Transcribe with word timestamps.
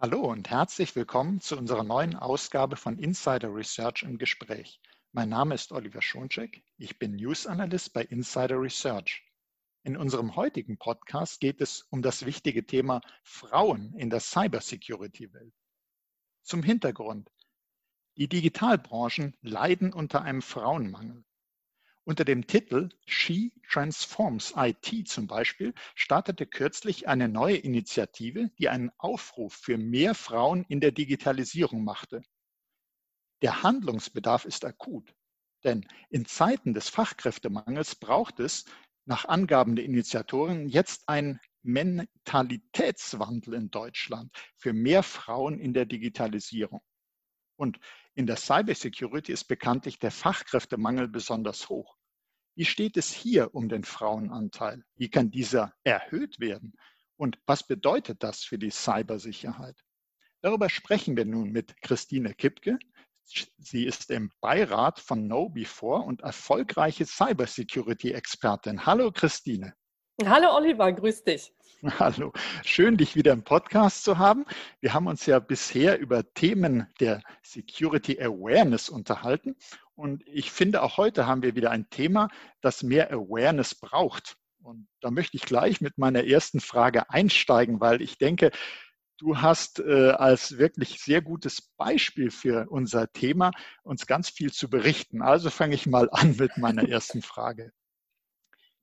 Hallo 0.00 0.30
und 0.30 0.48
herzlich 0.48 0.94
willkommen 0.94 1.40
zu 1.40 1.58
unserer 1.58 1.82
neuen 1.82 2.14
Ausgabe 2.14 2.76
von 2.76 3.00
Insider 3.00 3.52
Research 3.52 4.04
im 4.04 4.16
Gespräch. 4.16 4.80
Mein 5.10 5.28
Name 5.28 5.56
ist 5.56 5.72
Oliver 5.72 6.02
Schoncheck, 6.02 6.62
ich 6.76 7.00
bin 7.00 7.16
News 7.16 7.48
Analyst 7.48 7.94
bei 7.94 8.04
Insider 8.04 8.62
Research. 8.62 9.24
In 9.82 9.96
unserem 9.96 10.36
heutigen 10.36 10.78
Podcast 10.78 11.40
geht 11.40 11.60
es 11.60 11.84
um 11.90 12.00
das 12.00 12.24
wichtige 12.24 12.64
Thema 12.64 13.00
Frauen 13.24 13.92
in 13.94 14.08
der 14.08 14.20
Cybersecurity-Welt. 14.20 15.52
Zum 16.44 16.62
Hintergrund. 16.62 17.32
Die 18.18 18.28
Digitalbranchen 18.28 19.36
leiden 19.40 19.92
unter 19.92 20.22
einem 20.22 20.42
Frauenmangel. 20.42 21.24
Unter 22.08 22.24
dem 22.24 22.46
Titel 22.46 22.88
She 23.04 23.52
Transforms 23.68 24.54
IT 24.56 25.08
zum 25.08 25.26
Beispiel 25.26 25.74
startete 25.94 26.46
kürzlich 26.46 27.06
eine 27.06 27.28
neue 27.28 27.58
Initiative, 27.58 28.50
die 28.58 28.70
einen 28.70 28.90
Aufruf 28.96 29.52
für 29.52 29.76
mehr 29.76 30.14
Frauen 30.14 30.64
in 30.70 30.80
der 30.80 30.90
Digitalisierung 30.90 31.84
machte. 31.84 32.22
Der 33.42 33.62
Handlungsbedarf 33.62 34.46
ist 34.46 34.64
akut, 34.64 35.14
denn 35.64 35.86
in 36.08 36.24
Zeiten 36.24 36.72
des 36.72 36.88
Fachkräftemangels 36.88 37.96
braucht 37.96 38.40
es 38.40 38.64
nach 39.04 39.26
Angaben 39.26 39.76
der 39.76 39.84
Initiatoren 39.84 40.66
jetzt 40.66 41.06
einen 41.10 41.38
Mentalitätswandel 41.60 43.52
in 43.52 43.70
Deutschland 43.70 44.34
für 44.56 44.72
mehr 44.72 45.02
Frauen 45.02 45.58
in 45.58 45.74
der 45.74 45.84
Digitalisierung. 45.84 46.80
Und 47.56 47.78
in 48.14 48.26
der 48.26 48.36
Cybersecurity 48.36 49.30
ist 49.30 49.44
bekanntlich 49.44 49.98
der 49.98 50.10
Fachkräftemangel 50.10 51.08
besonders 51.08 51.68
hoch. 51.68 51.97
Wie 52.58 52.64
steht 52.64 52.96
es 52.96 53.12
hier 53.12 53.54
um 53.54 53.68
den 53.68 53.84
Frauenanteil? 53.84 54.82
Wie 54.96 55.08
kann 55.08 55.30
dieser 55.30 55.72
erhöht 55.84 56.40
werden? 56.40 56.72
Und 57.16 57.38
was 57.46 57.64
bedeutet 57.64 58.24
das 58.24 58.42
für 58.42 58.58
die 58.58 58.72
Cybersicherheit? 58.72 59.76
Darüber 60.40 60.68
sprechen 60.68 61.16
wir 61.16 61.24
nun 61.24 61.52
mit 61.52 61.80
Christine 61.82 62.34
Kipke. 62.34 62.80
Sie 63.58 63.84
ist 63.84 64.10
im 64.10 64.32
Beirat 64.40 64.98
von 64.98 65.26
Know 65.26 65.48
Before 65.48 66.02
und 66.02 66.22
erfolgreiche 66.22 67.06
Cybersecurity-Expertin. 67.06 68.84
Hallo 68.84 69.12
Christine. 69.12 69.74
Hallo 70.24 70.56
Oliver, 70.56 70.92
grüß 70.92 71.22
dich. 71.22 71.54
Hallo, 72.00 72.32
schön 72.64 72.96
dich 72.96 73.14
wieder 73.14 73.34
im 73.34 73.44
Podcast 73.44 74.02
zu 74.02 74.18
haben. 74.18 74.44
Wir 74.80 74.94
haben 74.94 75.06
uns 75.06 75.26
ja 75.26 75.38
bisher 75.38 76.00
über 76.00 76.24
Themen 76.34 76.88
der 76.98 77.22
Security 77.44 78.20
Awareness 78.20 78.88
unterhalten 78.88 79.54
und 79.98 80.22
ich 80.28 80.52
finde 80.52 80.82
auch 80.82 80.96
heute 80.96 81.26
haben 81.26 81.42
wir 81.42 81.56
wieder 81.56 81.72
ein 81.72 81.90
Thema, 81.90 82.28
das 82.60 82.84
mehr 82.84 83.10
Awareness 83.10 83.74
braucht. 83.74 84.36
Und 84.62 84.86
da 85.00 85.10
möchte 85.10 85.36
ich 85.36 85.42
gleich 85.42 85.80
mit 85.80 85.98
meiner 85.98 86.24
ersten 86.24 86.60
Frage 86.60 87.10
einsteigen, 87.10 87.80
weil 87.80 88.00
ich 88.00 88.16
denke, 88.16 88.52
du 89.18 89.38
hast 89.38 89.80
äh, 89.80 90.10
als 90.10 90.56
wirklich 90.56 91.00
sehr 91.00 91.20
gutes 91.20 91.72
Beispiel 91.76 92.30
für 92.30 92.70
unser 92.70 93.12
Thema 93.12 93.50
uns 93.82 94.06
ganz 94.06 94.28
viel 94.30 94.52
zu 94.52 94.70
berichten. 94.70 95.20
Also 95.20 95.50
fange 95.50 95.74
ich 95.74 95.86
mal 95.86 96.08
an 96.12 96.36
mit 96.36 96.56
meiner 96.58 96.88
ersten 96.88 97.20
Frage. 97.20 97.72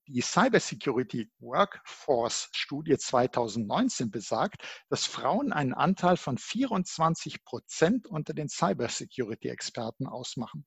Die 0.08 0.21
Cybersecurity 0.21 1.31
Workforce 1.39 2.49
Studie 2.53 2.97
2019 2.97 4.11
besagt, 4.11 4.63
dass 4.89 5.05
Frauen 5.05 5.53
einen 5.53 5.73
Anteil 5.73 6.17
von 6.17 6.38
24 6.38 7.45
Prozent 7.45 8.05
unter 8.05 8.33
den 8.33 8.49
Cybersecurity-Experten 8.49 10.08
ausmachen. 10.08 10.66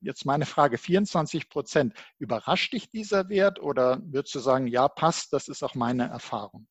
Jetzt 0.00 0.24
meine 0.24 0.46
Frage, 0.46 0.78
24 0.78 1.48
Prozent, 1.48 1.94
überrascht 2.18 2.72
dich 2.72 2.90
dieser 2.90 3.28
Wert 3.28 3.60
oder 3.60 4.00
würdest 4.04 4.34
du 4.34 4.38
sagen, 4.38 4.66
ja, 4.66 4.88
passt, 4.88 5.32
das 5.32 5.48
ist 5.48 5.62
auch 5.62 5.74
meine 5.74 6.08
Erfahrung? 6.08 6.66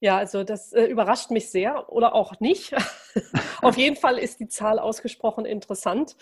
Ja, 0.00 0.18
also 0.18 0.44
das 0.44 0.72
äh, 0.72 0.84
überrascht 0.84 1.30
mich 1.30 1.50
sehr 1.50 1.90
oder 1.90 2.14
auch 2.14 2.38
nicht. 2.40 2.74
Auf 3.62 3.76
jeden 3.76 3.96
Fall 3.96 4.18
ist 4.18 4.40
die 4.40 4.48
Zahl 4.48 4.78
ausgesprochen 4.78 5.46
interessant. 5.46 6.16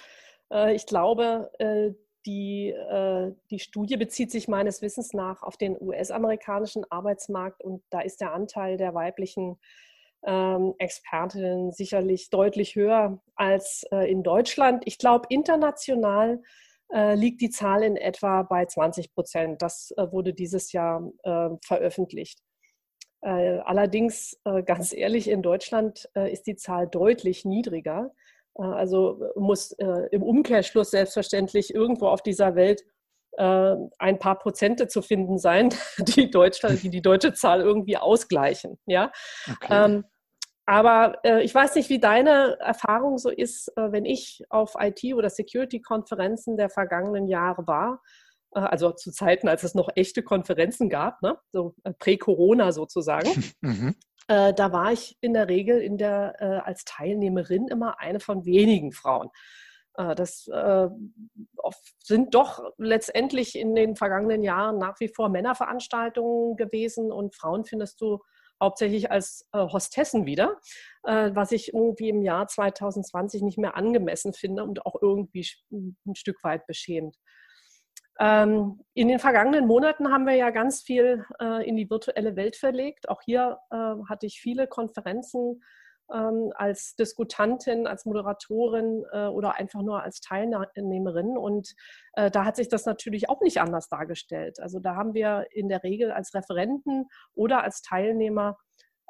Äh, 0.52 0.74
ich 0.74 0.86
glaube, 0.86 1.50
äh, 1.58 1.90
die, 2.26 2.70
äh, 2.70 3.32
die 3.50 3.58
Studie 3.58 3.96
bezieht 3.96 4.30
sich 4.30 4.48
meines 4.48 4.80
Wissens 4.80 5.12
nach 5.12 5.42
auf 5.42 5.56
den 5.56 5.77
US-amerikanischen 5.80 6.84
Arbeitsmarkt 6.90 7.62
und 7.62 7.83
da 7.90 8.00
ist 8.00 8.20
der 8.20 8.33
Anteil 8.33 8.77
der 8.77 8.94
weiblichen 8.94 9.58
ähm, 10.27 10.74
Expertinnen 10.79 11.73
sicherlich 11.73 12.30
deutlich 12.30 12.74
höher 12.74 13.23
als 13.35 13.85
äh, 13.92 14.11
in 14.11 14.23
Deutschland. 14.23 14.83
Ich 14.86 14.98
glaube, 14.98 15.27
international 15.29 16.40
äh, 16.92 17.14
liegt 17.14 17.40
die 17.40 17.51
Zahl 17.51 17.83
in 17.83 17.96
etwa 17.96 18.42
bei 18.42 18.64
20 18.67 19.13
Prozent. 19.13 19.63
Das 19.63 19.92
äh, 19.96 20.11
wurde 20.13 20.33
dieses 20.33 20.73
Jahr 20.73 21.11
äh, 21.23 21.51
veröffentlicht. 21.64 22.40
Äh, 23.20 23.58
allerdings, 23.64 24.39
äh, 24.45 24.63
ganz 24.63 24.92
ehrlich, 24.92 25.29
in 25.29 25.42
Deutschland 25.42 26.08
ist 26.14 26.46
die 26.46 26.57
Zahl 26.57 26.86
deutlich 26.86 27.45
niedriger. 27.45 28.13
Also 28.57 29.20
muss 29.34 29.73
im 29.73 30.23
Umkehrschluss 30.23 30.92
selbstverständlich 30.92 31.74
irgendwo 31.74 32.07
auf 32.07 32.23
dieser 32.23 32.55
Welt 32.55 32.84
ein 33.36 34.18
paar 34.20 34.39
Prozente 34.39 34.86
zu 34.86 35.02
finden 35.02 35.39
sein, 35.39 35.70
die 35.98 36.30
Deutschland, 36.30 36.80
die 36.84 36.90
die 36.90 37.02
deutsche 37.02 37.33
Zahl 37.33 37.63
irgendwie 37.63 37.96
ausgleichen. 37.96 38.79
Ja. 38.86 39.11
Okay. 39.51 39.86
Ähm, 39.86 40.05
aber 40.67 41.19
äh, 41.25 41.42
ich 41.42 41.55
weiß 41.55 41.75
nicht, 41.75 41.91
wie 41.91 41.98
deine 41.98 42.58
Erfahrung 42.61 43.19
so 43.19 43.29
ist, 43.30 43.69
äh, 43.77 43.92
wenn 43.92 44.05
ich 44.05 44.42
auf 44.48 44.75
IT- 44.79 45.14
oder 45.14 45.29
Security-Konferenzen 45.29 46.57
der 46.57 46.70
vergangenen 46.70 47.29
Jahre 47.29 47.67
war, 47.67 48.01
äh, 48.55 48.61
also 48.61 48.92
zu 48.92 49.11
Zeiten, 49.13 49.48
als 49.48 49.63
es 49.63 49.75
noch 49.75 49.91
echte 49.95 50.23
Konferenzen 50.23 50.89
gab, 50.89 51.20
ne? 51.23 51.39
so 51.52 51.75
prä-Corona 51.98 52.73
sozusagen. 52.73 53.29
Mhm. 53.61 53.95
Äh, 54.27 54.55
da 54.55 54.73
war 54.73 54.91
ich 54.91 55.19
in 55.20 55.35
der 55.35 55.48
Regel 55.48 55.80
in 55.80 55.98
der, 55.98 56.36
äh, 56.39 56.45
als 56.67 56.85
Teilnehmerin 56.85 57.69
immer 57.69 58.01
eine 58.01 58.20
von 58.20 58.46
wenigen 58.46 58.92
Frauen. 58.92 59.29
Äh, 59.96 60.14
das 60.14 60.48
äh, 60.48 60.89
sind 62.02 62.35
doch 62.35 62.63
letztendlich 62.79 63.55
in 63.55 63.75
den 63.75 63.96
vergangenen 63.96 64.42
Jahren 64.42 64.79
nach 64.79 64.98
wie 65.01 65.08
vor 65.08 65.29
Männerveranstaltungen 65.29 66.57
gewesen 66.57 67.13
und 67.13 67.35
Frauen 67.35 67.64
findest 67.64 68.01
du 68.01 68.20
hauptsächlich 68.62 69.10
als 69.10 69.48
äh, 69.52 69.58
Hostessen 69.58 70.26
wieder, 70.26 70.58
äh, 71.04 71.30
was 71.34 71.52
ich 71.52 71.74
irgendwie 71.74 72.08
im 72.08 72.22
Jahr 72.22 72.46
2020 72.46 73.42
nicht 73.42 73.58
mehr 73.58 73.76
angemessen 73.76 74.32
finde 74.32 74.64
und 74.64 74.86
auch 74.86 75.00
irgendwie 75.00 75.46
ein 75.70 76.14
Stück 76.14 76.42
weit 76.44 76.66
beschämt. 76.66 77.16
Ähm, 78.20 78.80
in 78.94 79.08
den 79.08 79.18
vergangenen 79.18 79.66
Monaten 79.66 80.12
haben 80.12 80.26
wir 80.26 80.34
ja 80.34 80.50
ganz 80.50 80.82
viel 80.82 81.24
äh, 81.40 81.68
in 81.68 81.76
die 81.76 81.90
virtuelle 81.90 82.36
Welt 82.36 82.56
verlegt. 82.56 83.08
Auch 83.08 83.22
hier 83.22 83.58
äh, 83.70 83.76
hatte 84.08 84.26
ich 84.26 84.40
viele 84.40 84.68
Konferenzen 84.68 85.62
ähm, 86.12 86.52
als 86.54 86.96
Diskutantin, 86.96 87.86
als 87.86 88.04
Moderatorin 88.04 89.04
äh, 89.12 89.26
oder 89.26 89.56
einfach 89.56 89.82
nur 89.82 90.02
als 90.02 90.20
Teilnehmerin. 90.20 91.36
Und 91.36 91.74
äh, 92.14 92.30
da 92.30 92.44
hat 92.44 92.56
sich 92.56 92.68
das 92.68 92.86
natürlich 92.86 93.28
auch 93.28 93.40
nicht 93.40 93.60
anders 93.60 93.88
dargestellt. 93.88 94.60
Also 94.60 94.80
da 94.80 94.96
haben 94.96 95.14
wir 95.14 95.46
in 95.50 95.68
der 95.68 95.82
Regel 95.82 96.12
als 96.12 96.34
Referenten 96.34 97.06
oder 97.34 97.62
als 97.62 97.82
Teilnehmer 97.82 98.56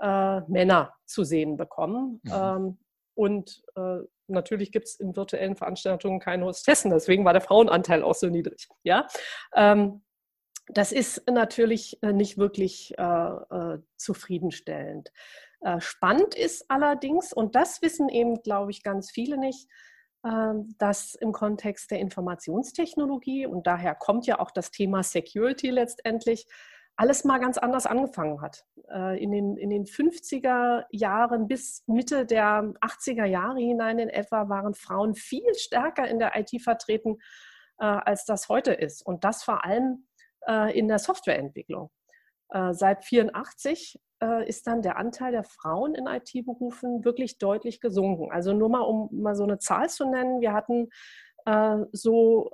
äh, 0.00 0.40
Männer 0.48 0.94
zu 1.06 1.24
sehen 1.24 1.56
bekommen. 1.56 2.20
Mhm. 2.24 2.32
Ähm, 2.32 2.78
und 3.14 3.62
äh, 3.76 3.98
natürlich 4.26 4.72
gibt 4.72 4.86
es 4.86 4.98
in 4.98 5.16
virtuellen 5.16 5.56
Veranstaltungen 5.56 6.18
keine 6.18 6.44
Hostessen, 6.46 6.90
deswegen 6.90 7.24
war 7.24 7.32
der 7.32 7.42
Frauenanteil 7.42 8.02
auch 8.02 8.14
so 8.14 8.26
niedrig. 8.28 8.68
Ja? 8.82 9.06
Ähm, 9.54 10.02
das 10.68 10.92
ist 10.92 11.22
natürlich 11.30 11.98
äh, 12.02 12.12
nicht 12.12 12.38
wirklich 12.38 12.94
äh, 12.96 13.78
zufriedenstellend. 13.96 15.12
Äh, 15.64 15.80
spannend 15.80 16.34
ist 16.34 16.70
allerdings, 16.70 17.32
und 17.32 17.54
das 17.54 17.80
wissen 17.80 18.10
eben, 18.10 18.42
glaube 18.42 18.70
ich, 18.70 18.82
ganz 18.82 19.10
viele 19.10 19.38
nicht, 19.38 19.66
ähm, 20.22 20.74
dass 20.78 21.14
im 21.14 21.32
Kontext 21.32 21.90
der 21.90 22.00
Informationstechnologie, 22.00 23.46
und 23.46 23.66
daher 23.66 23.94
kommt 23.94 24.26
ja 24.26 24.40
auch 24.40 24.50
das 24.50 24.70
Thema 24.70 25.02
Security 25.02 25.70
letztendlich, 25.70 26.46
alles 26.96 27.24
mal 27.24 27.38
ganz 27.38 27.56
anders 27.56 27.86
angefangen 27.86 28.42
hat. 28.42 28.66
Äh, 28.92 29.22
in 29.22 29.32
den, 29.32 29.56
in 29.56 29.70
den 29.70 29.86
50er 29.86 30.84
Jahren 30.90 31.48
bis 31.48 31.82
Mitte 31.86 32.26
der 32.26 32.74
80er 32.82 33.24
Jahre 33.24 33.58
hinein 33.58 33.98
in 33.98 34.10
etwa 34.10 34.50
waren 34.50 34.74
Frauen 34.74 35.14
viel 35.14 35.54
stärker 35.54 36.06
in 36.06 36.18
der 36.18 36.38
IT 36.38 36.60
vertreten, 36.62 37.16
äh, 37.78 37.86
als 37.86 38.26
das 38.26 38.50
heute 38.50 38.74
ist. 38.74 39.04
Und 39.04 39.24
das 39.24 39.42
vor 39.42 39.64
allem 39.64 40.06
in 40.74 40.88
der 40.88 40.98
Softwareentwicklung. 40.98 41.90
Seit 42.50 43.04
1984 43.04 44.00
ist 44.46 44.66
dann 44.66 44.80
der 44.80 44.96
Anteil 44.96 45.32
der 45.32 45.44
Frauen 45.44 45.94
in 45.94 46.06
IT-Berufen 46.06 47.04
wirklich 47.04 47.38
deutlich 47.38 47.80
gesunken. 47.80 48.30
Also 48.32 48.52
nur 48.52 48.68
mal, 48.70 48.80
um 48.80 49.08
mal 49.12 49.34
so 49.34 49.42
eine 49.42 49.58
Zahl 49.58 49.88
zu 49.90 50.08
nennen, 50.08 50.40
wir 50.40 50.52
hatten 50.52 50.88
so 51.92 52.50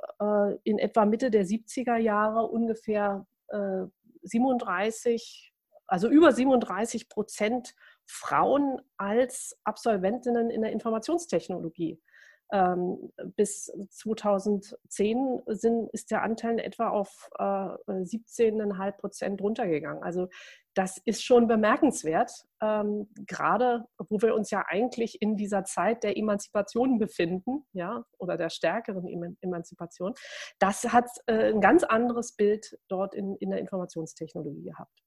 in 0.65 0.79
etwa 0.79 1.05
Mitte 1.05 1.31
der 1.31 1.45
70er 1.45 1.97
Jahre 1.97 2.47
ungefähr 2.47 3.27
37, 4.23 5.53
also 5.87 6.09
über 6.09 6.33
37 6.33 7.09
Prozent 7.09 7.75
Frauen 8.07 8.81
als 8.97 9.57
Absolventinnen 9.65 10.51
in 10.51 10.63
der 10.63 10.73
Informationstechnologie. 10.73 12.01
Ähm, 12.53 13.13
bis 13.37 13.73
2010 13.91 15.43
sind, 15.47 15.89
ist 15.93 16.11
der 16.11 16.23
Anteil 16.23 16.59
etwa 16.59 16.89
auf 16.89 17.29
äh, 17.39 17.43
17,5 17.43 18.93
Prozent 18.93 19.41
runtergegangen. 19.41 20.03
Also 20.03 20.29
das 20.75 20.99
ist 21.05 21.25
schon 21.25 21.49
bemerkenswert, 21.49 22.31
ähm, 22.63 23.09
gerade 23.27 23.85
wo 24.09 24.21
wir 24.23 24.35
uns 24.35 24.51
ja 24.51 24.65
eigentlich 24.69 25.21
in 25.21 25.37
dieser 25.37 25.65
Zeit 25.65 26.05
der 26.05 26.17
Emanzipation 26.17 26.99
befinden, 26.99 27.65
ja, 27.73 28.05
oder 28.19 28.37
der 28.37 28.51
stärkeren 28.51 29.07
Emanzipation. 29.41 30.15
Das 30.59 30.85
hat 30.93 31.09
äh, 31.27 31.53
ein 31.53 31.61
ganz 31.61 31.83
anderes 31.83 32.37
Bild 32.37 32.79
dort 32.89 33.15
in, 33.15 33.37
in 33.37 33.51
der 33.51 33.59
Informationstechnologie 33.59 34.63
gehabt. 34.63 35.03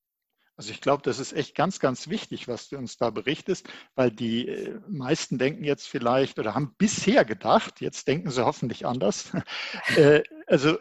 Also 0.55 0.71
ich 0.71 0.81
glaube, 0.81 1.01
das 1.03 1.19
ist 1.19 1.33
echt 1.33 1.55
ganz, 1.55 1.79
ganz 1.79 2.09
wichtig, 2.09 2.47
was 2.47 2.69
du 2.69 2.77
uns 2.77 2.97
da 2.97 3.09
berichtest, 3.09 3.67
weil 3.95 4.11
die 4.11 4.47
äh, 4.47 4.79
meisten 4.88 5.39
denken 5.39 5.63
jetzt 5.63 5.88
vielleicht 5.88 6.38
oder 6.38 6.53
haben 6.53 6.75
bisher 6.77 7.25
gedacht, 7.25 7.81
jetzt 7.81 8.07
denken 8.07 8.29
sie 8.29 8.45
hoffentlich 8.45 8.85
anders. 8.85 9.31
äh, 9.95 10.21
also 10.45 10.77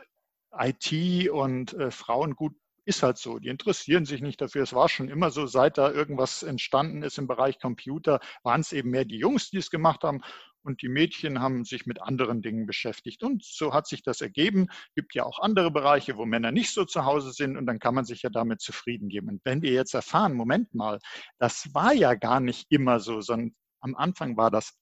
IT 0.54 1.30
und 1.30 1.72
äh, 1.74 1.90
Frauen 1.90 2.34
gut 2.34 2.54
ist 2.84 3.02
halt 3.02 3.18
so. 3.18 3.38
Die 3.38 3.48
interessieren 3.48 4.04
sich 4.04 4.20
nicht 4.20 4.40
dafür. 4.40 4.62
Es 4.62 4.72
war 4.72 4.88
schon 4.88 5.08
immer 5.08 5.30
so, 5.30 5.46
seit 5.46 5.78
da 5.78 5.90
irgendwas 5.90 6.42
entstanden 6.42 7.02
ist 7.02 7.18
im 7.18 7.26
Bereich 7.26 7.60
Computer, 7.60 8.20
waren 8.42 8.60
es 8.60 8.72
eben 8.72 8.90
mehr 8.90 9.04
die 9.04 9.18
Jungs, 9.18 9.50
die 9.50 9.58
es 9.58 9.70
gemacht 9.70 10.02
haben 10.02 10.22
und 10.64 10.82
die 10.82 10.88
Mädchen 10.88 11.40
haben 11.40 11.64
sich 11.64 11.86
mit 11.86 12.00
anderen 12.00 12.42
Dingen 12.42 12.66
beschäftigt. 12.66 13.22
Und 13.22 13.44
so 13.44 13.74
hat 13.74 13.86
sich 13.86 14.02
das 14.02 14.20
ergeben. 14.20 14.68
Gibt 14.94 15.14
ja 15.14 15.24
auch 15.24 15.38
andere 15.40 15.70
Bereiche, 15.70 16.16
wo 16.16 16.24
Männer 16.24 16.52
nicht 16.52 16.72
so 16.72 16.84
zu 16.84 17.04
Hause 17.04 17.32
sind 17.32 17.56
und 17.56 17.66
dann 17.66 17.78
kann 17.78 17.94
man 17.94 18.04
sich 18.04 18.22
ja 18.22 18.30
damit 18.30 18.60
zufrieden 18.60 19.08
geben. 19.08 19.28
Und 19.28 19.40
wenn 19.44 19.62
wir 19.62 19.72
jetzt 19.72 19.94
erfahren, 19.94 20.34
Moment 20.34 20.74
mal, 20.74 20.98
das 21.38 21.74
war 21.74 21.92
ja 21.92 22.14
gar 22.14 22.40
nicht 22.40 22.66
immer 22.70 23.00
so, 23.00 23.20
sondern 23.20 23.54
am 23.80 23.96
Anfang 23.96 24.36
war 24.36 24.50
das 24.50 24.78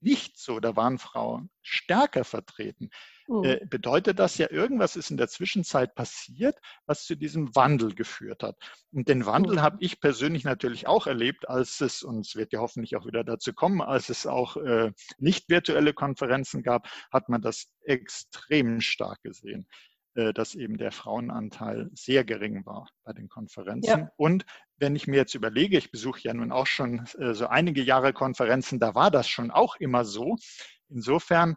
nicht 0.00 0.38
so, 0.38 0.60
da 0.60 0.76
waren 0.76 0.98
Frauen 0.98 1.50
stärker 1.62 2.24
vertreten. 2.24 2.90
Mhm. 3.28 3.44
Äh, 3.44 3.66
bedeutet 3.68 4.18
das 4.18 4.38
ja, 4.38 4.50
irgendwas 4.50 4.96
ist 4.96 5.10
in 5.10 5.16
der 5.16 5.28
Zwischenzeit 5.28 5.94
passiert, 5.94 6.58
was 6.86 7.04
zu 7.04 7.16
diesem 7.16 7.54
Wandel 7.54 7.94
geführt 7.94 8.42
hat. 8.42 8.56
Und 8.92 9.08
den 9.08 9.26
Wandel 9.26 9.56
mhm. 9.56 9.62
habe 9.62 9.76
ich 9.80 10.00
persönlich 10.00 10.44
natürlich 10.44 10.86
auch 10.86 11.06
erlebt, 11.06 11.48
als 11.48 11.80
es, 11.80 12.02
und 12.02 12.26
es 12.26 12.36
wird 12.36 12.52
ja 12.52 12.60
hoffentlich 12.60 12.96
auch 12.96 13.06
wieder 13.06 13.24
dazu 13.24 13.52
kommen, 13.52 13.80
als 13.80 14.08
es 14.08 14.26
auch 14.26 14.56
äh, 14.56 14.92
nicht 15.18 15.48
virtuelle 15.48 15.92
Konferenzen 15.92 16.62
gab, 16.62 16.88
hat 17.10 17.28
man 17.28 17.42
das 17.42 17.68
extrem 17.84 18.80
stark 18.80 19.22
gesehen 19.22 19.66
äh, 20.16 20.32
dass 20.32 20.54
eben 20.54 20.78
der 20.78 20.92
Frauenanteil 20.92 21.90
sehr 21.92 22.24
gering 22.24 22.64
war 22.64 22.88
bei 23.04 23.12
den 23.12 23.28
Konferenzen. 23.28 24.00
Ja. 24.00 24.10
Und 24.16 24.46
wenn 24.78 24.96
ich 24.96 25.06
mir 25.06 25.16
jetzt 25.16 25.34
überlege, 25.34 25.76
ich 25.76 25.90
besuche 25.90 26.20
ja 26.22 26.32
nun 26.32 26.52
auch 26.52 26.66
schon 26.66 27.06
äh, 27.18 27.34
so 27.34 27.46
einige 27.46 27.82
Jahre 27.82 28.14
Konferenzen, 28.14 28.80
da 28.80 28.94
war 28.94 29.10
das 29.10 29.28
schon 29.28 29.50
auch 29.50 29.76
immer 29.76 30.04
so. 30.04 30.36
Insofern 30.88 31.56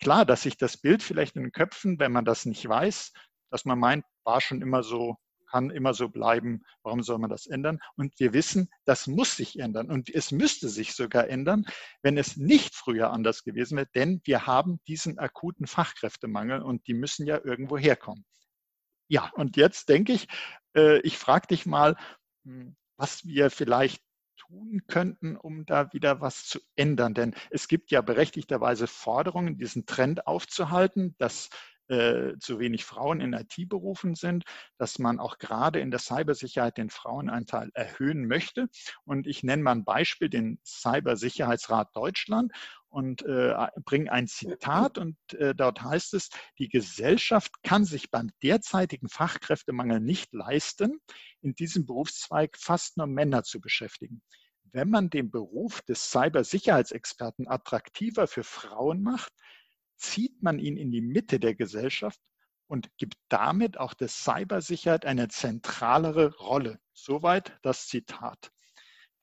klar, 0.00 0.24
dass 0.24 0.42
sich 0.42 0.56
das 0.56 0.76
Bild 0.76 1.02
vielleicht 1.02 1.36
in 1.36 1.42
den 1.42 1.52
Köpfen, 1.52 1.98
wenn 1.98 2.12
man 2.12 2.24
das 2.24 2.46
nicht 2.46 2.68
weiß, 2.68 3.12
dass 3.50 3.64
man 3.64 3.78
meint, 3.78 4.04
war 4.24 4.40
schon 4.40 4.62
immer 4.62 4.82
so, 4.82 5.16
kann 5.50 5.70
immer 5.70 5.94
so 5.94 6.08
bleiben, 6.08 6.62
warum 6.82 7.02
soll 7.02 7.18
man 7.18 7.30
das 7.30 7.46
ändern? 7.46 7.80
Und 7.96 8.18
wir 8.18 8.32
wissen, 8.32 8.70
das 8.84 9.06
muss 9.06 9.36
sich 9.36 9.58
ändern. 9.58 9.90
Und 9.90 10.08
es 10.08 10.30
müsste 10.30 10.68
sich 10.68 10.94
sogar 10.94 11.28
ändern, 11.28 11.64
wenn 12.02 12.16
es 12.16 12.36
nicht 12.36 12.74
früher 12.74 13.10
anders 13.10 13.42
gewesen 13.42 13.76
wäre, 13.76 13.88
denn 13.94 14.20
wir 14.24 14.46
haben 14.46 14.80
diesen 14.86 15.18
akuten 15.18 15.66
Fachkräftemangel 15.66 16.62
und 16.62 16.86
die 16.86 16.94
müssen 16.94 17.26
ja 17.26 17.40
irgendwo 17.42 17.76
herkommen. 17.76 18.24
Ja, 19.08 19.30
und 19.34 19.56
jetzt 19.56 19.88
denke 19.88 20.12
ich, 20.12 20.28
äh, 20.76 21.00
ich 21.00 21.18
frage 21.18 21.48
dich 21.48 21.66
mal, 21.66 21.96
hm, 22.44 22.76
was 22.96 23.24
wir 23.24 23.50
vielleicht 23.50 24.02
tun 24.50 24.82
könnten, 24.88 25.36
um 25.36 25.64
da 25.64 25.92
wieder 25.92 26.20
was 26.20 26.46
zu 26.46 26.58
ändern? 26.74 27.14
Denn 27.14 27.34
es 27.50 27.68
gibt 27.68 27.90
ja 27.90 28.00
berechtigterweise 28.00 28.86
Forderungen, 28.86 29.56
diesen 29.56 29.86
Trend 29.86 30.26
aufzuhalten, 30.26 31.14
dass 31.18 31.50
äh, 31.88 32.38
zu 32.38 32.58
wenig 32.58 32.84
Frauen 32.84 33.20
in 33.20 33.32
IT-Berufen 33.32 34.14
sind, 34.14 34.44
dass 34.78 34.98
man 34.98 35.18
auch 35.18 35.38
gerade 35.38 35.80
in 35.80 35.90
der 35.90 35.98
Cybersicherheit 35.98 36.78
den 36.78 36.90
Frauenanteil 36.90 37.70
erhöhen 37.74 38.26
möchte. 38.26 38.68
Und 39.04 39.26
ich 39.26 39.42
nenne 39.42 39.62
mal 39.62 39.72
ein 39.72 39.84
Beispiel, 39.84 40.28
den 40.28 40.60
Cybersicherheitsrat 40.64 41.88
Deutschland 41.94 42.52
und 42.88 43.22
äh, 43.22 43.54
bringe 43.84 44.10
ein 44.10 44.28
Zitat 44.28 44.98
und 44.98 45.16
äh, 45.34 45.54
dort 45.54 45.82
heißt 45.82 46.14
es, 46.14 46.28
die 46.58 46.68
Gesellschaft 46.68 47.62
kann 47.62 47.84
sich 47.84 48.10
beim 48.10 48.30
derzeitigen 48.42 49.08
Fachkräftemangel 49.08 50.00
nicht 50.00 50.32
leisten, 50.32 51.00
in 51.40 51.54
diesem 51.54 51.86
Berufszweig 51.86 52.56
fast 52.56 52.96
nur 52.96 53.06
Männer 53.06 53.42
zu 53.42 53.60
beschäftigen. 53.60 54.22
Wenn 54.72 54.90
man 54.90 55.10
den 55.10 55.30
Beruf 55.30 55.82
des 55.82 56.10
Cybersicherheitsexperten 56.10 57.48
attraktiver 57.48 58.26
für 58.26 58.44
Frauen 58.44 59.02
macht, 59.02 59.32
zieht 59.96 60.42
man 60.42 60.58
ihn 60.58 60.76
in 60.76 60.92
die 60.92 61.02
Mitte 61.02 61.40
der 61.40 61.54
Gesellschaft 61.54 62.20
und 62.66 62.88
gibt 62.96 63.16
damit 63.28 63.78
auch 63.78 63.94
der 63.94 64.08
Cybersicherheit 64.08 65.04
eine 65.04 65.28
zentralere 65.28 66.36
Rolle. 66.36 66.78
Soweit 66.92 67.58
das 67.62 67.88
Zitat 67.88 68.52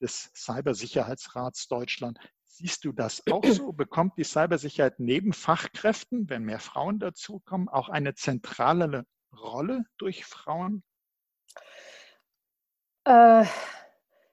des 0.00 0.30
Cybersicherheitsrats 0.34 1.66
Deutschland. 1.68 2.18
Siehst 2.44 2.84
du 2.84 2.92
das 2.92 3.22
auch 3.30 3.44
so? 3.44 3.72
Bekommt 3.72 4.18
die 4.18 4.24
Cybersicherheit 4.24 5.00
neben 5.00 5.32
Fachkräften, 5.32 6.28
wenn 6.28 6.44
mehr 6.44 6.60
Frauen 6.60 6.98
dazukommen, 6.98 7.68
auch 7.68 7.88
eine 7.88 8.14
zentralere 8.14 9.06
Rolle 9.32 9.84
durch 9.96 10.24
Frauen? 10.24 10.82
Äh, 13.04 13.46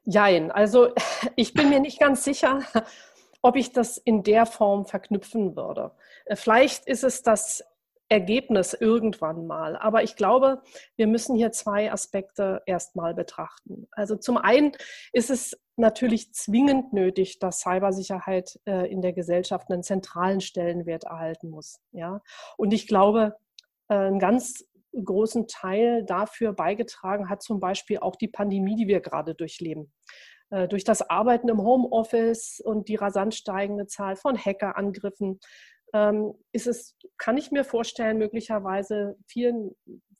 jein, 0.05 0.51
also 0.51 0.89
ich 1.35 1.53
bin 1.53 1.69
mir 1.69 1.79
nicht 1.79 1.99
ganz 1.99 2.23
sicher, 2.23 2.59
ob 3.41 3.55
ich 3.55 3.71
das 3.71 3.97
in 3.97 4.23
der 4.23 4.45
Form 4.45 4.85
verknüpfen 4.85 5.55
würde. 5.55 5.91
Äh, 6.25 6.35
vielleicht 6.35 6.87
ist 6.87 7.03
es 7.03 7.21
das 7.21 7.63
Ergebnis 8.07 8.73
irgendwann 8.73 9.47
mal. 9.47 9.75
Aber 9.77 10.03
ich 10.03 10.15
glaube, 10.15 10.61
wir 10.95 11.07
müssen 11.07 11.35
hier 11.35 11.51
zwei 11.51 11.91
Aspekte 11.91 12.61
erstmal 12.65 13.15
betrachten. 13.15 13.87
Also 13.91 14.15
zum 14.15 14.37
einen 14.37 14.73
ist 15.11 15.29
es 15.29 15.59
natürlich 15.75 16.33
zwingend 16.33 16.93
nötig, 16.93 17.39
dass 17.39 17.61
Cybersicherheit 17.61 18.59
äh, 18.65 18.89
in 18.91 19.01
der 19.01 19.13
Gesellschaft 19.13 19.69
einen 19.71 19.83
zentralen 19.83 20.39
Stellenwert 20.39 21.05
erhalten 21.05 21.49
muss. 21.49 21.79
Ja? 21.91 22.21
Und 22.57 22.73
ich 22.73 22.87
glaube, 22.87 23.35
äh, 23.89 23.95
einen 23.95 24.19
ganz 24.19 24.65
großen 25.03 25.47
Teil 25.47 26.03
dafür 26.05 26.53
beigetragen 26.53 27.29
hat 27.29 27.41
zum 27.41 27.59
Beispiel 27.59 27.99
auch 27.99 28.15
die 28.15 28.27
Pandemie, 28.27 28.75
die 28.75 28.87
wir 28.87 29.01
gerade 29.01 29.35
durchleben. 29.35 29.91
Äh, 30.49 30.67
durch 30.67 30.83
das 30.83 31.09
Arbeiten 31.09 31.49
im 31.49 31.61
Homeoffice 31.61 32.61
und 32.63 32.87
die 32.87 32.95
rasant 32.95 33.33
steigende 33.33 33.87
Zahl 33.87 34.15
von 34.15 34.37
Hackerangriffen 34.37 35.39
ähm, 35.93 36.33
ist 36.51 36.67
es, 36.67 36.97
kann 37.17 37.37
ich 37.37 37.51
mir 37.51 37.63
vorstellen, 37.63 38.17
möglicherweise 38.17 39.17
vielen, 39.27 39.71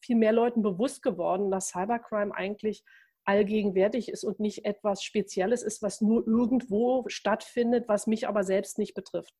viel 0.02 0.16
mehr 0.16 0.34
Leuten 0.34 0.62
bewusst 0.62 1.04
geworden, 1.04 1.52
dass 1.52 1.70
Cybercrime 1.70 2.34
eigentlich 2.34 2.84
allgegenwärtig 3.26 4.10
ist 4.10 4.24
und 4.24 4.40
nicht 4.40 4.66
etwas 4.66 5.04
Spezielles 5.04 5.64
ist, 5.64 5.82
was 5.82 6.02
nur 6.02 6.28
irgendwo 6.28 7.04
stattfindet, 7.08 7.88
was 7.88 8.08
mich 8.08 8.28
aber 8.28 8.44
selbst 8.44 8.78
nicht 8.78 8.94
betrifft. 8.94 9.34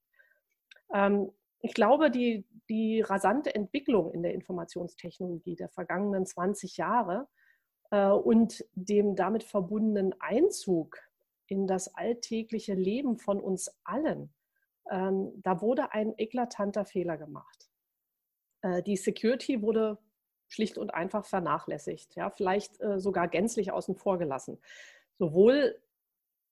Ähm, 0.94 1.32
ich 1.66 1.74
glaube, 1.74 2.12
die, 2.12 2.46
die 2.70 3.02
rasante 3.02 3.56
Entwicklung 3.56 4.12
in 4.12 4.22
der 4.22 4.36
Informationstechnologie 4.36 5.56
der 5.56 5.70
vergangenen 5.70 6.28
20 6.28 6.78
Jahre 6.78 7.28
äh, 7.90 8.10
und 8.10 8.64
dem 8.74 9.16
damit 9.16 9.44
verbundenen 9.44 10.14
Einzug 10.20 11.00
in 11.48 11.66
das 11.66 11.96
alltägliche 11.96 12.76
Leben 12.76 13.18
von 13.18 13.40
uns 13.40 13.76
allen, 13.84 14.32
ähm, 14.92 15.32
da 15.38 15.60
wurde 15.62 15.92
ein 15.92 16.14
eklatanter 16.18 16.86
Fehler 16.86 17.18
gemacht. 17.18 17.68
Äh, 18.62 18.84
die 18.84 18.96
Security 18.96 19.64
wurde 19.64 19.98
schlicht 20.48 20.78
und 20.78 20.94
einfach 20.94 21.26
vernachlässigt, 21.26 22.16
ja, 22.16 22.30
vielleicht 22.30 22.80
äh, 22.80 23.00
sogar 23.00 23.28
gänzlich 23.28 23.72
außen 23.72 23.96
vor 23.96 24.20
gelassen. 24.20 24.60
Sowohl 25.18 25.82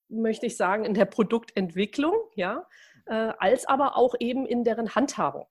möchte 0.08 0.46
ich 0.46 0.56
sagen, 0.56 0.84
in 0.84 0.94
der 0.94 1.04
Produktentwicklung, 1.04 2.14
ja, 2.34 2.66
als 3.06 3.66
aber 3.66 3.96
auch 3.96 4.14
eben 4.18 4.46
in 4.46 4.64
deren 4.64 4.94
Handhabung. 4.94 5.46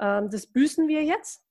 Ähm, 0.00 0.30
das 0.30 0.46
büßen 0.46 0.88
wir 0.88 1.04
jetzt 1.04 1.44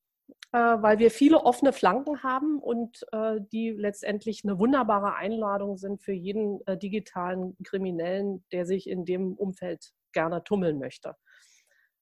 äh, 0.53 0.57
weil 0.57 0.99
wir 0.99 1.11
viele 1.11 1.45
offene 1.45 1.71
Flanken 1.71 2.23
haben 2.23 2.59
und 2.59 3.05
äh, 3.13 3.39
die 3.53 3.69
letztendlich 3.69 4.43
eine 4.43 4.59
wunderbare 4.59 5.15
Einladung 5.15 5.77
sind 5.77 6.01
für 6.01 6.11
jeden 6.11 6.59
äh, 6.67 6.77
digitalen 6.77 7.55
Kriminellen, 7.63 8.43
der 8.51 8.65
sich 8.65 8.89
in 8.89 9.05
dem 9.05 9.33
Umfeld 9.35 9.93
gerne 10.11 10.43
tummeln 10.43 10.77
möchte. 10.77 11.15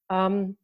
Ähm, 0.09 0.57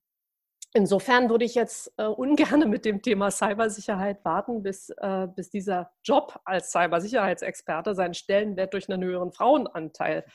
insofern 0.73 1.29
würde 1.29 1.45
ich 1.45 1.53
jetzt 1.53 1.93
ungern 1.99 2.67
mit 2.71 2.85
dem 2.85 3.03
Thema 3.03 3.29
Cybersicherheit 3.29 4.25
warten, 4.25 4.63
bis, 4.63 4.91
bis 5.35 5.49
dieser 5.51 5.91
Job 6.03 6.39
als 6.43 6.71
Cybersicherheitsexperte 6.71 7.93
seinen 7.93 8.15
Stellenwert 8.15 8.73
durch 8.73 8.89
einen 8.89 9.03
höheren 9.03 9.31
Frauenanteil 9.31 10.25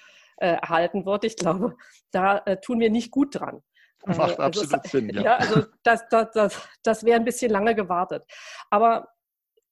erhalten 0.47 1.07
wird. 1.07 1.25
Ich 1.25 1.37
glaube, 1.37 1.77
da 2.11 2.41
tun 2.57 2.81
wir 2.81 2.91
nicht 2.91 3.11
gut 3.11 3.39
dran. 3.39 3.63
Macht 4.07 4.41
also, 4.41 4.63
absolut 4.63 4.87
Sinn, 4.87 5.11
ja. 5.11 5.23
ja 5.23 5.37
also 5.37 5.65
das, 5.83 6.09
das, 6.09 6.31
das, 6.33 6.69
das 6.83 7.05
wäre 7.05 7.17
ein 7.17 7.25
bisschen 7.25 7.51
lange 7.51 7.75
gewartet. 7.75 8.25
Aber 8.71 9.09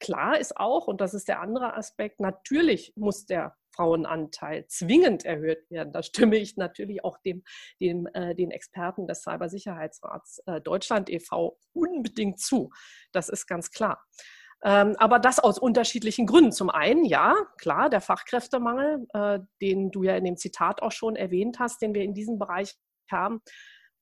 klar 0.00 0.38
ist 0.38 0.56
auch, 0.56 0.87
und 0.87 1.00
das 1.00 1.14
ist 1.14 1.28
der 1.28 1.40
andere 1.40 1.75
Aspekt, 1.75 2.20
natürlich 2.20 2.92
muss 2.94 3.25
der 3.25 3.56
Frauenanteil 3.75 4.66
zwingend 4.66 5.25
erhöht 5.25 5.70
werden. 5.70 5.92
Da 5.92 6.02
stimme 6.02 6.37
ich 6.37 6.56
natürlich 6.56 7.04
auch 7.04 7.18
dem, 7.18 7.44
dem 7.80 8.06
äh, 8.12 8.34
den 8.34 8.50
Experten 8.50 9.06
des 9.06 9.22
Cybersicherheitsrats 9.22 10.42
äh, 10.46 10.60
Deutschland 10.60 11.08
e.V. 11.10 11.58
unbedingt 11.72 12.40
zu. 12.40 12.70
Das 13.12 13.28
ist 13.28 13.46
ganz 13.46 13.70
klar. 13.70 14.04
Ähm, 14.64 14.96
aber 14.98 15.18
das 15.18 15.38
aus 15.38 15.58
unterschiedlichen 15.58 16.26
Gründen. 16.26 16.52
Zum 16.52 16.70
einen, 16.70 17.04
ja, 17.04 17.34
klar, 17.58 17.90
der 17.90 18.00
Fachkräftemangel, 18.00 19.06
äh, 19.14 19.38
den 19.60 19.90
du 19.90 20.02
ja 20.02 20.16
in 20.16 20.24
dem 20.24 20.36
Zitat 20.36 20.82
auch 20.82 20.92
schon 20.92 21.14
erwähnt 21.14 21.58
hast, 21.60 21.80
den 21.80 21.94
wir 21.94 22.02
in 22.02 22.14
diesem 22.14 22.38
Bereich 22.38 22.74
haben, 23.10 23.40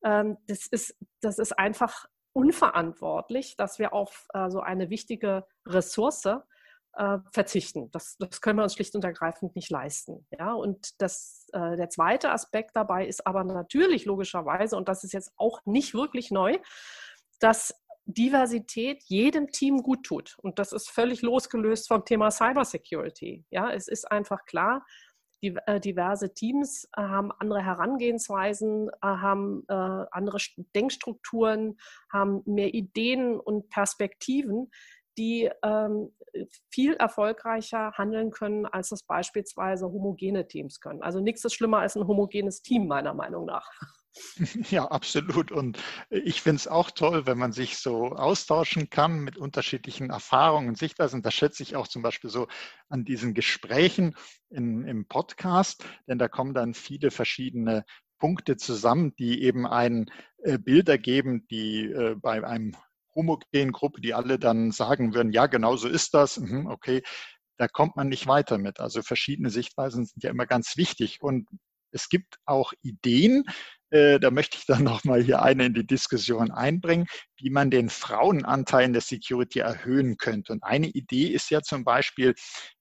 ähm, 0.05 0.39
das, 0.47 0.67
ist, 0.67 0.97
das 1.21 1.39
ist 1.39 1.59
einfach 1.59 2.07
unverantwortlich, 2.33 3.57
dass 3.57 3.79
wir 3.79 3.93
auf 3.93 4.27
äh, 4.33 4.51
so 4.51 4.61
eine 4.61 4.89
wichtige 4.89 5.47
Ressource 5.67 6.25
äh, 6.25 7.19
verzichten. 7.33 7.91
Das, 7.91 8.17
das 8.19 8.41
können 8.41 8.59
wir 8.59 8.63
uns 8.63 8.75
schlicht 8.75 8.95
und 8.95 9.05
ergreifend 9.05 9.57
nicht 9.57 9.71
leisten. 9.71 10.27
Ja? 10.39 10.55
Und 10.55 11.01
das, 11.03 11.47
der 11.53 11.89
zweite 11.91 12.33
Aspekt 12.33 12.75
dabei 12.75 13.07
ist 13.07 13.27
aber 13.27 13.45
natürlich 13.45 14.05
logischerweise, 14.07 14.77
und 14.77 14.89
das 14.89 15.05
ist 15.05 15.13
jetzt 15.13 15.33
auch 15.37 15.61
nicht 15.65 15.95
wirklich 15.95 16.31
neu, 16.31 16.59
dass 17.41 17.75
Diversität 18.07 19.03
jedem 19.05 19.49
Team 19.49 19.83
gut 19.83 20.05
tut. 20.05 20.37
Und 20.39 20.59
das 20.59 20.73
ist 20.73 20.89
völlig 20.89 21.23
losgelöst 21.23 21.89
vom 21.89 22.05
Thema 22.05 22.31
Cybersecurity. 22.31 23.45
Ja, 23.51 23.71
es 23.73 23.89
ist 23.89 24.11
einfach 24.11 24.45
klar, 24.47 24.85
äh, 25.43 25.81
diverse 25.81 26.33
Teams 26.33 26.89
äh, 26.97 27.03
haben 27.03 27.31
andere 27.33 27.63
Herangehensweisen, 27.63 28.89
äh, 28.89 28.93
haben 29.03 29.65
andere 29.69 30.39
Denkstrukturen, 30.75 31.79
haben 32.11 32.43
mehr 32.47 32.73
Ideen 32.75 33.39
und 33.39 33.69
Perspektiven, 33.69 34.71
die 35.19 35.51
ähm, 35.63 36.13
viel 36.71 36.95
erfolgreicher 36.95 37.93
handeln 37.93 38.31
können, 38.31 38.67
als 38.67 38.91
das 38.91 39.03
beispielsweise 39.03 39.87
homogene 39.87 40.47
Teams 40.47 40.81
können. 40.81 41.03
Also 41.03 41.21
nichts 41.21 41.45
ist 41.45 41.55
schlimmer 41.55 41.79
als 41.79 41.97
ein 41.97 42.07
homogenes 42.07 42.63
Team, 42.63 42.87
meiner 42.87 43.15
Meinung 43.15 43.47
nach. 43.47 43.71
Ja, 44.71 44.87
absolut. 44.87 45.53
Und 45.53 45.83
ich 46.11 46.43
finde 46.43 46.57
es 46.57 46.69
auch 46.69 46.91
toll, 46.91 47.27
wenn 47.27 47.39
man 47.39 47.53
sich 47.53 47.79
so 47.79 48.13
austauschen 48.13 48.91
kann 48.91 49.21
mit 49.21 49.37
unterschiedlichen 49.37 50.11
Erfahrungen 50.11 50.69
und 50.69 50.79
Sichtweisen. 50.79 51.23
Das 51.23 51.35
schätze 51.35 51.63
ich 51.63 51.77
auch 51.77 51.89
zum 51.89 52.03
Beispiel 52.03 52.31
so 52.31 52.49
an 52.89 53.05
diesen 53.05 53.35
Gesprächen 53.35 54.15
in, 54.51 54.85
im 54.85 55.07
Podcast, 55.07 55.85
denn 56.07 56.19
da 56.19 56.29
kommen 56.29 56.55
dann 56.55 56.75
viele 56.75 57.11
verschiedene 57.11 57.85
Punkte 58.19 58.57
zusammen, 58.57 59.15
die 59.17 59.43
eben 59.43 59.67
ein 59.67 60.07
äh, 60.43 60.59
Bild 60.59 60.89
ergeben, 60.89 61.47
die 61.51 61.85
äh, 61.85 62.17
bei 62.17 62.45
einem 62.47 62.75
homogenen 63.15 63.73
Gruppe, 63.73 64.01
die 64.01 64.15
alle 64.15 64.39
dann 64.39 64.73
sagen 64.73 65.15
würden, 65.15 65.33
ja, 65.33 65.47
genau 65.47 65.77
so 65.77 65.89
ist 65.89 66.15
das, 66.15 66.39
mhm, 66.39 66.67
okay, 66.67 67.03
da 67.59 67.69
kommt 67.69 67.97
man 67.97 68.09
nicht 68.09 68.27
weiter 68.27 68.59
mit. 68.59 68.81
Also 68.81 69.03
verschiedene 69.03 69.51
Sichtweisen 69.51 70.05
sind 70.05 70.23
ja 70.23 70.31
immer 70.31 70.47
ganz 70.47 70.77
wichtig. 70.77 71.23
Und 71.23 71.49
es 71.91 72.09
gibt 72.09 72.37
auch 72.45 72.73
Ideen, 72.83 73.45
äh, 73.91 74.19
da 74.19 74.31
möchte 74.31 74.59
ich 74.59 74.67
dann 74.67 74.83
nochmal 74.83 75.23
hier 75.23 75.43
eine 75.43 75.67
in 75.67 75.75
die 75.75 75.87
Diskussion 75.87 76.51
einbringen, 76.51 77.07
wie 77.39 77.51
man 77.51 77.71
den 77.71 77.89
Frauenanteil 77.89 78.87
in 78.87 78.93
der 78.93 79.03
Security 79.03 79.61
erhöhen 79.61 80.17
könnte. 80.17 80.53
Und 80.53 80.65
eine 80.65 80.89
Idee 80.89 81.29
ist 81.29 81.51
ja 81.51 81.63
zum 81.63 81.85
Beispiel, 81.85 82.35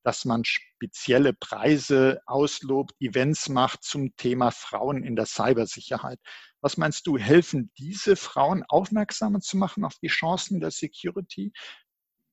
dass 0.04 0.26
man 0.26 0.44
spezielle 0.44 1.34
Preise 1.34 2.22
auslobt, 2.26 2.94
Events 3.00 3.50
macht 3.50 3.84
zum 3.84 4.16
Thema 4.16 4.52
Frauen 4.52 5.04
in 5.04 5.16
der 5.16 5.28
Cybersicherheit. 5.28 6.20
Was 6.62 6.78
meinst 6.78 7.06
du, 7.06 7.18
helfen 7.18 7.72
diese 7.78 8.16
Frauen 8.16 8.64
aufmerksamer 8.68 9.40
zu 9.42 9.58
machen 9.58 9.86
auf 9.86 9.96
die 10.02 10.08
Chancen 10.08 10.60
der 10.60 10.72
Security? 10.72 11.54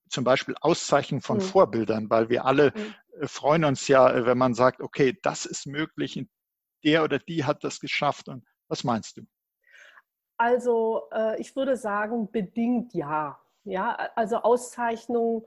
Zum 0.08 0.24
Beispiel 0.24 0.54
Auszeichen 0.60 1.20
von 1.20 1.38
mhm. 1.38 1.42
Vorbildern, 1.42 2.08
weil 2.08 2.30
wir 2.30 2.46
alle 2.46 2.72
mhm. 2.74 3.28
freuen 3.28 3.64
uns 3.64 3.88
ja, 3.88 4.10
äh, 4.10 4.24
wenn 4.24 4.38
man 4.38 4.54
sagt, 4.54 4.80
okay, 4.80 5.18
das 5.22 5.44
ist 5.44 5.66
möglich, 5.66 6.24
der 6.84 7.04
oder 7.04 7.18
die 7.18 7.44
hat 7.44 7.64
das 7.64 7.78
geschafft. 7.78 8.28
Und 8.28 8.44
was 8.72 8.84
meinst 8.84 9.18
du? 9.18 9.22
Also 10.38 11.02
äh, 11.12 11.38
ich 11.40 11.54
würde 11.54 11.76
sagen, 11.76 12.30
bedingt 12.32 12.94
ja. 12.94 13.38
Ja, 13.64 13.96
also 14.16 14.38
Auszeichnungen 14.38 15.42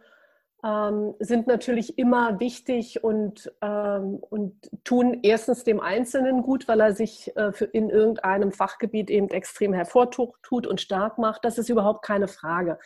ähm, 0.64 1.16
sind 1.20 1.48
natürlich 1.48 1.98
immer 1.98 2.40
wichtig 2.40 3.04
und, 3.04 3.52
ähm, 3.62 4.20
und 4.30 4.70
tun 4.86 5.20
erstens 5.24 5.64
dem 5.64 5.82
Einzelnen 5.82 6.44
gut, 6.44 6.68
weil 6.68 6.80
er 6.80 6.94
sich 6.94 7.36
äh, 7.36 7.52
für 7.52 7.66
in 7.66 7.90
irgendeinem 7.90 8.52
Fachgebiet 8.52 9.10
eben 9.10 9.30
extrem 9.30 9.74
hervortut 9.74 10.66
und 10.68 10.80
stark 10.80 11.18
macht. 11.18 11.44
Das 11.44 11.58
ist 11.58 11.70
überhaupt 11.70 12.06
keine 12.06 12.28
Frage. 12.28 12.80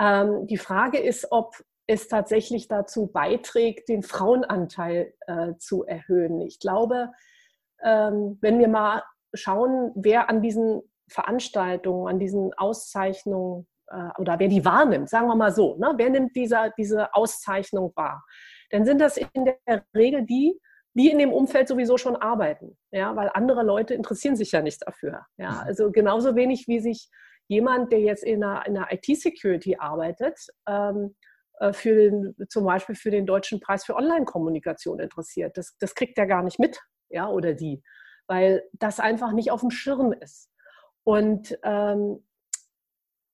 Ähm, 0.00 0.46
die 0.48 0.58
Frage 0.58 0.98
ist, 0.98 1.28
ob 1.30 1.54
es 1.86 2.08
tatsächlich 2.08 2.68
dazu 2.68 3.06
beiträgt, 3.06 3.88
den 3.88 4.02
Frauenanteil 4.02 5.14
äh, 5.26 5.54
zu 5.56 5.84
erhöhen. 5.84 6.40
Ich 6.42 6.58
glaube, 6.58 7.12
ähm, 7.82 8.38
wenn 8.42 8.58
wir 8.58 8.68
mal 8.68 9.02
schauen, 9.34 9.92
wer 9.94 10.28
an 10.28 10.42
diesen 10.42 10.82
Veranstaltungen, 11.08 12.08
an 12.08 12.18
diesen 12.18 12.52
Auszeichnungen 12.54 13.66
äh, 13.88 14.10
oder 14.18 14.38
wer 14.38 14.48
die 14.48 14.64
wahrnimmt, 14.64 15.08
sagen 15.08 15.26
wir 15.28 15.36
mal 15.36 15.52
so, 15.52 15.76
ne? 15.76 15.94
wer 15.96 16.10
nimmt 16.10 16.36
dieser, 16.36 16.70
diese 16.76 17.14
Auszeichnung 17.14 17.92
wahr? 17.96 18.24
Dann 18.70 18.84
sind 18.84 19.00
das 19.00 19.16
in 19.16 19.44
der 19.44 19.84
Regel 19.94 20.24
die, 20.24 20.58
die 20.94 21.10
in 21.10 21.18
dem 21.18 21.32
Umfeld 21.32 21.68
sowieso 21.68 21.96
schon 21.96 22.16
arbeiten, 22.16 22.76
ja, 22.90 23.14
weil 23.14 23.30
andere 23.32 23.62
Leute 23.62 23.94
interessieren 23.94 24.36
sich 24.36 24.52
ja 24.52 24.62
nicht 24.62 24.86
dafür. 24.86 25.26
Ja, 25.36 25.52
mhm. 25.52 25.58
also 25.60 25.90
genauso 25.90 26.34
wenig 26.34 26.66
wie 26.66 26.80
sich 26.80 27.08
jemand, 27.46 27.92
der 27.92 28.00
jetzt 28.00 28.24
in 28.24 28.42
einer, 28.42 28.62
einer 28.62 28.92
IT-Security 28.92 29.76
arbeitet, 29.78 30.38
ähm, 30.68 31.14
äh, 31.60 31.72
für 31.72 31.94
den, 31.94 32.34
zum 32.48 32.64
Beispiel 32.64 32.94
für 32.94 33.10
den 33.10 33.26
Deutschen 33.26 33.60
Preis 33.60 33.84
für 33.84 33.96
Online-Kommunikation 33.96 35.00
interessiert. 35.00 35.56
Das, 35.56 35.76
das 35.78 35.94
kriegt 35.94 36.18
er 36.18 36.26
gar 36.26 36.42
nicht 36.42 36.58
mit, 36.58 36.80
ja, 37.08 37.28
oder 37.28 37.54
die 37.54 37.82
weil 38.28 38.62
das 38.72 39.00
einfach 39.00 39.32
nicht 39.32 39.50
auf 39.50 39.60
dem 39.60 39.70
Schirm 39.70 40.12
ist. 40.12 40.50
Und 41.02 41.58
ähm, 41.62 42.24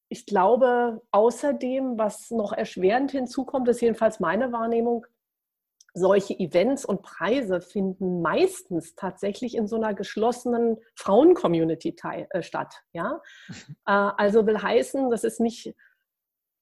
ich 0.08 0.26
glaube 0.26 1.02
außerdem, 1.10 1.98
was 1.98 2.30
noch 2.30 2.52
erschwerend 2.52 3.10
hinzukommt, 3.10 3.68
ist 3.68 3.80
jedenfalls 3.80 4.20
meine 4.20 4.52
Wahrnehmung, 4.52 5.06
solche 5.94 6.38
Events 6.38 6.84
und 6.84 7.02
Preise 7.02 7.60
finden 7.60 8.20
meistens 8.20 8.96
tatsächlich 8.96 9.56
in 9.56 9.68
so 9.68 9.76
einer 9.76 9.94
geschlossenen 9.94 10.78
Frauen-Community 10.96 11.94
äh, 12.30 12.42
statt. 12.42 12.82
Ja? 12.92 13.20
Äh, 13.86 14.10
also 14.16 14.46
will 14.46 14.60
heißen, 14.62 15.10
das 15.10 15.24
ist 15.24 15.40
nicht 15.40 15.74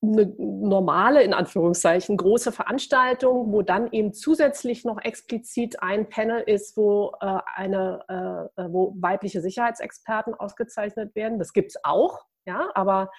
eine 0.02 0.34
normale, 0.36 1.22
in 1.22 1.32
Anführungszeichen, 1.32 2.16
große 2.16 2.50
Veranstaltung, 2.50 3.52
wo 3.52 3.62
dann 3.62 3.92
eben 3.92 4.12
zusätzlich 4.12 4.84
noch 4.84 5.00
explizit 5.00 5.80
ein 5.80 6.08
Panel 6.08 6.40
ist, 6.40 6.76
wo, 6.76 7.12
äh, 7.20 7.38
eine, 7.54 8.50
äh, 8.56 8.62
wo 8.68 8.94
weibliche 8.98 9.40
Sicherheitsexperten 9.40 10.34
ausgezeichnet 10.34 11.14
werden. 11.14 11.38
Das 11.38 11.52
gibt 11.52 11.70
es 11.70 11.84
auch, 11.84 12.18
ja, 12.46 12.68
aber 12.74 13.10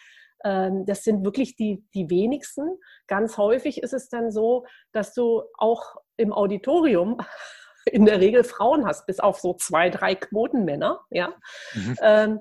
ähm, 0.44 0.86
das 0.86 1.04
sind 1.04 1.24
wirklich 1.24 1.56
die, 1.56 1.86
die 1.94 2.10
wenigsten. 2.10 2.78
Ganz 3.08 3.38
häufig 3.38 3.82
ist 3.82 3.94
es 3.94 4.10
dann 4.10 4.30
so, 4.32 4.66
dass 4.92 5.14
du 5.14 5.44
auch 5.58 5.96
im 6.18 6.34
Auditorium 6.34 7.18
in 7.86 8.06
der 8.06 8.20
Regel 8.20 8.44
Frauen 8.44 8.86
hast, 8.86 9.06
bis 9.06 9.22
auf 9.22 9.40
so 9.40 9.54
zwei, 9.54 9.90
drei 9.90 10.16
Quotenmänner, 10.16 11.00
ja. 11.10 11.34
Mhm. 11.74 11.98
Ähm, 12.02 12.40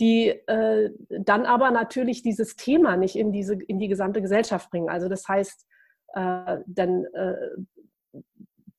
die 0.00 0.28
äh, 0.28 0.90
dann 1.10 1.44
aber 1.46 1.70
natürlich 1.70 2.22
dieses 2.22 2.56
Thema 2.56 2.96
nicht 2.96 3.16
in, 3.16 3.32
diese, 3.32 3.54
in 3.54 3.78
die 3.78 3.88
gesamte 3.88 4.22
Gesellschaft 4.22 4.70
bringen. 4.70 4.88
Also 4.88 5.08
das 5.08 5.28
heißt, 5.28 5.66
äh, 6.14 6.56
dann 6.66 7.04
äh, 7.12 7.36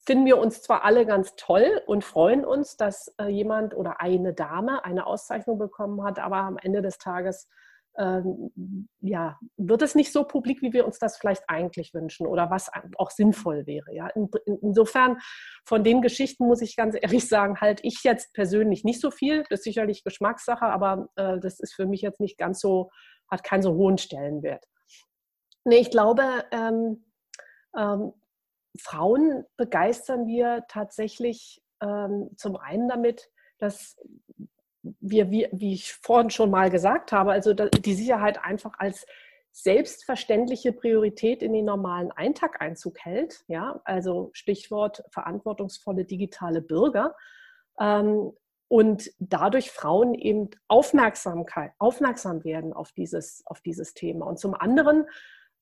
finden 0.04 0.26
wir 0.26 0.40
uns 0.40 0.64
zwar 0.64 0.84
alle 0.84 1.06
ganz 1.06 1.36
toll 1.36 1.82
und 1.86 2.04
freuen 2.04 2.44
uns, 2.44 2.76
dass 2.76 3.14
äh, 3.20 3.28
jemand 3.28 3.76
oder 3.76 4.02
eine 4.02 4.34
Dame 4.34 4.84
eine 4.84 5.06
Auszeichnung 5.06 5.60
bekommen 5.60 6.04
hat, 6.04 6.18
aber 6.20 6.38
am 6.38 6.58
Ende 6.58 6.82
des 6.82 6.98
Tages 6.98 7.48
ähm, 7.98 8.88
ja, 9.02 9.38
wird 9.58 9.82
es 9.82 9.96
nicht 9.96 10.12
so 10.12 10.24
publik, 10.24 10.62
wie 10.62 10.74
wir 10.74 10.86
uns 10.86 11.00
das 11.00 11.18
vielleicht 11.18 11.44
eigentlich 11.48 11.94
wünschen 11.94 12.26
oder 12.26 12.50
was 12.50 12.70
auch 12.98 13.12
sinnvoll 13.12 13.66
wäre. 13.66 13.94
Ja? 13.94 14.08
In, 14.08 14.30
in, 14.46 14.58
insofern, 14.62 15.18
von 15.66 15.84
den 15.84 16.02
Geschichten 16.02 16.48
muss 16.48 16.62
ich 16.62 16.76
ganz 16.76 16.96
ehrlich 17.02 17.28
sagen, 17.28 17.60
halte 17.60 17.86
ich 17.86 18.04
jetzt 18.04 18.34
persönlich 18.34 18.84
nicht 18.84 19.02
so 19.02 19.12
viel. 19.12 19.44
Das 19.50 19.60
ist 19.60 19.66
sicherlich 19.66 20.04
Geschmackssache, 20.04 20.66
aber 20.66 21.10
äh, 21.16 21.40
das 21.40 21.60
ist 21.60 21.74
für 21.74 21.86
mich 21.86 22.02
jetzt 22.02 22.20
nicht 22.20 22.38
ganz 22.38 22.60
so, 22.60 22.90
hat 23.30 23.44
keinen 23.44 23.62
so 23.62 23.74
hohen 23.74 23.98
Stellenwert. 23.98 24.66
Nee, 25.64 25.78
ich 25.78 25.92
glaube, 25.92 26.24
ähm, 26.52 27.06
ähm, 27.78 28.14
Frauen 28.80 29.44
begeistern 29.58 30.28
wir 30.28 30.64
tatsächlich 30.70 31.62
ähm, 31.82 32.30
zum 32.38 32.56
einen 32.56 32.88
damit, 32.88 33.30
dass 33.60 33.98
wir, 34.84 35.30
wie, 35.30 35.48
wie 35.52 35.74
ich 35.74 35.94
vorhin 35.94 36.30
schon 36.30 36.50
mal 36.50 36.70
gesagt 36.70 37.12
habe, 37.12 37.32
also 37.32 37.54
die 37.54 37.94
Sicherheit 37.94 38.44
einfach 38.44 38.74
als 38.80 39.06
selbstverständliche 39.52 40.72
Priorität 40.72 41.44
in 41.44 41.54
den 41.54 41.66
normalen 41.66 42.12
Eintag 42.12 42.62
Einzug 42.62 43.00
hält. 43.00 43.44
Ja, 43.48 43.82
also 43.84 44.30
Stichwort 44.34 45.04
verantwortungsvolle 45.12 46.06
digitale 46.06 46.62
Bürger. 46.62 47.16
Ähm, 47.80 48.32
und 48.68 49.12
dadurch 49.20 49.70
Frauen 49.70 50.14
eben 50.14 50.50
Aufmerksamkeit, 50.70 51.74
aufmerksam 51.78 52.46
werden 52.46 52.72
auf 52.72 52.94
dieses, 52.94 53.44
auf 53.46 53.60
dieses 53.60 53.94
Thema. 53.94 54.26
Und 54.26 54.40
zum 54.40 54.54
anderen 54.54 55.08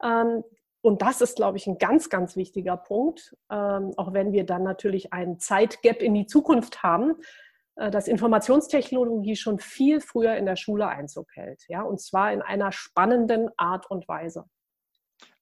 ähm, 0.04 0.44
und 0.82 1.02
das 1.02 1.22
ist, 1.22 1.36
glaube 1.36 1.58
ich, 1.58 1.68
ein 1.68 1.78
ganz, 1.78 2.10
ganz 2.10 2.36
wichtiger 2.36 2.78
Punkt, 2.78 3.36
ähm, 3.52 3.92
auch 3.98 4.14
wenn 4.14 4.32
wir 4.32 4.46
dann 4.46 4.64
natürlich 4.64 5.12
einen 5.12 5.40
Zeitgap 5.40 6.02
in 6.02 6.14
die 6.14 6.26
Zukunft 6.26 6.84
haben, 6.84 7.16
dass 7.76 8.08
Informationstechnologie 8.08 9.36
schon 9.36 9.60
viel 9.60 10.02
früher 10.02 10.36
in 10.36 10.46
der 10.46 10.56
Schule 10.56 10.88
Einzug 10.88 11.28
hält. 11.34 11.64
Ja? 11.68 11.84
Und 11.84 12.02
zwar 12.02 12.34
in 12.34 12.42
einer 12.42 12.72
spannenden 12.72 13.50
Art 13.58 13.90
und 13.90 14.08
Weise. 14.08 14.46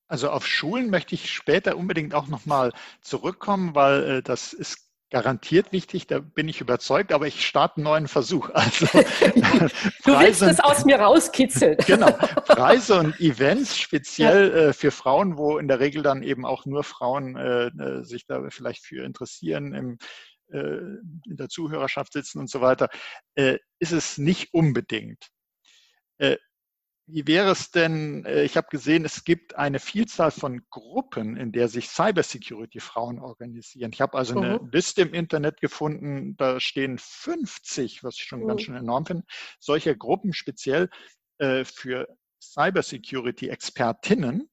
Also 0.08 0.30
auf 0.30 0.48
Schulen 0.48 0.90
möchte 0.90 1.16
ich 1.16 1.32
später 1.32 1.78
unbedingt 1.78 2.14
auch 2.14 2.28
nochmal 2.28 2.72
zurückkommen, 3.02 3.76
weil 3.76 4.04
äh, 4.04 4.22
das 4.22 4.54
ist 4.54 4.88
garantiert 5.10 5.72
wichtig, 5.72 6.08
da 6.08 6.20
bin 6.20 6.50
ich 6.50 6.60
überzeugt, 6.60 7.14
aber 7.14 7.28
ich 7.28 7.46
starte 7.46 7.78
einen 7.78 7.86
neuen 7.86 8.08
Versuch. 8.08 8.50
Also, 8.58 8.88
du 8.88 10.20
willst 10.20 10.42
es 10.42 10.60
aus 10.60 10.84
mir 10.84 11.00
rauskitzeln. 11.00 11.78
genau, 11.86 12.12
Preise 12.12 13.00
und 13.00 13.20
Events, 13.20 13.78
speziell 13.80 14.50
ja. 14.50 14.56
äh, 14.56 14.74
für 14.74 14.92
Frauen, 14.92 15.38
wo 15.38 15.58
in 15.58 15.68
der 15.68 15.80
Regel 15.80 16.04
dann 16.04 16.24
eben 16.24 16.46
auch 16.46 16.66
nur 16.66 16.84
Frauen 16.84 17.36
äh, 17.38 17.68
äh 17.68 18.04
sich 18.04 18.26
da 18.26 18.42
vielleicht 18.50 18.86
für 18.86 19.04
interessieren, 19.04 19.74
im, 19.74 19.94
äh, 19.94 19.98
in 20.50 21.36
der 21.38 21.50
Zuhörerschaft 21.50 22.14
sitzen 22.14 22.40
und 22.40 22.50
so 22.50 22.62
weiter, 22.62 22.90
äh, 23.36 23.58
ist 23.80 23.92
es 23.92 24.18
nicht 24.18 24.54
unbedingt. 24.54 25.28
Äh, 26.18 26.38
wie 27.10 27.26
wäre 27.26 27.52
es 27.52 27.72
denn, 27.72 28.26
äh, 28.26 28.44
ich 28.44 28.58
habe 28.58 28.68
gesehen, 28.70 29.06
es 29.06 29.24
gibt 29.24 29.56
eine 29.56 29.80
Vielzahl 29.80 30.32
von 30.32 30.68
Gruppen, 30.70 31.38
in 31.38 31.54
der 31.54 31.70
sich 31.70 31.88
Cybersecurity-Frauen 31.88 33.20
organisieren. 33.20 33.92
Ich 33.94 34.02
habe 34.02 34.18
also 34.18 34.36
mhm. 34.36 34.44
eine 34.44 34.60
Liste 34.74 35.04
im 35.04 35.14
Internet 35.14 35.62
gefunden, 35.62 36.36
da 36.36 36.60
stehen 36.60 36.98
50, 36.98 38.04
was 38.04 38.16
ich 38.16 38.24
schon 38.24 38.42
mhm. 38.42 38.48
ganz 38.48 38.64
schön 38.64 38.76
enorm 38.76 39.06
finde, 39.06 39.24
solcher 39.60 39.96
Gruppen 39.96 40.34
speziell 40.34 40.90
äh, 41.38 41.64
für 41.64 42.10
Cybersecurity-Expertinnen 42.44 44.50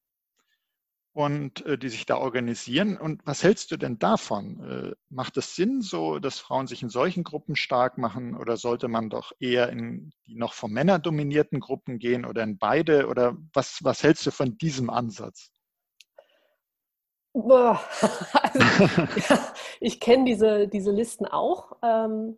und 1.14 1.64
äh, 1.64 1.78
die 1.78 1.88
sich 1.88 2.06
da 2.06 2.18
organisieren. 2.18 2.98
Und 2.98 3.24
was 3.24 3.44
hältst 3.44 3.70
du 3.70 3.76
denn 3.76 4.00
davon? 4.00 4.92
Äh, 4.92 4.96
macht 5.08 5.36
es 5.36 5.54
Sinn, 5.54 5.80
so 5.80 6.18
dass 6.18 6.40
Frauen 6.40 6.66
sich 6.66 6.82
in 6.82 6.88
solchen 6.88 7.22
Gruppen 7.22 7.54
stark 7.54 7.98
machen 7.98 8.36
oder 8.36 8.56
sollte 8.56 8.88
man 8.88 9.10
doch 9.10 9.32
eher 9.38 9.68
in 9.70 10.12
die 10.26 10.34
noch 10.34 10.54
von 10.54 10.72
Männern 10.72 11.00
dominierten 11.00 11.60
Gruppen 11.60 12.00
gehen 12.00 12.24
oder 12.24 12.42
in 12.42 12.58
beide? 12.58 13.06
Oder 13.06 13.36
was, 13.52 13.78
was 13.82 14.02
hältst 14.02 14.26
du 14.26 14.32
von 14.32 14.58
diesem 14.58 14.90
Ansatz? 14.90 15.52
Boah. 17.32 17.80
Also, 18.32 18.58
ja, 19.28 19.38
ich 19.80 20.00
kenne 20.00 20.24
diese, 20.24 20.66
diese 20.66 20.90
Listen 20.90 21.26
auch, 21.26 21.76
ähm, 21.82 22.36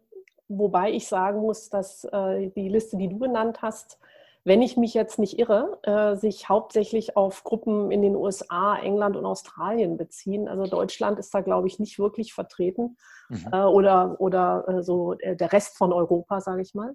wobei 0.48 0.90
ich 0.92 1.06
sagen 1.06 1.40
muss, 1.40 1.70
dass 1.70 2.04
äh, 2.04 2.50
die 2.50 2.68
Liste, 2.68 2.98
die 2.98 3.08
du 3.08 3.18
genannt 3.18 3.62
hast, 3.62 3.98
wenn 4.46 4.62
ich 4.62 4.76
mich 4.76 4.94
jetzt 4.94 5.18
nicht 5.18 5.40
irre, 5.40 5.80
äh, 5.82 6.14
sich 6.14 6.48
hauptsächlich 6.48 7.16
auf 7.16 7.42
Gruppen 7.42 7.90
in 7.90 8.00
den 8.00 8.14
USA, 8.14 8.76
England 8.76 9.16
und 9.16 9.26
Australien 9.26 9.96
beziehen. 9.96 10.46
Also 10.46 10.66
Deutschland 10.66 11.18
ist 11.18 11.34
da, 11.34 11.40
glaube 11.40 11.66
ich, 11.66 11.80
nicht 11.80 11.98
wirklich 11.98 12.32
vertreten 12.32 12.96
mhm. 13.28 13.48
äh, 13.50 13.62
oder, 13.64 14.20
oder 14.20 14.64
äh, 14.68 14.82
so 14.84 15.14
der 15.14 15.52
Rest 15.52 15.76
von 15.76 15.92
Europa, 15.92 16.40
sage 16.40 16.62
ich 16.62 16.74
mal. 16.74 16.94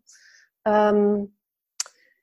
Ähm, 0.63 1.35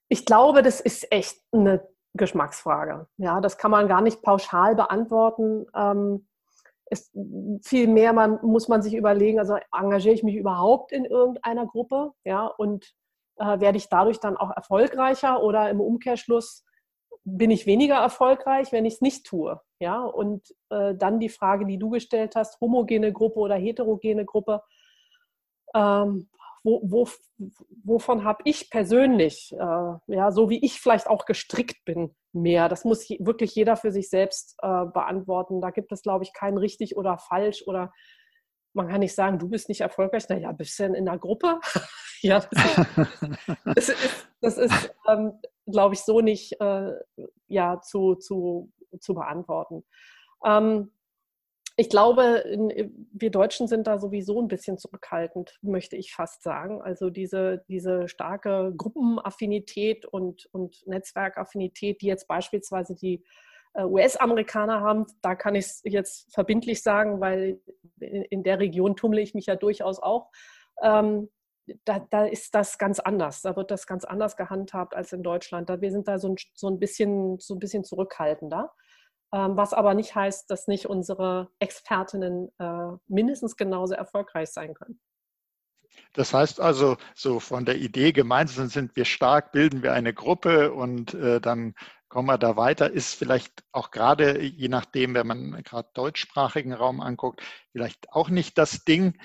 ich 0.09 0.25
glaube, 0.25 0.63
das 0.63 0.81
ist 0.81 1.13
echt 1.13 1.43
eine 1.53 1.87
Geschmacksfrage. 2.15 3.07
Ja, 3.19 3.43
das 3.43 3.59
kann 3.59 3.71
man 3.71 3.87
gar 3.87 4.01
nicht 4.01 4.23
pauschal 4.23 4.75
beantworten. 4.77 5.67
Ähm, 5.77 6.27
es, 6.87 7.13
viel 7.63 7.87
mehr 7.87 8.15
man, 8.15 8.39
muss 8.41 8.69
man 8.69 8.81
sich 8.81 8.95
überlegen, 8.95 9.39
also 9.39 9.59
engagiere 9.79 10.15
ich 10.15 10.23
mich 10.23 10.37
überhaupt 10.37 10.91
in 10.91 11.05
irgendeiner 11.05 11.67
Gruppe, 11.67 12.13
ja, 12.25 12.47
und 12.47 12.95
äh, 13.39 13.61
werde 13.61 13.79
ich 13.79 13.89
dadurch 13.89 14.21
dann 14.21 14.37
auch 14.37 14.51
erfolgreicher 14.55 15.43
oder 15.43 15.71
im 15.71 15.81
Umkehrschluss 15.81 16.65
bin 17.25 17.51
ich 17.51 17.67
weniger 17.67 17.97
erfolgreich, 17.97 18.73
wenn 18.73 18.85
ich 18.85 18.95
es 18.95 19.01
nicht 19.01 19.27
tue. 19.27 19.61
Ja, 19.81 20.03
und 20.03 20.55
äh, 20.71 20.95
dann 20.95 21.21
die 21.21 21.29
Frage, 21.29 21.67
die 21.67 21.79
du 21.79 21.91
gestellt 21.91 22.35
hast, 22.37 22.61
homogene 22.61 23.13
Gruppe 23.13 23.39
oder 23.39 23.57
heterogene 23.57 24.25
Gruppe. 24.25 24.63
Ähm, 25.75 26.29
wo, 26.65 26.81
wo, 26.85 27.09
wovon 27.85 28.25
habe 28.25 28.43
ich 28.45 28.71
persönlich, 28.71 29.53
äh, 29.53 29.59
ja, 30.07 30.31
so 30.33 30.51
wie 30.51 30.65
ich 30.65 30.81
vielleicht 30.81 31.07
auch 31.07 31.25
gestrickt 31.25 31.85
bin, 31.85 32.15
mehr? 32.33 32.69
Das 32.69 32.85
muss 32.85 33.09
wirklich 33.09 33.55
jeder 33.55 33.77
für 33.77 33.93
sich 33.93 34.11
selbst 34.11 34.57
äh, 34.63 34.85
beantworten. 34.87 35.61
Da 35.61 35.71
gibt 35.71 35.93
es, 35.93 36.03
glaube 36.03 36.25
ich, 36.25 36.33
kein 36.33 36.57
richtig 36.57 36.97
oder 36.97 37.19
falsch 37.19 37.63
oder 37.67 37.93
man 38.75 38.89
kann 38.89 39.01
nicht 39.01 39.15
sagen, 39.15 39.39
du 39.39 39.49
bist 39.49 39.69
nicht 39.69 39.81
erfolgreich. 39.81 40.29
Naja, 40.29 40.53
bist 40.53 40.79
du 40.79 40.85
denn 40.85 40.95
in 40.95 41.09
einer 41.09 41.19
Gruppe? 41.19 41.61
ja, 42.23 42.41
das 42.41 42.49
ist, 42.51 43.37
das 43.65 43.89
ist, 43.89 44.29
das 44.41 44.59
ist 44.59 44.95
ähm, 45.09 45.33
glaube 45.71 45.95
ich, 45.95 46.01
so 46.01 46.21
nicht 46.21 46.61
äh, 46.61 46.93
ja, 47.47 47.81
zu, 47.81 48.15
zu, 48.17 48.73
zu 49.01 49.15
beantworten. 49.15 49.85
Ähm, 50.45 50.91
ich 51.81 51.89
glaube, 51.89 52.43
wir 53.13 53.31
Deutschen 53.31 53.69
sind 53.69 53.87
da 53.87 54.01
sowieso 54.01 54.41
ein 54.43 54.49
bisschen 54.49 54.79
zurückhaltend, 54.79 55.59
möchte 55.63 55.95
ich 55.95 56.13
fast 56.13 56.43
sagen. 56.43 56.83
Also 56.83 57.09
diese, 57.09 57.65
diese 57.69 58.09
starke 58.09 58.73
Gruppenaffinität 58.77 60.05
und, 60.05 60.47
und 60.47 60.85
Netzwerkaffinität, 60.89 62.03
die 62.03 62.07
jetzt 62.07 62.27
beispielsweise 62.27 62.97
die 62.97 63.23
äh, 63.75 63.85
US-Amerikaner 63.85 64.81
haben, 64.81 65.07
da 65.23 65.37
kann 65.37 65.55
ich 65.55 65.67
es 65.67 65.81
jetzt 65.85 66.35
verbindlich 66.35 66.83
sagen, 66.83 67.21
weil 67.21 67.61
in, 68.01 68.23
in, 68.25 68.43
der 68.43 68.59
Region 68.59 68.97
tummle 68.97 69.21
ich 69.21 69.35
mich 69.35 69.47
ja 69.47 69.55
durchaus 69.55 70.01
auch. 70.01 70.33
Ähm, 70.83 71.29
da, 71.85 72.01
da, 72.11 72.25
ist 72.25 72.55
das 72.55 72.79
ganz 72.79 73.01
anders. 73.01 73.43
Da 73.43 73.57
wird 73.57 73.71
das 73.71 73.87
ganz 73.87 74.05
anders 74.05 74.37
gehandhabt 74.37 74.95
als 74.95 75.13
in 75.13 75.23
Deutschland. 75.23 75.69
Da, 75.69 75.81
wir 75.81 75.91
sind 75.91 76.09
da 76.09 76.19
so 76.19 76.31
ein, 76.31 76.37
so 76.55 76.69
ein, 76.69 76.79
bisschen, 76.79 77.39
so 77.39 77.55
ein 77.55 77.59
bisschen 77.59 77.85
zurückhaltender. 77.85 78.73
Ähm, 79.33 79.57
was 79.57 79.75
aber 79.75 79.95
nicht 79.95 80.15
heißt, 80.15 80.51
dass 80.51 80.69
nicht 80.69 80.87
unsere 80.87 81.51
Expertinnen 81.59 82.51
äh, 82.59 82.97
mindestens 83.09 83.57
genauso 83.57 83.95
erfolgreich 83.95 84.51
sein 84.51 84.75
können. 84.75 85.01
Das 86.15 86.33
heißt 86.33 86.61
also, 86.61 86.97
so 87.15 87.41
von 87.41 87.65
der 87.65 87.77
Idee, 87.77 88.13
gemeinsam 88.13 88.69
sind 88.69 88.97
wir 88.97 89.05
stark, 89.05 89.53
bilden 89.53 89.83
wir 89.83 89.93
eine 89.93 90.15
Gruppe 90.15 90.73
und 90.73 91.15
äh, 91.15 91.41
dann 91.41 91.75
kommen 92.09 92.29
wir 92.29 92.39
da 92.39 92.57
weiter, 92.57 92.91
ist 92.91 93.15
vielleicht 93.15 93.65
auch 93.73 93.91
gerade, 93.91 94.41
je 94.41 94.69
nachdem, 94.69 95.15
wenn 95.15 95.27
man 95.27 95.63
gerade 95.63 95.91
deutschsprachigen 95.93 96.73
Raum 96.73 97.01
anguckt, 97.01 97.43
vielleicht 97.73 98.11
auch 98.11 98.31
nicht 98.31 98.57
das 98.57 98.85
Ding, 98.85 99.19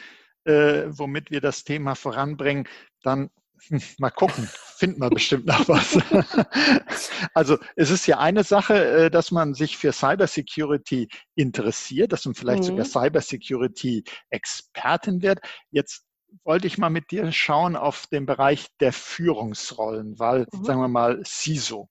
äh, 0.45 0.84
womit 0.88 1.32
wir 1.32 1.41
das 1.41 1.63
Thema 1.63 1.95
voranbringen, 1.95 2.67
dann 3.01 3.32
mal 3.97 4.12
gucken, 4.12 4.47
finden 4.77 5.01
wir 5.01 5.10
bestimmt 5.10 5.45
noch 5.45 5.67
was. 5.67 5.97
also 7.34 7.58
es 7.75 7.89
ist 7.89 8.08
ja 8.08 8.19
eine 8.19 8.43
Sache, 8.43 9.06
äh, 9.06 9.10
dass 9.10 9.32
man 9.32 9.53
sich 9.53 9.77
für 9.77 9.93
Cybersecurity 9.93 11.08
interessiert, 11.36 12.12
dass 12.12 12.25
man 12.25 12.36
vielleicht 12.36 12.63
mhm. 12.63 12.67
sogar 12.67 12.86
Cybersecurity-Expertin 12.86 15.21
wird. 15.21 15.39
Jetzt 15.71 16.03
wollte 16.43 16.67
ich 16.67 16.77
mal 16.77 16.89
mit 16.89 17.12
dir 17.12 17.32
schauen 17.32 17.75
auf 17.75 18.08
den 18.08 18.25
Bereich 18.25 18.67
der 18.79 18.91
Führungsrollen, 18.91 20.17
weil, 20.19 20.47
mhm. 20.51 20.65
sagen 20.65 20.82
wir 20.82 20.88
mal, 20.88 21.21
CISO. 21.25 21.89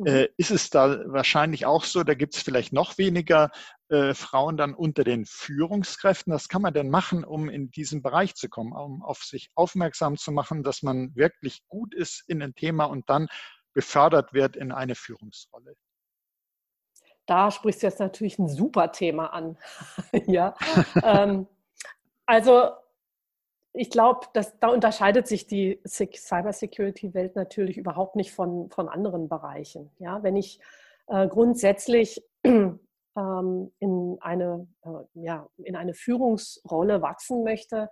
Mhm. 0.00 0.06
Äh, 0.06 0.28
ist 0.38 0.50
es 0.50 0.70
da 0.70 1.00
wahrscheinlich 1.12 1.66
auch 1.66 1.84
so, 1.84 2.02
da 2.02 2.14
gibt 2.14 2.34
es 2.34 2.42
vielleicht 2.42 2.72
noch 2.72 2.96
weniger 2.96 3.50
äh, 3.90 4.14
Frauen 4.14 4.56
dann 4.56 4.74
unter 4.74 5.04
den 5.04 5.26
Führungskräften. 5.26 6.32
Was 6.32 6.48
kann 6.48 6.62
man 6.62 6.72
denn 6.72 6.88
machen, 6.88 7.22
um 7.22 7.50
in 7.50 7.70
diesen 7.70 8.00
Bereich 8.00 8.34
zu 8.34 8.48
kommen, 8.48 8.72
um 8.72 9.02
auf 9.02 9.18
sich 9.18 9.50
aufmerksam 9.54 10.16
zu 10.16 10.32
machen, 10.32 10.62
dass 10.62 10.82
man 10.82 11.14
wirklich 11.16 11.66
gut 11.68 11.94
ist 11.94 12.24
in 12.28 12.42
ein 12.42 12.54
Thema 12.54 12.84
und 12.84 13.10
dann 13.10 13.28
befördert 13.74 14.32
wird 14.32 14.56
in 14.56 14.72
eine 14.72 14.94
Führungsrolle? 14.94 15.74
Da 17.26 17.50
sprichst 17.50 17.82
du 17.82 17.86
jetzt 17.86 18.00
natürlich 18.00 18.38
ein 18.38 18.48
super 18.48 18.92
Thema 18.92 19.26
an. 19.34 19.58
ja. 20.26 20.54
ähm, 21.04 21.46
also 22.24 22.70
ich 23.72 23.90
glaube, 23.90 24.26
da 24.32 24.68
unterscheidet 24.68 25.26
sich 25.26 25.46
die 25.46 25.80
Cybersecurity-Welt 25.86 27.36
natürlich 27.36 27.78
überhaupt 27.78 28.16
nicht 28.16 28.32
von, 28.32 28.68
von 28.70 28.88
anderen 28.88 29.28
Bereichen. 29.28 29.90
Ja, 29.98 30.22
wenn 30.22 30.36
ich 30.36 30.60
äh, 31.06 31.28
grundsätzlich 31.28 32.24
ähm, 32.44 32.78
in, 33.78 34.18
eine, 34.20 34.66
äh, 34.82 34.88
ja, 35.14 35.48
in 35.58 35.76
eine 35.76 35.94
Führungsrolle 35.94 37.02
wachsen 37.02 37.44
möchte, 37.44 37.90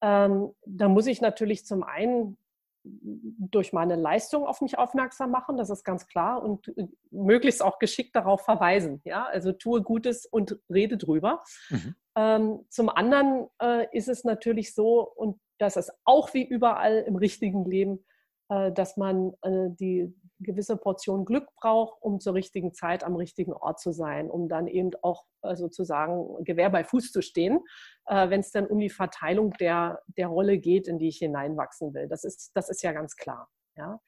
ähm, 0.00 0.54
dann 0.64 0.92
muss 0.92 1.06
ich 1.06 1.20
natürlich 1.20 1.66
zum 1.66 1.82
einen 1.82 2.36
durch 2.84 3.72
meine 3.72 3.94
Leistung 3.94 4.44
auf 4.44 4.60
mich 4.60 4.76
aufmerksam 4.76 5.30
machen, 5.30 5.56
das 5.56 5.70
ist 5.70 5.84
ganz 5.84 6.06
klar, 6.08 6.42
und 6.42 6.66
äh, 6.76 6.88
möglichst 7.10 7.62
auch 7.62 7.78
geschickt 7.78 8.16
darauf 8.16 8.42
verweisen. 8.42 9.00
Ja? 9.04 9.26
Also 9.26 9.52
tue 9.52 9.82
Gutes 9.82 10.26
und 10.26 10.58
rede 10.68 10.96
drüber. 10.96 11.44
Mhm. 11.70 11.94
Ähm, 12.16 12.64
zum 12.68 12.88
anderen 12.88 13.48
äh, 13.60 13.86
ist 13.96 14.08
es 14.08 14.24
natürlich 14.24 14.74
so, 14.74 15.00
und 15.00 15.40
das 15.58 15.76
ist 15.76 15.92
auch 16.04 16.34
wie 16.34 16.44
überall 16.44 16.98
im 17.06 17.16
richtigen 17.16 17.64
Leben, 17.64 18.04
äh, 18.48 18.72
dass 18.72 18.96
man 18.96 19.32
äh, 19.42 19.68
die 19.70 20.14
gewisse 20.40 20.76
Portion 20.76 21.24
Glück 21.24 21.48
braucht, 21.56 22.02
um 22.02 22.20
zur 22.20 22.34
richtigen 22.34 22.74
Zeit 22.74 23.04
am 23.04 23.16
richtigen 23.16 23.52
Ort 23.52 23.80
zu 23.80 23.92
sein, 23.92 24.30
um 24.30 24.48
dann 24.48 24.66
eben 24.66 24.90
auch 25.02 25.24
äh, 25.42 25.54
sozusagen 25.56 26.44
Gewehr 26.44 26.68
bei 26.68 26.84
Fuß 26.84 27.12
zu 27.12 27.22
stehen, 27.22 27.60
äh, 28.06 28.28
wenn 28.28 28.40
es 28.40 28.50
dann 28.50 28.66
um 28.66 28.78
die 28.78 28.90
Verteilung 28.90 29.52
der, 29.52 30.02
der 30.18 30.26
Rolle 30.26 30.58
geht, 30.58 30.88
in 30.88 30.98
die 30.98 31.08
ich 31.08 31.18
hineinwachsen 31.18 31.94
will. 31.94 32.08
Das 32.08 32.24
ist, 32.24 32.50
das 32.54 32.68
ist 32.68 32.82
ja 32.82 32.92
ganz 32.92 33.16
klar. 33.16 33.48
Ja? 33.76 34.00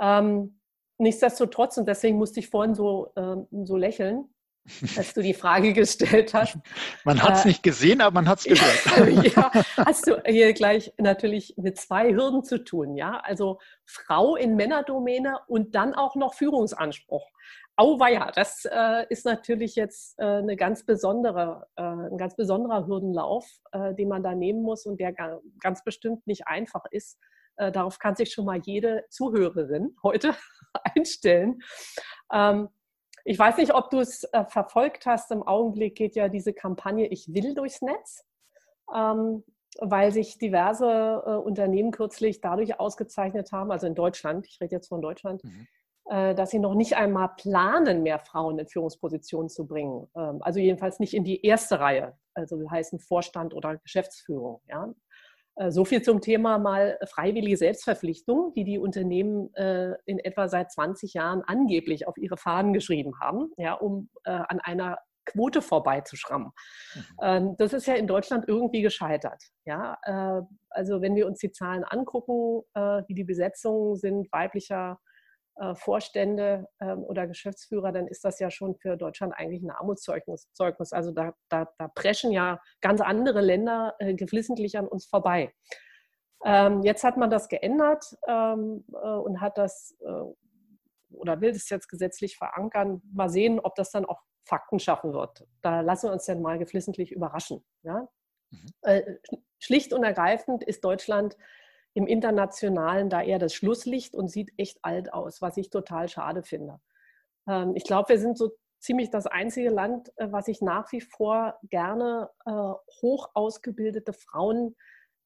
Ähm, 0.00 0.60
nichtsdestotrotz, 0.98 1.78
und 1.78 1.88
deswegen 1.88 2.18
musste 2.18 2.40
ich 2.40 2.50
vorhin 2.50 2.74
so, 2.74 3.12
äh, 3.14 3.36
so 3.64 3.76
lächeln, 3.76 4.28
als 4.96 5.14
du 5.14 5.22
die 5.22 5.34
Frage 5.34 5.72
gestellt 5.72 6.34
hast. 6.34 6.58
Man 7.04 7.22
hat 7.22 7.36
es 7.36 7.44
äh, 7.44 7.48
nicht 7.48 7.62
gesehen, 7.62 8.00
aber 8.00 8.14
man 8.14 8.28
hat 8.28 8.40
es 8.40 8.44
gehört. 8.94 9.24
ja, 9.24 9.50
hast 9.84 10.06
du 10.06 10.20
hier 10.26 10.52
gleich 10.52 10.92
natürlich 10.98 11.54
mit 11.56 11.78
zwei 11.78 12.12
Hürden 12.12 12.44
zu 12.44 12.62
tun. 12.62 12.96
Ja, 12.96 13.20
also 13.20 13.58
Frau 13.84 14.36
in 14.36 14.56
Männerdomäne 14.56 15.38
und 15.46 15.74
dann 15.74 15.94
auch 15.94 16.16
noch 16.16 16.34
Führungsanspruch. 16.34 17.26
Auweia, 17.76 18.32
das 18.32 18.64
äh, 18.64 19.06
ist 19.08 19.24
natürlich 19.24 19.76
jetzt 19.76 20.18
äh, 20.18 20.24
eine 20.24 20.56
ganz 20.56 20.84
besondere, 20.84 21.68
äh, 21.76 21.82
ein 21.82 22.18
ganz 22.18 22.34
besonderer 22.34 22.88
Hürdenlauf, 22.88 23.46
äh, 23.70 23.94
den 23.94 24.08
man 24.08 24.24
da 24.24 24.34
nehmen 24.34 24.62
muss 24.62 24.84
und 24.84 24.98
der 24.98 25.12
ganz 25.12 25.84
bestimmt 25.84 26.26
nicht 26.26 26.48
einfach 26.48 26.84
ist. 26.90 27.18
Äh, 27.56 27.70
darauf 27.70 27.98
kann 27.98 28.16
sich 28.16 28.32
schon 28.32 28.46
mal 28.46 28.60
jede 28.64 29.04
Zuhörerin 29.10 29.96
heute 30.02 30.34
einstellen. 30.96 31.58
Ähm, 32.32 32.68
ich 33.28 33.38
weiß 33.38 33.58
nicht, 33.58 33.74
ob 33.74 33.90
du 33.90 34.00
es 34.00 34.24
äh, 34.24 34.44
verfolgt 34.46 35.04
hast. 35.04 35.30
Im 35.30 35.42
Augenblick 35.42 35.96
geht 35.96 36.16
ja 36.16 36.28
diese 36.28 36.54
Kampagne 36.54 37.06
Ich 37.08 37.34
will 37.34 37.54
durchs 37.54 37.82
Netz, 37.82 38.24
ähm, 38.94 39.44
weil 39.80 40.12
sich 40.12 40.38
diverse 40.38 41.22
äh, 41.26 41.30
Unternehmen 41.32 41.90
kürzlich 41.90 42.40
dadurch 42.40 42.80
ausgezeichnet 42.80 43.52
haben, 43.52 43.70
also 43.70 43.86
in 43.86 43.94
Deutschland, 43.94 44.46
ich 44.46 44.58
rede 44.62 44.74
jetzt 44.74 44.88
von 44.88 45.02
Deutschland, 45.02 45.44
mhm. 45.44 45.66
äh, 46.06 46.34
dass 46.34 46.50
sie 46.50 46.58
noch 46.58 46.74
nicht 46.74 46.96
einmal 46.96 47.28
planen, 47.36 48.02
mehr 48.02 48.18
Frauen 48.18 48.58
in 48.58 48.66
Führungspositionen 48.66 49.50
zu 49.50 49.66
bringen. 49.66 50.08
Ähm, 50.16 50.38
also 50.40 50.58
jedenfalls 50.58 50.98
nicht 50.98 51.12
in 51.12 51.24
die 51.24 51.44
erste 51.44 51.80
Reihe, 51.80 52.16
also 52.32 52.70
heißen 52.70 52.98
Vorstand 52.98 53.52
oder 53.52 53.76
Geschäftsführung. 53.76 54.62
Ja? 54.68 54.88
Äh, 55.58 55.70
so 55.70 55.84
viel 55.84 56.02
zum 56.02 56.20
Thema 56.20 56.58
mal 56.58 56.98
freiwillige 57.06 57.56
Selbstverpflichtung, 57.56 58.52
die 58.54 58.64
die 58.64 58.78
Unternehmen 58.78 59.52
äh, 59.54 59.94
in 60.06 60.18
etwa 60.18 60.48
seit 60.48 60.72
20 60.72 61.14
Jahren 61.14 61.42
angeblich 61.42 62.06
auf 62.06 62.16
ihre 62.16 62.36
Fahnen 62.36 62.72
geschrieben 62.72 63.20
haben, 63.20 63.50
ja, 63.56 63.74
um 63.74 64.08
äh, 64.24 64.30
an 64.30 64.60
einer 64.60 64.98
Quote 65.26 65.60
vorbeizuschrammen. 65.60 66.52
Mhm. 66.94 67.02
Ähm, 67.22 67.56
das 67.58 67.72
ist 67.72 67.86
ja 67.86 67.94
in 67.94 68.06
Deutschland 68.06 68.48
irgendwie 68.48 68.80
gescheitert. 68.80 69.42
Ja? 69.66 69.98
also 70.70 71.02
wenn 71.02 71.14
wir 71.14 71.26
uns 71.26 71.40
die 71.40 71.52
Zahlen 71.52 71.84
angucken, 71.84 72.62
wie 72.74 73.14
die 73.14 73.24
Besetzungen 73.24 73.96
sind 73.96 74.32
weiblicher 74.32 74.98
Vorstände 75.74 76.68
ähm, 76.80 77.02
oder 77.02 77.26
Geschäftsführer, 77.26 77.92
dann 77.92 78.06
ist 78.06 78.24
das 78.24 78.38
ja 78.38 78.50
schon 78.50 78.76
für 78.76 78.96
Deutschland 78.96 79.34
eigentlich 79.36 79.62
ein 79.62 79.70
Armutszeugnis. 79.70 80.48
Also 80.92 81.10
da, 81.10 81.34
da, 81.48 81.68
da 81.78 81.88
preschen 81.88 82.30
ja 82.30 82.60
ganz 82.80 83.00
andere 83.00 83.40
Länder 83.40 83.94
äh, 83.98 84.14
geflissentlich 84.14 84.78
an 84.78 84.86
uns 84.86 85.06
vorbei. 85.06 85.52
Ähm, 86.44 86.82
jetzt 86.82 87.02
hat 87.02 87.16
man 87.16 87.30
das 87.30 87.48
geändert 87.48 88.04
ähm, 88.28 88.84
äh, 88.92 89.08
und 89.08 89.40
hat 89.40 89.58
das 89.58 89.96
oder 91.10 91.40
will 91.40 91.52
das 91.52 91.68
jetzt 91.70 91.88
gesetzlich 91.88 92.36
verankern. 92.36 93.02
Mal 93.12 93.30
sehen, 93.30 93.58
ob 93.58 93.74
das 93.74 93.90
dann 93.90 94.04
auch 94.04 94.20
Fakten 94.44 94.78
schaffen 94.78 95.12
wird. 95.12 95.46
Da 95.62 95.80
lassen 95.80 96.08
wir 96.08 96.12
uns 96.12 96.26
dann 96.26 96.42
mal 96.42 96.58
geflissentlich 96.58 97.10
überraschen. 97.12 97.64
Ja? 97.82 98.08
Mhm. 98.50 99.18
schlicht 99.58 99.92
und 99.92 100.04
ergreifend 100.04 100.62
ist 100.62 100.84
Deutschland 100.84 101.36
im 101.98 102.06
Internationalen 102.06 103.10
da 103.10 103.20
eher 103.20 103.40
das 103.40 103.52
Schlusslicht 103.52 104.14
und 104.14 104.28
sieht 104.28 104.52
echt 104.56 104.78
alt 104.82 105.12
aus, 105.12 105.42
was 105.42 105.56
ich 105.56 105.68
total 105.68 106.08
schade 106.08 106.44
finde. 106.44 106.78
Ähm, 107.48 107.72
ich 107.74 107.82
glaube, 107.82 108.10
wir 108.10 108.20
sind 108.20 108.38
so 108.38 108.52
ziemlich 108.78 109.10
das 109.10 109.26
einzige 109.26 109.70
Land, 109.70 110.12
äh, 110.14 110.30
was 110.30 110.46
ich 110.46 110.62
nach 110.62 110.92
wie 110.92 111.00
vor 111.00 111.58
gerne 111.64 112.30
äh, 112.46 112.52
hoch 113.02 113.30
ausgebildete 113.34 114.12
Frauen 114.12 114.76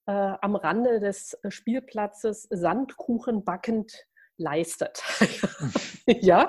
äh, 0.07 0.13
am 0.13 0.57
Rande 0.57 0.99
des 0.99 1.39
Spielplatzes 1.47 2.49
Sandkuchen 2.49 3.45
backend 3.45 4.07
leistet. 4.39 5.03
ja, 6.07 6.49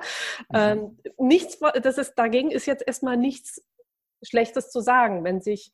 mhm. 0.52 0.56
ähm, 0.56 1.00
nichts, 1.18 1.60
das 1.82 1.98
ist, 1.98 2.16
dagegen 2.16 2.50
ist 2.50 2.66
jetzt 2.66 2.88
erstmal 2.88 3.18
nichts 3.18 3.62
Schlechtes 4.22 4.72
zu 4.72 4.80
sagen, 4.80 5.26
wenn 5.26 5.42
sich 5.42 5.74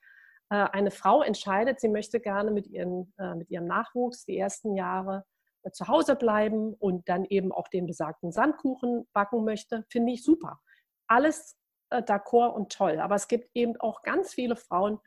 eine 0.55 0.91
Frau 0.91 1.21
entscheidet, 1.21 1.79
sie 1.79 1.89
möchte 1.89 2.19
gerne 2.19 2.51
mit, 2.51 2.67
ihren, 2.67 3.13
äh, 3.17 3.35
mit 3.35 3.49
ihrem 3.49 3.65
Nachwuchs 3.65 4.25
die 4.25 4.37
ersten 4.37 4.75
Jahre 4.75 5.25
äh, 5.63 5.71
zu 5.71 5.87
Hause 5.87 6.15
bleiben 6.15 6.73
und 6.73 7.07
dann 7.07 7.25
eben 7.25 7.51
auch 7.51 7.67
den 7.67 7.85
besagten 7.85 8.31
Sandkuchen 8.31 9.07
backen 9.13 9.43
möchte, 9.43 9.85
finde 9.89 10.13
ich 10.13 10.23
super. 10.23 10.59
Alles 11.07 11.55
d'accord 11.91 12.53
und 12.53 12.71
toll. 12.71 12.99
Aber 12.99 13.15
es 13.15 13.27
gibt 13.27 13.49
eben 13.55 13.75
auch 13.79 14.03
ganz 14.03 14.33
viele 14.33 14.55
Frauen, 14.55 14.99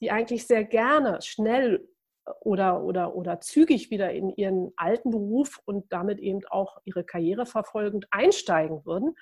die 0.00 0.10
eigentlich 0.10 0.46
sehr 0.46 0.64
gerne 0.64 1.22
schnell 1.22 1.88
oder, 2.40 2.82
oder, 2.82 3.14
oder 3.14 3.40
zügig 3.40 3.90
wieder 3.90 4.12
in 4.12 4.30
ihren 4.30 4.72
alten 4.76 5.10
Beruf 5.10 5.60
und 5.64 5.92
damit 5.92 6.18
eben 6.18 6.40
auch 6.48 6.78
ihre 6.84 7.04
Karriere 7.04 7.46
verfolgend 7.46 8.06
einsteigen 8.10 8.84
würden. 8.84 9.14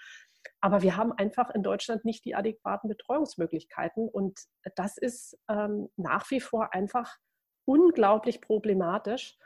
Aber 0.60 0.82
wir 0.82 0.96
haben 0.96 1.12
einfach 1.12 1.50
in 1.50 1.62
Deutschland 1.62 2.04
nicht 2.04 2.24
die 2.24 2.34
adäquaten 2.34 2.88
Betreuungsmöglichkeiten. 2.88 4.08
Und 4.08 4.40
das 4.76 4.98
ist 4.98 5.38
ähm, 5.48 5.88
nach 5.96 6.30
wie 6.30 6.40
vor 6.40 6.72
einfach 6.72 7.16
unglaublich 7.64 8.40
problematisch, 8.40 9.36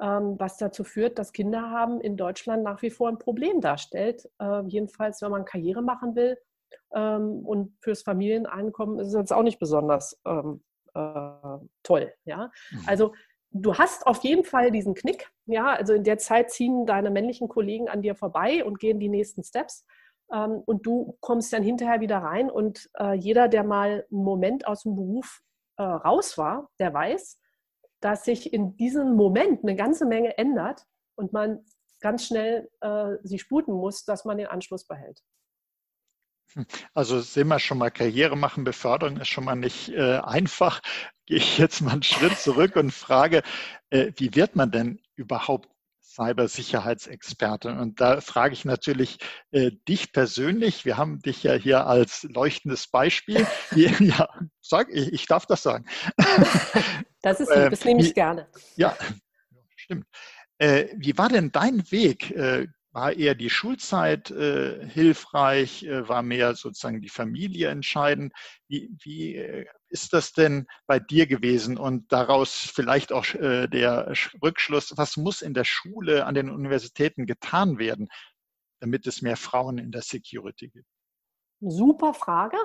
ähm, 0.00 0.36
was 0.38 0.56
dazu 0.56 0.84
führt, 0.84 1.18
dass 1.18 1.32
Kinder 1.32 1.70
haben 1.70 2.00
in 2.00 2.16
Deutschland 2.16 2.62
nach 2.62 2.82
wie 2.82 2.90
vor 2.90 3.08
ein 3.08 3.18
Problem 3.18 3.60
darstellt. 3.60 4.28
Äh, 4.40 4.62
jedenfalls, 4.66 5.22
wenn 5.22 5.30
man 5.30 5.44
Karriere 5.44 5.82
machen 5.82 6.14
will. 6.14 6.38
Ähm, 6.94 7.44
und 7.44 7.76
fürs 7.80 8.02
Familieneinkommen 8.02 8.98
ist 8.98 9.08
es 9.08 9.14
jetzt 9.14 9.32
auch 9.32 9.42
nicht 9.42 9.58
besonders 9.58 10.20
ähm, 10.26 10.62
äh, 10.94 11.58
toll. 11.82 12.12
Ja? 12.24 12.50
Mhm. 12.70 12.84
Also 12.86 13.14
du 13.50 13.74
hast 13.74 14.06
auf 14.06 14.22
jeden 14.24 14.44
Fall 14.44 14.70
diesen 14.70 14.94
Knick. 14.94 15.30
Ja, 15.46 15.74
also 15.74 15.92
in 15.92 16.04
der 16.04 16.18
Zeit 16.18 16.50
ziehen 16.50 16.86
deine 16.86 17.10
männlichen 17.10 17.48
Kollegen 17.48 17.88
an 17.88 18.02
dir 18.02 18.14
vorbei 18.14 18.64
und 18.64 18.78
gehen 18.78 19.00
die 19.00 19.08
nächsten 19.08 19.42
Steps. 19.42 19.84
Ähm, 20.32 20.62
und 20.66 20.86
du 20.86 21.16
kommst 21.20 21.52
dann 21.52 21.62
hinterher 21.62 22.00
wieder 22.00 22.18
rein 22.18 22.50
und 22.50 22.90
äh, 22.98 23.14
jeder, 23.14 23.48
der 23.48 23.64
mal 23.64 24.06
einen 24.10 24.24
Moment 24.24 24.66
aus 24.66 24.82
dem 24.82 24.94
Beruf 24.94 25.42
äh, 25.76 25.82
raus 25.82 26.36
war, 26.38 26.70
der 26.78 26.92
weiß, 26.92 27.40
dass 28.00 28.24
sich 28.24 28.52
in 28.52 28.76
diesem 28.76 29.14
Moment 29.16 29.62
eine 29.62 29.76
ganze 29.76 30.06
Menge 30.06 30.36
ändert 30.36 30.84
und 31.14 31.32
man 31.32 31.64
ganz 32.00 32.26
schnell 32.26 32.68
äh, 32.80 33.16
sich 33.22 33.40
sputen 33.40 33.72
muss, 33.72 34.04
dass 34.04 34.24
man 34.24 34.38
den 34.38 34.48
Anschluss 34.48 34.86
behält. 34.86 35.22
Also 36.92 37.20
sehen 37.20 37.48
wir 37.48 37.58
schon 37.58 37.78
mal, 37.78 37.90
Karriere 37.90 38.36
machen, 38.36 38.64
Beförderung 38.64 39.18
ist 39.18 39.28
schon 39.28 39.44
mal 39.44 39.54
nicht 39.54 39.88
äh, 39.90 40.18
einfach. 40.18 40.82
Gehe 41.24 41.38
ich 41.38 41.56
jetzt 41.56 41.80
mal 41.80 41.92
einen 41.92 42.02
Schritt 42.02 42.36
zurück 42.38 42.76
und 42.76 42.90
frage, 42.92 43.42
äh, 43.90 44.12
wie 44.16 44.34
wird 44.34 44.56
man 44.56 44.70
denn 44.70 45.00
überhaupt 45.14 45.68
Cybersicherheitsexperte. 46.12 47.72
Und 47.72 48.00
da 48.00 48.20
frage 48.20 48.54
ich 48.54 48.64
natürlich 48.64 49.18
äh, 49.50 49.70
dich 49.88 50.12
persönlich. 50.12 50.84
Wir 50.84 50.96
haben 50.96 51.20
dich 51.20 51.42
ja 51.42 51.54
hier 51.54 51.86
als 51.86 52.24
leuchtendes 52.24 52.88
Beispiel. 52.88 53.46
ja, 53.74 54.28
sag 54.60 54.88
ich, 54.90 55.12
ich 55.12 55.26
darf 55.26 55.46
das 55.46 55.62
sagen. 55.62 55.86
Das 57.24 57.38
ist 57.38 57.54
lieb, 57.54 57.70
das 57.70 57.84
nehme 57.84 58.00
ich 58.00 58.14
gerne. 58.14 58.48
Ja, 58.74 58.96
stimmt. 59.76 60.06
Äh, 60.58 60.88
wie 60.96 61.16
war 61.16 61.28
denn 61.28 61.52
dein 61.52 61.88
Weg? 61.92 62.32
Äh, 62.32 62.66
war 62.90 63.12
eher 63.12 63.36
die 63.36 63.48
Schulzeit 63.48 64.32
äh, 64.32 64.84
hilfreich? 64.88 65.84
Äh, 65.84 66.08
war 66.08 66.22
mehr 66.22 66.56
sozusagen 66.56 67.00
die 67.00 67.08
Familie 67.08 67.68
entscheidend? 67.68 68.32
Wie, 68.66 68.90
wie 69.04 69.36
äh, 69.36 69.66
ist 69.92 70.12
das 70.12 70.32
denn 70.32 70.66
bei 70.86 70.98
dir 70.98 71.26
gewesen? 71.26 71.78
Und 71.78 72.10
daraus 72.10 72.54
vielleicht 72.54 73.12
auch 73.12 73.26
äh, 73.34 73.68
der 73.68 74.12
Rückschluss, 74.42 74.94
was 74.96 75.16
muss 75.16 75.42
in 75.42 75.54
der 75.54 75.64
Schule, 75.64 76.26
an 76.26 76.34
den 76.34 76.50
Universitäten 76.50 77.26
getan 77.26 77.78
werden, 77.78 78.08
damit 78.80 79.06
es 79.06 79.22
mehr 79.22 79.36
Frauen 79.36 79.78
in 79.78 79.92
der 79.92 80.02
Security 80.02 80.68
gibt? 80.70 80.86
Super 81.60 82.14
Frage. 82.14 82.56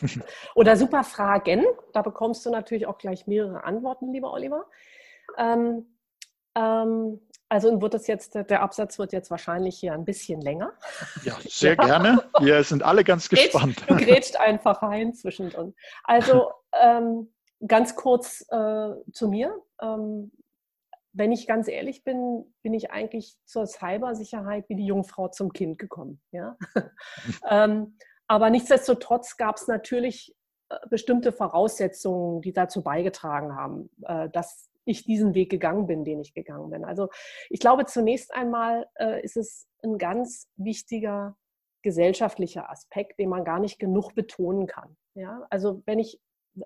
Oder 0.54 0.76
super 0.76 1.04
Fragen. 1.04 1.64
Da 1.92 2.02
bekommst 2.02 2.46
du 2.46 2.50
natürlich 2.50 2.86
auch 2.86 2.98
gleich 2.98 3.26
mehrere 3.26 3.64
Antworten, 3.64 4.12
lieber 4.12 4.32
Oliver. 4.32 4.66
Ähm, 5.36 5.86
ähm, 6.54 7.20
also 7.48 7.80
wird 7.80 7.94
das 7.94 8.06
jetzt, 8.06 8.34
der 8.34 8.62
Absatz 8.62 8.98
wird 8.98 9.12
jetzt 9.12 9.30
wahrscheinlich 9.30 9.78
hier 9.78 9.92
ein 9.92 10.04
bisschen 10.04 10.40
länger. 10.40 10.72
Ja, 11.22 11.36
sehr 11.44 11.74
ja. 11.78 11.84
gerne. 11.84 12.24
Wir 12.40 12.62
sind 12.64 12.82
alle 12.82 13.04
ganz 13.04 13.28
gespannt. 13.28 13.82
Du 13.86 13.96
grätscht 13.96 14.36
einfach 14.36 14.82
rein 14.82 15.14
zwischendrin. 15.14 15.74
Also 16.04 16.50
ähm, 16.80 17.32
ganz 17.66 17.94
kurz 17.94 18.44
äh, 18.50 18.90
zu 19.12 19.28
mir. 19.28 19.54
Ähm, 19.80 20.32
wenn 21.12 21.32
ich 21.32 21.46
ganz 21.46 21.66
ehrlich 21.68 22.04
bin, 22.04 22.44
bin 22.62 22.74
ich 22.74 22.90
eigentlich 22.90 23.36
zur 23.46 23.66
Cybersicherheit 23.66 24.68
wie 24.68 24.76
die 24.76 24.86
Jungfrau 24.86 25.28
zum 25.28 25.52
Kind 25.52 25.78
gekommen. 25.78 26.20
Ja? 26.30 26.56
ähm, 27.48 27.96
aber 28.26 28.50
nichtsdestotrotz 28.50 29.36
gab 29.36 29.56
es 29.56 29.66
natürlich 29.66 30.36
äh, 30.68 30.76
bestimmte 30.90 31.32
Voraussetzungen, 31.32 32.42
die 32.42 32.52
dazu 32.52 32.82
beigetragen 32.82 33.56
haben, 33.56 33.88
äh, 34.02 34.28
dass 34.28 34.68
ich 34.86 35.04
diesen 35.04 35.34
Weg 35.34 35.50
gegangen 35.50 35.86
bin, 35.86 36.04
den 36.04 36.20
ich 36.20 36.32
gegangen 36.32 36.70
bin. 36.70 36.84
Also 36.84 37.08
ich 37.50 37.60
glaube, 37.60 37.84
zunächst 37.86 38.32
einmal 38.34 38.86
äh, 38.98 39.22
ist 39.22 39.36
es 39.36 39.68
ein 39.82 39.98
ganz 39.98 40.48
wichtiger 40.56 41.36
gesellschaftlicher 41.82 42.70
Aspekt, 42.70 43.20
den 43.20 43.28
man 43.28 43.44
gar 43.44 43.60
nicht 43.60 43.78
genug 43.78 44.14
betonen 44.14 44.66
kann. 44.66 44.96
Ja? 45.14 45.46
Also 45.50 45.82
wenn 45.86 45.98
ich 45.98 46.20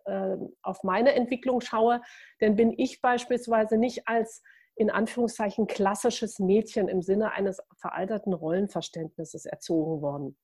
äh, 0.05 0.37
auf 0.63 0.83
meine 0.83 1.15
Entwicklung 1.15 1.61
schaue, 1.61 2.01
dann 2.39 2.57
bin 2.57 2.73
ich 2.77 3.03
beispielsweise 3.03 3.77
nicht 3.77 4.07
als 4.07 4.43
in 4.77 4.91
Anführungszeichen 4.91 5.67
klassisches 5.67 6.39
Mädchen 6.39 6.89
im 6.89 7.03
Sinne 7.03 7.33
eines 7.33 7.61
veralterten 7.77 8.33
Rollenverständnisses 8.33 9.45
erzogen 9.45 10.01
worden. 10.01 10.39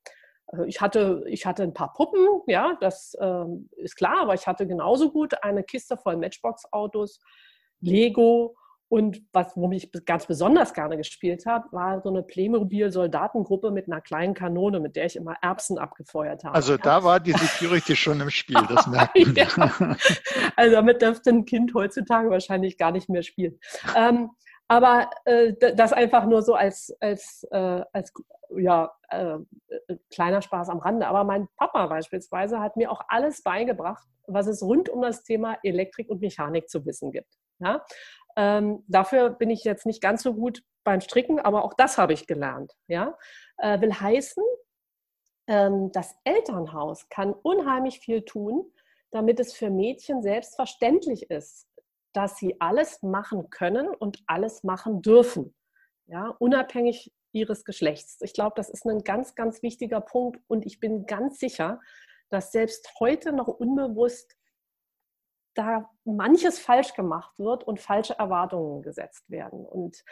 Äh, 0.52 0.66
ich 0.66 0.80
hatte, 0.80 1.24
ich 1.26 1.46
hatte 1.46 1.62
ein 1.62 1.72
paar 1.74 1.92
Puppen, 1.94 2.42
ja, 2.46 2.76
das 2.80 3.16
ähm, 3.20 3.70
ist 3.76 3.96
klar, 3.96 4.18
aber 4.20 4.34
ich 4.34 4.46
hatte 4.46 4.66
genauso 4.66 5.10
gut 5.10 5.42
eine 5.42 5.64
Kiste 5.64 5.96
voll 5.96 6.16
Matchbox-Autos, 6.16 7.20
Lego 7.80 8.56
und 8.88 9.20
was, 9.32 9.56
womit 9.56 9.84
ich 9.94 10.04
ganz 10.04 10.26
besonders 10.26 10.72
gerne 10.72 10.96
gespielt 10.96 11.44
habe, 11.44 11.66
war 11.72 12.00
so 12.02 12.08
eine 12.08 12.22
Playmobil-Soldatengruppe 12.22 13.72
mit 13.72 13.88
einer 13.88 14.00
kleinen 14.00 14.34
Kanone, 14.34 14.78
mit 14.78 14.94
der 14.94 15.06
ich 15.06 15.16
immer 15.16 15.34
Erbsen 15.42 15.76
abgefeuert 15.76 16.44
habe. 16.44 16.54
Also 16.54 16.76
da 16.76 17.02
war 17.02 17.18
die 17.18 17.32
Security 17.32 17.96
schon 17.96 18.20
im 18.20 18.30
Spiel, 18.30 18.60
das 18.68 18.86
merkt 18.86 19.16
man. 19.16 19.34
ja. 19.34 19.96
Also 20.54 20.76
damit 20.76 21.02
dürfte 21.02 21.30
ein 21.30 21.44
Kind 21.44 21.74
heutzutage 21.74 22.30
wahrscheinlich 22.30 22.78
gar 22.78 22.92
nicht 22.92 23.08
mehr 23.08 23.22
spielen. 23.22 23.58
Ähm, 23.96 24.30
aber 24.68 25.10
äh, 25.24 25.52
das 25.74 25.92
einfach 25.92 26.26
nur 26.26 26.42
so 26.42 26.54
als, 26.54 26.96
als, 27.00 27.46
äh, 27.50 27.82
als 27.92 28.12
ja, 28.56 28.92
äh, 29.10 29.36
äh, 29.68 29.96
kleiner 30.12 30.42
Spaß 30.42 30.68
am 30.68 30.78
Rande. 30.78 31.08
Aber 31.08 31.24
mein 31.24 31.48
Papa 31.56 31.86
beispielsweise 31.86 32.60
hat 32.60 32.76
mir 32.76 32.90
auch 32.90 33.00
alles 33.08 33.42
beigebracht, 33.42 34.06
was 34.28 34.46
es 34.46 34.62
rund 34.62 34.88
um 34.88 35.02
das 35.02 35.24
Thema 35.24 35.56
Elektrik 35.64 36.08
und 36.08 36.20
Mechanik 36.20 36.68
zu 36.68 36.84
wissen 36.86 37.10
gibt. 37.10 37.36
Ja? 37.58 37.84
Ähm, 38.36 38.84
dafür 38.88 39.30
bin 39.30 39.50
ich 39.50 39.64
jetzt 39.64 39.86
nicht 39.86 40.02
ganz 40.02 40.22
so 40.22 40.34
gut 40.34 40.62
beim 40.84 41.00
Stricken, 41.00 41.40
aber 41.40 41.64
auch 41.64 41.74
das 41.74 41.98
habe 41.98 42.12
ich 42.12 42.26
gelernt. 42.26 42.76
Ja? 42.86 43.16
Äh, 43.58 43.80
will 43.80 43.92
heißen, 43.92 44.44
ähm, 45.48 45.90
das 45.92 46.14
Elternhaus 46.24 47.08
kann 47.08 47.32
unheimlich 47.32 48.00
viel 48.00 48.22
tun, 48.22 48.72
damit 49.10 49.40
es 49.40 49.52
für 49.52 49.70
Mädchen 49.70 50.22
selbstverständlich 50.22 51.30
ist, 51.30 51.68
dass 52.12 52.36
sie 52.36 52.60
alles 52.60 53.02
machen 53.02 53.50
können 53.50 53.88
und 53.88 54.22
alles 54.26 54.64
machen 54.64 55.02
dürfen. 55.02 55.54
Ja, 56.06 56.34
unabhängig 56.38 57.12
ihres 57.32 57.64
Geschlechts. 57.64 58.18
Ich 58.22 58.32
glaube, 58.32 58.54
das 58.56 58.70
ist 58.70 58.86
ein 58.86 59.02
ganz, 59.02 59.34
ganz 59.34 59.62
wichtiger 59.62 60.00
Punkt 60.00 60.40
und 60.46 60.64
ich 60.64 60.80
bin 60.80 61.06
ganz 61.06 61.38
sicher, 61.38 61.80
dass 62.30 62.52
selbst 62.52 62.88
heute 62.98 63.32
noch 63.32 63.48
unbewusst 63.48 64.36
da 65.56 65.90
manches 66.04 66.58
falsch 66.58 66.94
gemacht 66.94 67.38
wird 67.38 67.64
und 67.64 67.80
falsche 67.80 68.18
Erwartungen 68.18 68.82
gesetzt 68.82 69.28
werden. 69.30 69.64
Und 69.64 70.04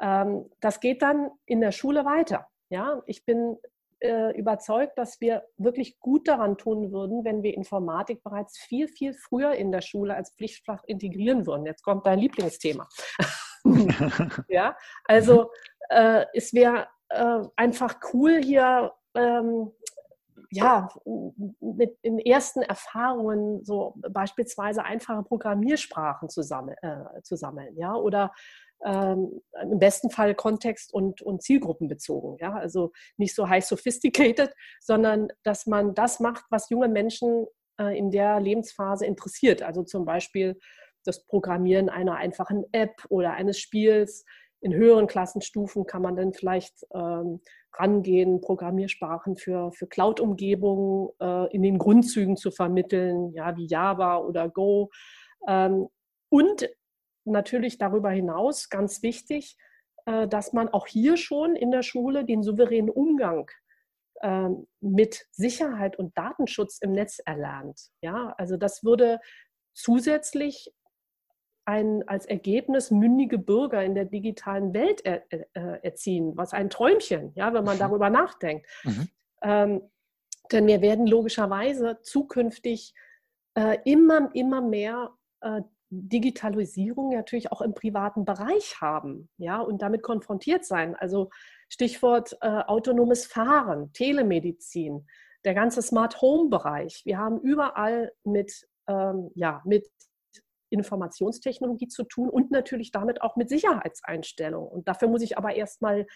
ähm, 0.00 0.50
das 0.60 0.80
geht 0.80 1.02
dann 1.02 1.30
in 1.46 1.60
der 1.60 1.72
Schule 1.72 2.04
weiter. 2.04 2.48
Ja, 2.70 3.02
ich 3.06 3.24
bin 3.24 3.56
äh, 4.00 4.36
überzeugt, 4.38 4.98
dass 4.98 5.20
wir 5.20 5.44
wirklich 5.56 5.98
gut 5.98 6.28
daran 6.28 6.56
tun 6.56 6.92
würden, 6.92 7.24
wenn 7.24 7.42
wir 7.42 7.54
Informatik 7.54 8.22
bereits 8.22 8.58
viel, 8.58 8.88
viel 8.88 9.14
früher 9.14 9.52
in 9.52 9.72
der 9.72 9.80
Schule 9.80 10.14
als 10.14 10.34
Pflichtfach 10.34 10.84
integrieren 10.84 11.46
würden. 11.46 11.66
Jetzt 11.66 11.82
kommt 11.82 12.06
dein 12.06 12.18
Lieblingsthema. 12.18 12.88
ja, 14.48 14.76
also 15.04 15.50
äh, 15.88 16.26
es 16.34 16.52
wäre 16.52 16.88
äh, 17.08 17.40
einfach 17.56 17.96
cool 18.12 18.40
hier 18.42 18.92
ähm, 19.14 19.72
ja, 20.50 20.88
mit 21.60 22.02
den 22.04 22.18
ersten 22.18 22.62
Erfahrungen 22.62 23.64
so 23.64 23.94
beispielsweise 24.10 24.84
einfache 24.84 25.22
Programmiersprachen 25.22 26.28
zu, 26.28 26.42
sammel, 26.42 26.76
äh, 26.82 27.22
zu 27.22 27.36
sammeln, 27.36 27.76
ja, 27.76 27.94
oder 27.94 28.32
ähm, 28.84 29.40
im 29.60 29.78
besten 29.78 30.10
Fall 30.10 30.34
kontext- 30.34 30.92
und, 30.92 31.20
und 31.22 31.42
zielgruppenbezogen, 31.42 32.36
ja, 32.40 32.54
also 32.54 32.92
nicht 33.16 33.34
so 33.34 33.48
high 33.48 33.64
sophisticated, 33.64 34.54
sondern 34.80 35.28
dass 35.42 35.66
man 35.66 35.94
das 35.94 36.20
macht, 36.20 36.44
was 36.50 36.70
junge 36.70 36.88
Menschen 36.88 37.46
äh, 37.78 37.96
in 37.98 38.10
der 38.10 38.40
Lebensphase 38.40 39.04
interessiert, 39.04 39.62
also 39.62 39.82
zum 39.82 40.04
Beispiel 40.04 40.58
das 41.04 41.24
Programmieren 41.26 41.88
einer 41.88 42.16
einfachen 42.16 42.64
App 42.72 43.04
oder 43.08 43.32
eines 43.32 43.58
Spiels, 43.58 44.24
in 44.60 44.74
höheren 44.74 45.06
Klassenstufen 45.06 45.86
kann 45.86 46.02
man 46.02 46.16
dann 46.16 46.32
vielleicht 46.32 46.86
ähm, 46.92 47.40
rangehen, 47.74 48.40
Programmiersprachen 48.40 49.36
für, 49.36 49.72
für 49.72 49.86
Cloud-Umgebungen 49.86 51.10
äh, 51.20 51.54
in 51.54 51.62
den 51.62 51.78
Grundzügen 51.78 52.36
zu 52.36 52.50
vermitteln, 52.50 53.32
ja, 53.32 53.56
wie 53.56 53.66
Java 53.66 54.18
oder 54.18 54.48
Go. 54.48 54.90
Ähm, 55.46 55.88
und 56.28 56.68
natürlich 57.24 57.78
darüber 57.78 58.10
hinaus 58.10 58.68
ganz 58.68 59.02
wichtig, 59.02 59.56
äh, 60.06 60.26
dass 60.26 60.52
man 60.52 60.68
auch 60.68 60.86
hier 60.86 61.16
schon 61.16 61.54
in 61.54 61.70
der 61.70 61.82
Schule 61.82 62.24
den 62.24 62.42
souveränen 62.42 62.90
Umgang 62.90 63.48
äh, 64.22 64.48
mit 64.80 65.26
Sicherheit 65.30 65.98
und 65.98 66.16
Datenschutz 66.16 66.78
im 66.80 66.92
Netz 66.92 67.20
erlernt. 67.24 67.90
Ja, 68.00 68.34
also 68.38 68.56
das 68.56 68.82
würde 68.82 69.20
zusätzlich 69.74 70.72
ein 71.68 72.02
als 72.08 72.24
Ergebnis 72.24 72.90
mündige 72.90 73.36
Bürger 73.36 73.84
in 73.84 73.94
der 73.94 74.06
digitalen 74.06 74.72
Welt 74.72 75.04
er, 75.04 75.22
äh, 75.30 75.42
erziehen, 75.82 76.34
was 76.34 76.54
ein 76.54 76.70
Träumchen, 76.70 77.32
ja, 77.34 77.52
wenn 77.52 77.64
man 77.64 77.76
mhm. 77.76 77.80
darüber 77.80 78.08
nachdenkt. 78.08 78.66
Mhm. 78.84 79.08
Ähm, 79.42 79.82
denn 80.50 80.66
wir 80.66 80.80
werden 80.80 81.06
logischerweise 81.06 81.98
zukünftig 82.00 82.94
äh, 83.54 83.76
immer, 83.84 84.30
immer 84.34 84.62
mehr 84.62 85.10
äh, 85.42 85.60
Digitalisierung 85.90 87.10
natürlich 87.10 87.52
auch 87.52 87.60
im 87.60 87.74
privaten 87.74 88.24
Bereich 88.24 88.80
haben, 88.80 89.28
ja, 89.36 89.60
und 89.60 89.82
damit 89.82 90.02
konfrontiert 90.02 90.64
sein. 90.64 90.96
Also 90.96 91.28
Stichwort 91.68 92.34
äh, 92.40 92.62
autonomes 92.66 93.26
Fahren, 93.26 93.92
Telemedizin, 93.92 95.06
der 95.44 95.52
ganze 95.52 95.82
Smart 95.82 96.22
Home 96.22 96.48
Bereich. 96.48 97.02
Wir 97.04 97.18
haben 97.18 97.38
überall 97.40 98.10
mit, 98.24 98.66
ähm, 98.86 99.30
ja, 99.34 99.60
mit 99.66 99.86
Informationstechnologie 100.70 101.88
zu 101.88 102.04
tun 102.04 102.28
und 102.28 102.50
natürlich 102.50 102.90
damit 102.90 103.22
auch 103.22 103.36
mit 103.36 103.48
Sicherheitseinstellungen. 103.48 104.68
Und 104.68 104.88
dafür 104.88 105.08
muss 105.08 105.22
ich 105.22 105.38
aber 105.38 105.54
erstmal 105.54 106.06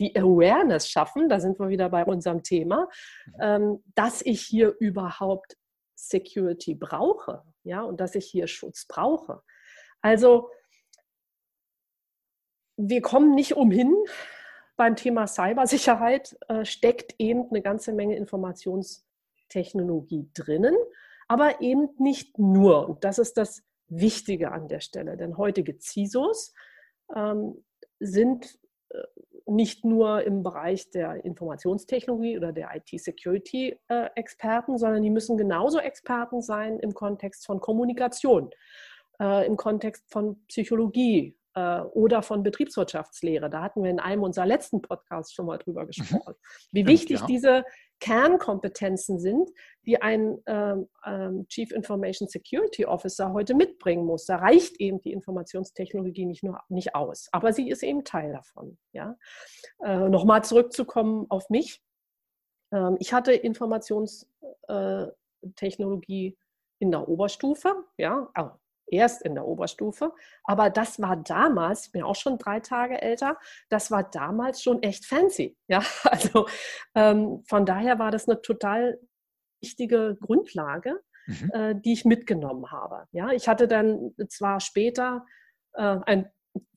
die 0.00 0.16
Awareness 0.16 0.88
schaffen, 0.88 1.28
da 1.28 1.40
sind 1.40 1.58
wir 1.58 1.68
wieder 1.68 1.88
bei 1.88 2.04
unserem 2.04 2.42
Thema, 2.42 2.88
mhm. 3.26 3.34
ähm, 3.40 3.84
dass 3.94 4.22
ich 4.22 4.42
hier 4.42 4.74
überhaupt 4.80 5.56
Security 5.94 6.74
brauche, 6.74 7.42
ja, 7.62 7.82
und 7.82 8.00
dass 8.00 8.14
ich 8.14 8.26
hier 8.26 8.48
Schutz 8.48 8.86
brauche. 8.86 9.42
Also 10.00 10.50
wir 12.76 13.02
kommen 13.02 13.34
nicht 13.34 13.56
umhin, 13.56 13.94
beim 14.76 14.96
Thema 14.96 15.28
Cybersicherheit 15.28 16.36
äh, 16.48 16.64
steckt 16.64 17.14
eben 17.18 17.50
eine 17.50 17.60
ganze 17.62 17.92
Menge 17.92 18.16
Informationstechnologie 18.16 20.30
drinnen, 20.34 20.74
aber 21.28 21.60
eben 21.60 21.90
nicht 21.98 22.38
nur. 22.38 22.88
Und 22.88 23.04
das 23.04 23.18
ist 23.18 23.36
das 23.36 23.62
Wichtige 23.92 24.52
an 24.52 24.68
der 24.68 24.80
Stelle. 24.80 25.16
Denn 25.16 25.36
heutige 25.36 25.78
CISOs 25.78 26.54
ähm, 27.14 27.64
sind 28.00 28.58
äh, 28.90 29.02
nicht 29.46 29.84
nur 29.84 30.24
im 30.24 30.42
Bereich 30.42 30.90
der 30.90 31.24
Informationstechnologie 31.24 32.36
oder 32.36 32.52
der 32.52 32.70
IT-Security-Experten, 32.74 34.74
äh, 34.74 34.78
sondern 34.78 35.02
die 35.02 35.10
müssen 35.10 35.36
genauso 35.36 35.78
Experten 35.78 36.42
sein 36.42 36.78
im 36.78 36.94
Kontext 36.94 37.46
von 37.46 37.60
Kommunikation, 37.60 38.50
äh, 39.20 39.46
im 39.46 39.56
Kontext 39.56 40.10
von 40.10 40.44
Psychologie, 40.46 41.36
oder 41.54 42.22
von 42.22 42.42
Betriebswirtschaftslehre. 42.42 43.50
Da 43.50 43.62
hatten 43.62 43.82
wir 43.82 43.90
in 43.90 44.00
einem 44.00 44.22
unserer 44.22 44.46
letzten 44.46 44.80
Podcasts 44.80 45.34
schon 45.34 45.46
mal 45.46 45.58
drüber 45.58 45.82
mhm. 45.82 45.86
gesprochen. 45.88 46.34
Wie 46.72 46.86
wichtig 46.86 47.20
ja. 47.20 47.26
diese 47.26 47.64
Kernkompetenzen 48.02 49.18
sind, 49.20 49.50
die 49.86 50.02
ein 50.02 50.42
ähm, 50.46 50.88
ähm, 51.06 51.46
Chief 51.46 51.70
Information 51.70 52.28
Security 52.28 52.84
Officer 52.84 53.32
heute 53.32 53.54
mitbringen 53.54 54.04
muss. 54.04 54.24
Da 54.24 54.34
reicht 54.36 54.80
eben 54.80 55.00
die 55.00 55.12
Informationstechnologie 55.12 56.26
nicht 56.26 56.42
nur 56.42 56.60
nicht 56.68 56.96
aus, 56.96 57.28
aber 57.30 57.52
sie 57.52 57.70
ist 57.70 57.84
eben 57.84 58.02
Teil 58.02 58.32
davon. 58.32 58.76
Ja? 58.92 59.16
Äh, 59.84 60.08
Nochmal 60.08 60.42
zurückzukommen 60.42 61.26
auf 61.28 61.48
mich. 61.48 61.80
Ähm, 62.72 62.96
ich 62.98 63.12
hatte 63.12 63.34
Informationstechnologie 63.34 66.26
äh, 66.26 66.36
in 66.80 66.90
der 66.90 67.08
Oberstufe, 67.08 67.84
ja, 67.98 68.28
erst 68.92 69.22
in 69.22 69.34
der 69.34 69.46
Oberstufe. 69.46 70.12
Aber 70.44 70.70
das 70.70 71.00
war 71.00 71.16
damals, 71.16 71.86
ich 71.86 71.92
bin 71.92 72.02
auch 72.02 72.14
schon 72.14 72.38
drei 72.38 72.60
Tage 72.60 73.00
älter, 73.00 73.38
das 73.68 73.90
war 73.90 74.04
damals 74.04 74.62
schon 74.62 74.82
echt 74.82 75.04
fancy. 75.04 75.56
Ja, 75.66 75.82
also 76.04 76.46
ähm, 76.94 77.42
von 77.48 77.66
daher 77.66 77.98
war 77.98 78.10
das 78.10 78.28
eine 78.28 78.40
total 78.42 78.98
wichtige 79.60 80.16
Grundlage, 80.20 81.00
mhm. 81.26 81.50
äh, 81.52 81.74
die 81.74 81.92
ich 81.92 82.04
mitgenommen 82.04 82.70
habe. 82.70 83.06
Ja, 83.12 83.30
ich 83.30 83.48
hatte 83.48 83.66
dann 83.66 84.14
zwar 84.28 84.60
später 84.60 85.24
äh, 85.74 85.98
ein 86.04 86.30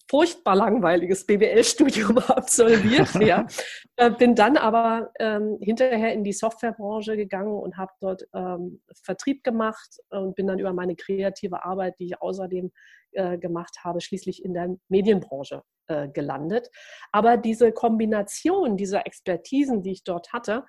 furchtbar 0.07 0.55
langweiliges 0.55 1.25
BWL-Studium 1.25 2.17
absolviert. 2.27 3.13
ja. 3.21 3.47
Äh, 3.95 4.11
bin 4.11 4.35
dann 4.35 4.57
aber 4.57 5.11
ähm, 5.19 5.57
hinterher 5.61 6.13
in 6.13 6.23
die 6.23 6.33
Softwarebranche 6.33 7.17
gegangen 7.17 7.53
und 7.53 7.77
habe 7.77 7.91
dort 7.99 8.23
ähm, 8.33 8.81
Vertrieb 9.03 9.43
gemacht 9.43 9.97
und 10.09 10.35
bin 10.35 10.47
dann 10.47 10.59
über 10.59 10.73
meine 10.73 10.95
kreative 10.95 11.63
Arbeit, 11.63 11.95
die 11.99 12.05
ich 12.05 12.21
außerdem 12.21 12.71
äh, 13.13 13.37
gemacht 13.37 13.77
habe, 13.83 14.01
schließlich 14.01 14.43
in 14.43 14.53
der 14.53 14.75
Medienbranche 14.89 15.63
äh, 15.87 16.07
gelandet. 16.09 16.69
Aber 17.11 17.37
diese 17.37 17.71
Kombination 17.71 18.77
dieser 18.77 19.05
Expertisen, 19.07 19.81
die 19.81 19.91
ich 19.93 20.03
dort 20.03 20.33
hatte, 20.33 20.65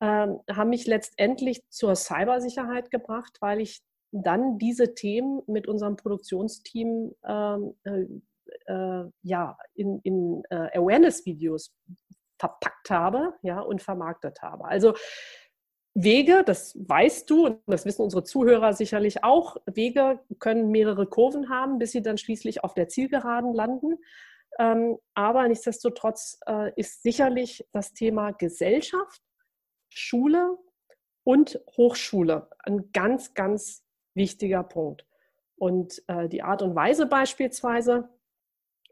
ähm, 0.00 0.40
haben 0.50 0.70
mich 0.70 0.86
letztendlich 0.86 1.62
zur 1.68 1.94
Cybersicherheit 1.94 2.90
gebracht, 2.90 3.36
weil 3.40 3.60
ich 3.60 3.82
dann 4.12 4.58
diese 4.58 4.94
Themen 4.94 5.42
mit 5.46 5.68
unserem 5.68 5.96
Produktionsteam 5.96 7.14
ähm, 7.24 7.74
äh, 8.66 9.04
ja, 9.22 9.58
in, 9.74 10.00
in 10.02 10.42
äh, 10.50 10.78
Awareness-Videos 10.78 11.74
verpackt 12.38 12.90
habe 12.90 13.34
ja, 13.42 13.60
und 13.60 13.82
vermarktet 13.82 14.42
habe. 14.42 14.64
Also 14.64 14.94
Wege, 15.94 16.44
das 16.44 16.76
weißt 16.76 17.28
du 17.28 17.46
und 17.46 17.60
das 17.66 17.84
wissen 17.84 18.02
unsere 18.02 18.22
Zuhörer 18.22 18.72
sicherlich 18.72 19.24
auch, 19.24 19.56
Wege 19.66 20.20
können 20.38 20.70
mehrere 20.70 21.06
Kurven 21.06 21.50
haben, 21.50 21.78
bis 21.78 21.92
sie 21.92 22.02
dann 22.02 22.16
schließlich 22.16 22.62
auf 22.62 22.74
der 22.74 22.88
Zielgeraden 22.88 23.54
landen. 23.54 23.98
Ähm, 24.58 24.98
aber 25.14 25.46
nichtsdestotrotz 25.48 26.38
äh, 26.46 26.72
ist 26.76 27.02
sicherlich 27.02 27.66
das 27.72 27.92
Thema 27.92 28.32
Gesellschaft, 28.32 29.20
Schule 29.88 30.56
und 31.24 31.60
Hochschule 31.76 32.48
ein 32.60 32.92
ganz, 32.92 33.34
ganz 33.34 33.84
wichtiger 34.14 34.62
Punkt. 34.62 35.06
Und 35.56 36.02
äh, 36.06 36.28
die 36.28 36.42
Art 36.42 36.62
und 36.62 36.74
Weise 36.74 37.06
beispielsweise, 37.06 38.08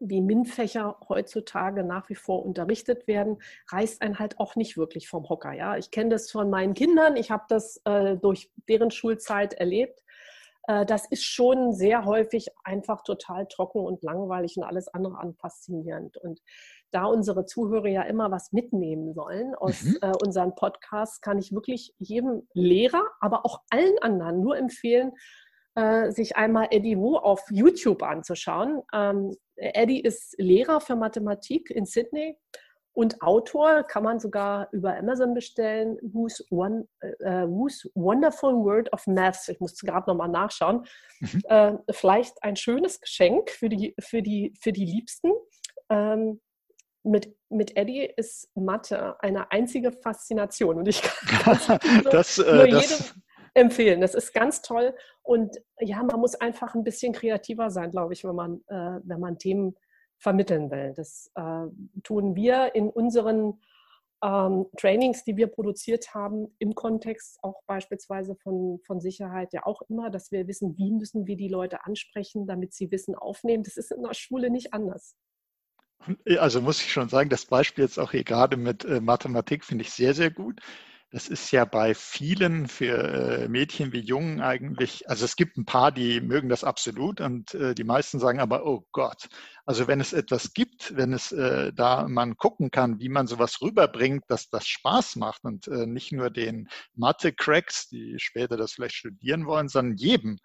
wie 0.00 0.20
MINT-Fächer 0.20 0.98
heutzutage 1.08 1.84
nach 1.84 2.08
wie 2.08 2.14
vor 2.14 2.44
unterrichtet 2.44 3.06
werden, 3.06 3.38
reißt 3.70 4.02
einen 4.02 4.18
halt 4.18 4.38
auch 4.38 4.56
nicht 4.56 4.76
wirklich 4.76 5.08
vom 5.08 5.28
Hocker. 5.28 5.52
Ja? 5.52 5.76
Ich 5.76 5.90
kenne 5.90 6.10
das 6.10 6.30
von 6.30 6.50
meinen 6.50 6.74
Kindern, 6.74 7.16
ich 7.16 7.30
habe 7.30 7.44
das 7.48 7.80
äh, 7.84 8.16
durch 8.16 8.50
deren 8.68 8.90
Schulzeit 8.90 9.54
erlebt. 9.54 10.02
Äh, 10.68 10.86
das 10.86 11.06
ist 11.06 11.24
schon 11.24 11.72
sehr 11.72 12.04
häufig 12.04 12.48
einfach 12.62 13.02
total 13.02 13.46
trocken 13.48 13.80
und 13.80 14.02
langweilig 14.02 14.56
und 14.56 14.64
alles 14.64 14.88
andere 14.88 15.18
an 15.18 15.34
faszinierend. 15.34 16.16
Und 16.16 16.40
da 16.90 17.04
unsere 17.04 17.44
Zuhörer 17.44 17.88
ja 17.88 18.02
immer 18.02 18.30
was 18.30 18.52
mitnehmen 18.52 19.12
sollen 19.14 19.54
aus 19.54 19.82
mhm. 19.82 19.98
äh, 20.02 20.12
unseren 20.24 20.54
Podcasts, 20.54 21.20
kann 21.20 21.38
ich 21.38 21.52
wirklich 21.52 21.94
jedem 21.98 22.46
Lehrer, 22.52 23.02
aber 23.20 23.44
auch 23.44 23.62
allen 23.70 23.98
anderen 24.00 24.40
nur 24.40 24.56
empfehlen, 24.56 25.12
äh, 25.78 26.10
sich 26.10 26.36
einmal 26.36 26.66
Eddie 26.70 26.98
Wu 26.98 27.16
auf 27.16 27.44
YouTube 27.50 28.02
anzuschauen. 28.02 28.82
Ähm, 28.92 29.36
Eddie 29.54 30.00
ist 30.00 30.34
Lehrer 30.36 30.80
für 30.80 30.96
Mathematik 30.96 31.70
in 31.70 31.86
Sydney 31.86 32.36
und 32.94 33.22
Autor, 33.22 33.84
kann 33.84 34.02
man 34.02 34.18
sogar 34.18 34.68
über 34.72 34.96
Amazon 34.96 35.34
bestellen, 35.34 35.98
Who's, 36.02 36.44
One, 36.50 36.88
äh, 37.00 37.46
Who's 37.46 37.88
Wonderful 37.94 38.54
World 38.54 38.92
of 38.92 39.06
Maths. 39.06 39.48
Ich 39.48 39.60
musste 39.60 39.86
gerade 39.86 40.10
nochmal 40.10 40.28
nachschauen. 40.28 40.84
Mhm. 41.20 41.42
Äh, 41.44 41.72
vielleicht 41.92 42.42
ein 42.42 42.56
schönes 42.56 43.00
Geschenk 43.00 43.50
für 43.50 43.68
die, 43.68 43.94
für 44.00 44.20
die, 44.20 44.52
für 44.60 44.72
die 44.72 44.84
Liebsten. 44.84 45.30
Ähm, 45.90 46.40
mit, 47.04 47.32
mit 47.50 47.76
Eddie 47.76 48.12
ist 48.16 48.50
Mathe 48.56 49.14
eine 49.20 49.52
einzige 49.52 49.92
Faszination 49.92 50.78
und 50.78 50.88
ich 50.88 51.02
kann 51.02 51.56
das, 52.10 52.34
das, 52.34 52.38
äh, 52.38 52.68
das, 52.68 52.90
jedem, 52.90 53.22
empfehlen. 53.58 54.00
Das 54.00 54.14
ist 54.14 54.32
ganz 54.32 54.62
toll. 54.62 54.94
Und 55.22 55.56
ja, 55.80 56.02
man 56.02 56.20
muss 56.20 56.34
einfach 56.34 56.74
ein 56.74 56.84
bisschen 56.84 57.12
kreativer 57.12 57.70
sein, 57.70 57.90
glaube 57.90 58.14
ich, 58.14 58.24
wenn 58.24 58.34
man, 58.34 58.60
äh, 58.68 59.00
wenn 59.04 59.20
man 59.20 59.38
Themen 59.38 59.76
vermitteln 60.18 60.70
will. 60.70 60.94
Das 60.96 61.30
äh, 61.34 61.66
tun 62.02 62.34
wir 62.34 62.74
in 62.74 62.88
unseren 62.88 63.60
ähm, 64.22 64.66
Trainings, 64.76 65.22
die 65.24 65.36
wir 65.36 65.46
produziert 65.46 66.12
haben, 66.14 66.54
im 66.58 66.74
Kontext 66.74 67.38
auch 67.42 67.62
beispielsweise 67.66 68.34
von, 68.36 68.80
von 68.84 69.00
Sicherheit 69.00 69.52
ja 69.52 69.64
auch 69.64 69.82
immer, 69.82 70.10
dass 70.10 70.32
wir 70.32 70.48
wissen, 70.48 70.76
wie 70.76 70.90
müssen 70.90 71.26
wir 71.26 71.36
die 71.36 71.48
Leute 71.48 71.84
ansprechen, 71.84 72.46
damit 72.46 72.74
sie 72.74 72.90
Wissen 72.90 73.14
aufnehmen. 73.14 73.62
Das 73.62 73.76
ist 73.76 73.92
in 73.92 74.02
der 74.02 74.14
Schule 74.14 74.50
nicht 74.50 74.74
anders. 74.74 75.14
Also 76.38 76.60
muss 76.60 76.80
ich 76.80 76.92
schon 76.92 77.08
sagen, 77.08 77.28
das 77.28 77.46
Beispiel 77.46 77.84
jetzt 77.84 77.98
auch 77.98 78.12
hier 78.12 78.24
gerade 78.24 78.56
mit 78.56 78.84
äh, 78.84 79.00
Mathematik 79.00 79.64
finde 79.64 79.82
ich 79.82 79.90
sehr, 79.90 80.14
sehr 80.14 80.30
gut. 80.30 80.60
Das 81.10 81.28
ist 81.28 81.50
ja 81.52 81.64
bei 81.64 81.94
vielen, 81.94 82.68
für 82.68 82.98
äh, 82.98 83.48
Mädchen 83.48 83.94
wie 83.94 84.00
Jungen 84.00 84.42
eigentlich, 84.42 85.08
also 85.08 85.24
es 85.24 85.36
gibt 85.36 85.56
ein 85.56 85.64
paar, 85.64 85.90
die 85.90 86.20
mögen 86.20 86.50
das 86.50 86.64
absolut 86.64 87.22
und 87.22 87.54
äh, 87.54 87.74
die 87.74 87.84
meisten 87.84 88.18
sagen 88.18 88.40
aber, 88.40 88.66
oh 88.66 88.86
Gott, 88.92 89.26
also 89.64 89.88
wenn 89.88 90.00
es 90.00 90.12
etwas 90.12 90.52
gibt, 90.52 90.94
wenn 90.96 91.14
es 91.14 91.32
äh, 91.32 91.72
da 91.72 92.06
man 92.06 92.36
gucken 92.36 92.70
kann, 92.70 93.00
wie 93.00 93.08
man 93.08 93.26
sowas 93.26 93.62
rüberbringt, 93.62 94.24
dass 94.28 94.50
das 94.50 94.66
Spaß 94.68 95.16
macht 95.16 95.44
und 95.44 95.66
nicht 95.66 96.12
nur 96.12 96.28
den 96.28 96.68
Mathe-Cracks, 96.94 97.88
die 97.88 98.16
später 98.18 98.58
das 98.58 98.72
vielleicht 98.72 98.96
studieren 98.96 99.46
wollen, 99.46 99.68
sondern 99.68 99.96
jedem, 99.96 100.38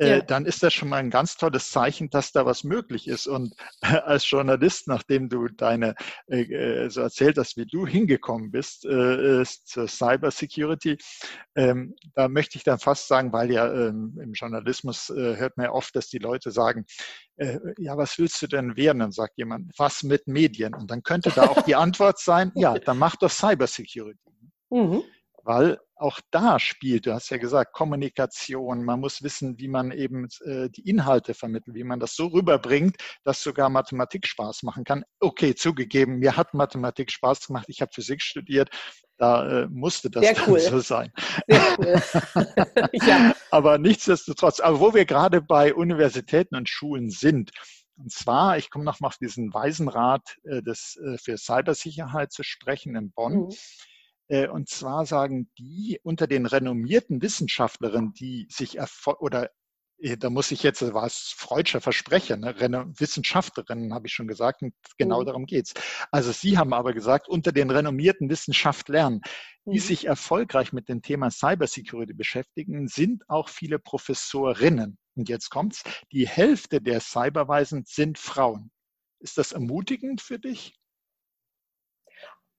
äh, 0.00 0.10
ja. 0.16 0.20
dann 0.22 0.46
ist 0.46 0.62
das 0.62 0.72
schon 0.72 0.88
mal 0.88 0.96
ein 0.96 1.10
ganz 1.10 1.36
tolles 1.36 1.70
Zeichen, 1.70 2.08
dass 2.08 2.32
da 2.32 2.46
was 2.46 2.64
möglich 2.64 3.06
ist. 3.06 3.26
Und 3.26 3.54
äh, 3.82 3.96
als 3.96 4.28
Journalist, 4.28 4.88
nachdem 4.88 5.28
du 5.28 5.48
deine 5.48 5.94
äh, 6.26 6.88
so 6.88 7.02
erzählt 7.02 7.36
hast, 7.36 7.58
wie 7.58 7.66
du 7.66 7.86
hingekommen 7.86 8.50
bist 8.50 8.80
zur 8.80 9.88
Cyber 9.88 10.30
Security, 10.30 10.96
ähm, 11.54 11.94
da 12.14 12.28
möchte 12.28 12.56
ich 12.56 12.64
dann 12.64 12.78
fast 12.78 13.08
sagen, 13.08 13.32
weil 13.32 13.52
ja 13.52 13.70
ähm, 13.70 14.18
im 14.22 14.32
Journalismus 14.32 15.08
hört 15.08 15.56
man 15.56 15.66
ja 15.66 15.72
oft, 15.72 15.94
dass 15.94 16.08
die 16.08 16.18
Leute 16.18 16.50
sagen, 16.50 16.84
ja, 17.78 17.96
was 17.96 18.18
willst 18.18 18.40
du 18.42 18.46
denn 18.46 18.76
werden? 18.76 19.00
Dann 19.00 19.12
sagt 19.12 19.36
jemand, 19.36 19.72
was 19.76 20.02
mit 20.02 20.26
Medien? 20.26 20.74
Und 20.74 20.90
dann 20.90 21.02
könnte 21.02 21.30
da 21.30 21.44
auch 21.44 21.62
die 21.62 21.74
Antwort 21.74 22.18
sein, 22.18 22.52
ja, 22.54 22.78
dann 22.78 22.98
mach 22.98 23.16
doch 23.16 23.30
Cyber 23.30 23.66
Security. 23.66 24.18
Mhm 24.70 25.02
weil 25.42 25.78
auch 25.96 26.20
da 26.30 26.58
spielt, 26.58 27.06
du 27.06 27.12
hast 27.12 27.30
ja 27.30 27.36
gesagt, 27.36 27.72
Kommunikation, 27.74 28.84
man 28.84 29.00
muss 29.00 29.22
wissen, 29.22 29.58
wie 29.58 29.68
man 29.68 29.92
eben 29.92 30.28
äh, 30.44 30.70
die 30.70 30.88
Inhalte 30.88 31.34
vermittelt, 31.34 31.76
wie 31.76 31.84
man 31.84 32.00
das 32.00 32.14
so 32.14 32.28
rüberbringt, 32.28 32.96
dass 33.22 33.42
sogar 33.42 33.68
Mathematik 33.68 34.26
Spaß 34.26 34.62
machen 34.62 34.84
kann. 34.84 35.04
Okay, 35.20 35.54
zugegeben, 35.54 36.18
mir 36.18 36.36
hat 36.36 36.54
Mathematik 36.54 37.10
Spaß 37.10 37.48
gemacht, 37.48 37.66
ich 37.68 37.82
habe 37.82 37.92
Physik 37.92 38.22
studiert, 38.22 38.70
da 39.18 39.64
äh, 39.64 39.68
musste 39.68 40.10
das 40.10 40.24
Sehr 40.24 40.48
cool. 40.48 40.60
so 40.60 40.80
sein. 40.80 41.12
Sehr 41.46 41.76
cool. 41.78 42.02
ja. 43.06 43.34
Aber 43.50 43.76
nichtsdestotrotz, 43.76 44.60
aber 44.60 44.80
wo 44.80 44.94
wir 44.94 45.04
gerade 45.04 45.42
bei 45.42 45.74
Universitäten 45.74 46.56
und 46.56 46.68
Schulen 46.68 47.10
sind, 47.10 47.50
und 47.98 48.10
zwar, 48.10 48.56
ich 48.56 48.70
komme 48.70 48.86
nochmal 48.86 49.08
auf 49.08 49.18
diesen 49.18 49.52
Waisenrat 49.52 50.36
äh, 50.44 50.62
des, 50.62 50.98
für 51.22 51.36
Cybersicherheit 51.36 52.32
zu 52.32 52.42
sprechen 52.42 52.96
in 52.96 53.12
Bonn. 53.12 53.48
Mhm 53.48 53.54
und 54.48 54.68
zwar 54.68 55.06
sagen 55.06 55.50
die 55.58 55.98
unter 56.02 56.26
den 56.26 56.46
renommierten 56.46 57.20
Wissenschaftlerinnen, 57.20 58.12
die 58.12 58.46
sich 58.50 58.78
oder 59.18 59.50
äh, 60.00 60.16
da 60.16 60.30
muss 60.30 60.50
ich 60.50 60.62
jetzt, 60.62 60.82
was 60.94 61.34
Freudscher 61.36 61.80
Versprecher, 61.80 62.36
ne? 62.36 62.54
Wissenschaftlerinnen 62.96 63.94
habe 63.94 64.06
ich 64.06 64.12
schon 64.12 64.28
gesagt, 64.28 64.62
und 64.62 64.74
genau 64.98 65.22
mhm. 65.22 65.26
darum 65.26 65.46
geht's. 65.46 65.74
Also 66.10 66.32
Sie 66.32 66.58
haben 66.58 66.72
aber 66.72 66.92
gesagt, 66.92 67.28
unter 67.28 67.52
den 67.52 67.70
renommierten 67.70 68.30
Wissenschaftlern, 68.30 69.20
die 69.66 69.78
mhm. 69.78 69.82
sich 69.82 70.06
erfolgreich 70.06 70.72
mit 70.72 70.88
dem 70.88 71.02
Thema 71.02 71.30
Cybersecurity 71.30 72.14
beschäftigen, 72.14 72.88
sind 72.88 73.28
auch 73.28 73.48
viele 73.48 73.78
Professorinnen. 73.78 74.98
Und 75.16 75.28
jetzt 75.28 75.50
kommt's, 75.50 75.82
die 76.12 76.26
Hälfte 76.26 76.80
der 76.80 77.00
Cyberweisen 77.00 77.84
sind 77.86 78.18
Frauen. 78.18 78.70
Ist 79.18 79.36
das 79.36 79.52
ermutigend 79.52 80.22
für 80.22 80.38
dich? 80.38 80.79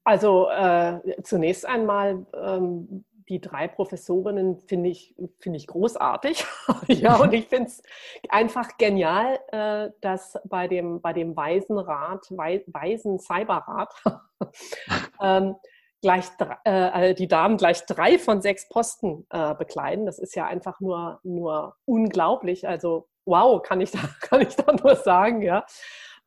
Also 0.03 0.49
äh, 0.49 0.99
zunächst 1.23 1.65
einmal 1.65 2.25
ähm, 2.33 3.05
die 3.29 3.39
drei 3.39 3.67
Professorinnen 3.67 4.57
finde 4.57 4.89
ich, 4.89 5.15
find 5.39 5.55
ich 5.55 5.67
großartig. 5.67 6.45
ja, 6.87 7.15
und 7.15 7.33
ich 7.33 7.47
finde 7.47 7.67
es 7.67 7.81
einfach 8.29 8.77
genial, 8.77 9.39
äh, 9.51 9.91
dass 10.01 10.37
bei 10.43 10.67
dem, 10.67 11.01
bei 11.01 11.13
dem 11.13 11.35
Waisenrat, 11.35 12.27
Weisen 12.31 13.19
Cyberrat, 13.19 13.93
ähm, 15.21 15.55
gleich 16.01 16.25
äh, 16.65 17.13
die 17.13 17.27
Damen 17.27 17.57
gleich 17.57 17.85
drei 17.85 18.17
von 18.17 18.41
sechs 18.41 18.67
Posten 18.67 19.25
äh, 19.29 19.53
bekleiden. 19.55 20.05
Das 20.05 20.19
ist 20.19 20.35
ja 20.35 20.47
einfach 20.47 20.79
nur, 20.79 21.19
nur 21.23 21.77
unglaublich. 21.85 22.67
Also 22.67 23.07
wow, 23.25 23.61
kann 23.61 23.81
ich 23.81 23.91
da, 23.91 23.99
kann 24.21 24.41
ich 24.41 24.55
da 24.55 24.73
nur 24.73 24.95
sagen, 24.95 25.41
ja. 25.41 25.65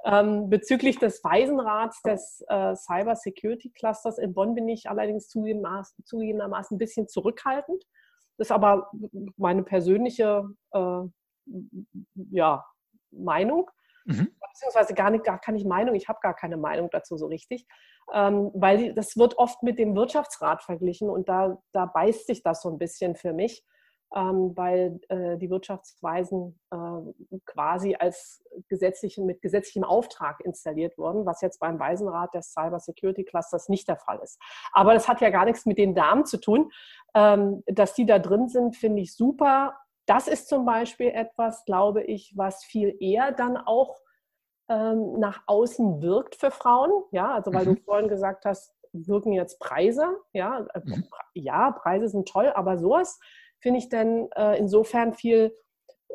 Ähm, 0.05 0.51
bezüglich 0.51 0.99
des 0.99 1.25
Waisenrats 1.25 2.03
des 2.03 2.45
äh, 2.49 2.75
Cyber 2.75 3.17
Security 3.17 3.71
Clusters 3.71 4.19
in 4.19 4.35
Bonn 4.35 4.55
bin 4.55 4.69
ich 4.69 4.89
allerdings 4.91 5.29
zugegebenermaßen, 5.29 6.05
zugegebenermaßen 6.05 6.75
ein 6.75 6.79
bisschen 6.79 7.09
zurückhaltend. 7.09 7.83
Das 8.37 8.49
ist 8.49 8.53
aber 8.53 8.91
meine 9.37 9.63
persönliche 9.63 10.45
äh, 10.73 11.01
ja, 12.31 12.65
Meinung. 13.11 13.71
Mhm. 14.05 14.29
Beziehungsweise 14.53 14.93
gar, 14.93 15.11
nicht, 15.11 15.25
gar 15.25 15.41
keine 15.41 15.65
Meinung, 15.65 15.95
ich 15.95 16.09
habe 16.09 16.19
gar 16.21 16.35
keine 16.35 16.59
Meinung 16.59 16.91
dazu 16.91 17.17
so 17.17 17.27
richtig. 17.27 17.67
Ähm, 18.13 18.51
weil 18.55 18.93
das 18.95 19.17
wird 19.17 19.39
oft 19.39 19.63
mit 19.63 19.79
dem 19.79 19.97
Wirtschaftsrat 19.97 20.63
verglichen 20.63 21.09
und 21.09 21.29
da, 21.31 21.57
da 21.73 21.87
beißt 21.87 22.27
sich 22.27 22.43
das 22.43 22.61
so 22.61 22.69
ein 22.69 22.79
bisschen 22.79 23.17
für 23.17 23.33
mich 23.33 23.65
ähm, 24.15 24.53
weil 24.57 25.01
äh, 25.09 25.37
die 25.39 25.51
Wirtschaftsweisen 25.51 26.59
äh, 26.71 27.39
quasi 27.47 27.97
als 27.97 28.43
gesetzlichen, 28.69 29.27
mit 29.27 29.43
gesetzlichem 29.43 29.85
Auftrag 29.85 30.41
installiert 30.41 30.97
wurden, 30.99 31.27
was 31.27 31.41
jetzt 31.41 31.59
beim 31.59 31.79
Weisenrat 31.79 32.35
des 32.35 32.53
Cyber 32.53 32.81
Security 32.81 33.25
Clusters 33.25 33.69
nicht 33.69 33.89
der 33.89 33.97
Fall 33.97 34.21
ist. 34.23 34.41
Aber 34.73 34.95
das 34.95 35.09
hat 35.09 35.21
ja 35.21 35.31
gar 35.31 35.45
nichts 35.45 35.67
mit 35.67 35.79
den 35.79 35.95
Damen 35.95 36.27
zu 36.27 36.39
tun. 36.39 36.71
Ähm, 37.15 37.63
dass 37.67 37.95
die 37.95 38.07
da 38.07 38.19
drin 38.19 38.49
sind, 38.49 38.77
finde 38.77 39.03
ich 39.03 39.15
super. 39.15 39.77
Das 40.07 40.29
ist 40.29 40.49
zum 40.49 40.65
Beispiel 40.65 41.09
etwas, 41.09 41.65
glaube 41.65 42.03
ich, 42.03 42.35
was 42.37 42.65
viel 42.65 42.97
eher 43.01 43.33
dann 43.33 43.57
auch 43.57 43.99
ähm, 44.69 45.19
nach 45.19 45.43
außen 45.47 46.03
wirkt 46.03 46.37
für 46.37 46.51
Frauen. 46.51 46.91
Ja, 47.11 47.35
also 47.35 47.53
weil 47.53 47.67
mhm. 47.67 47.77
du 47.77 47.83
vorhin 47.83 48.09
gesagt 48.09 48.45
hast, 48.45 48.75
wirken 48.93 49.33
jetzt 49.33 49.59
Preise. 49.59 50.17
Ja, 50.33 50.67
äh, 50.75 50.81
mhm. 50.85 51.05
ja, 51.35 51.73
Preise 51.73 52.09
sind 52.09 52.29
toll, 52.29 52.53
aber 52.55 52.79
sowas 52.79 53.19
finde 53.61 53.79
ich 53.79 53.89
denn 53.89 54.29
äh, 54.37 54.59
insofern 54.59 55.15
viel, 55.15 55.55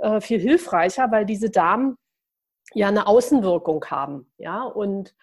äh, 0.02 0.22
viel 0.22 0.40
hilfreicher, 0.40 1.12
weil 1.12 1.26
diese 1.26 1.50
Damen 1.50 1.98
ja 2.74 2.88
eine 2.88 3.08
Außenwirkung 3.08 3.86
haben, 3.86 4.32
ja, 4.38 4.64
und, 4.64 5.16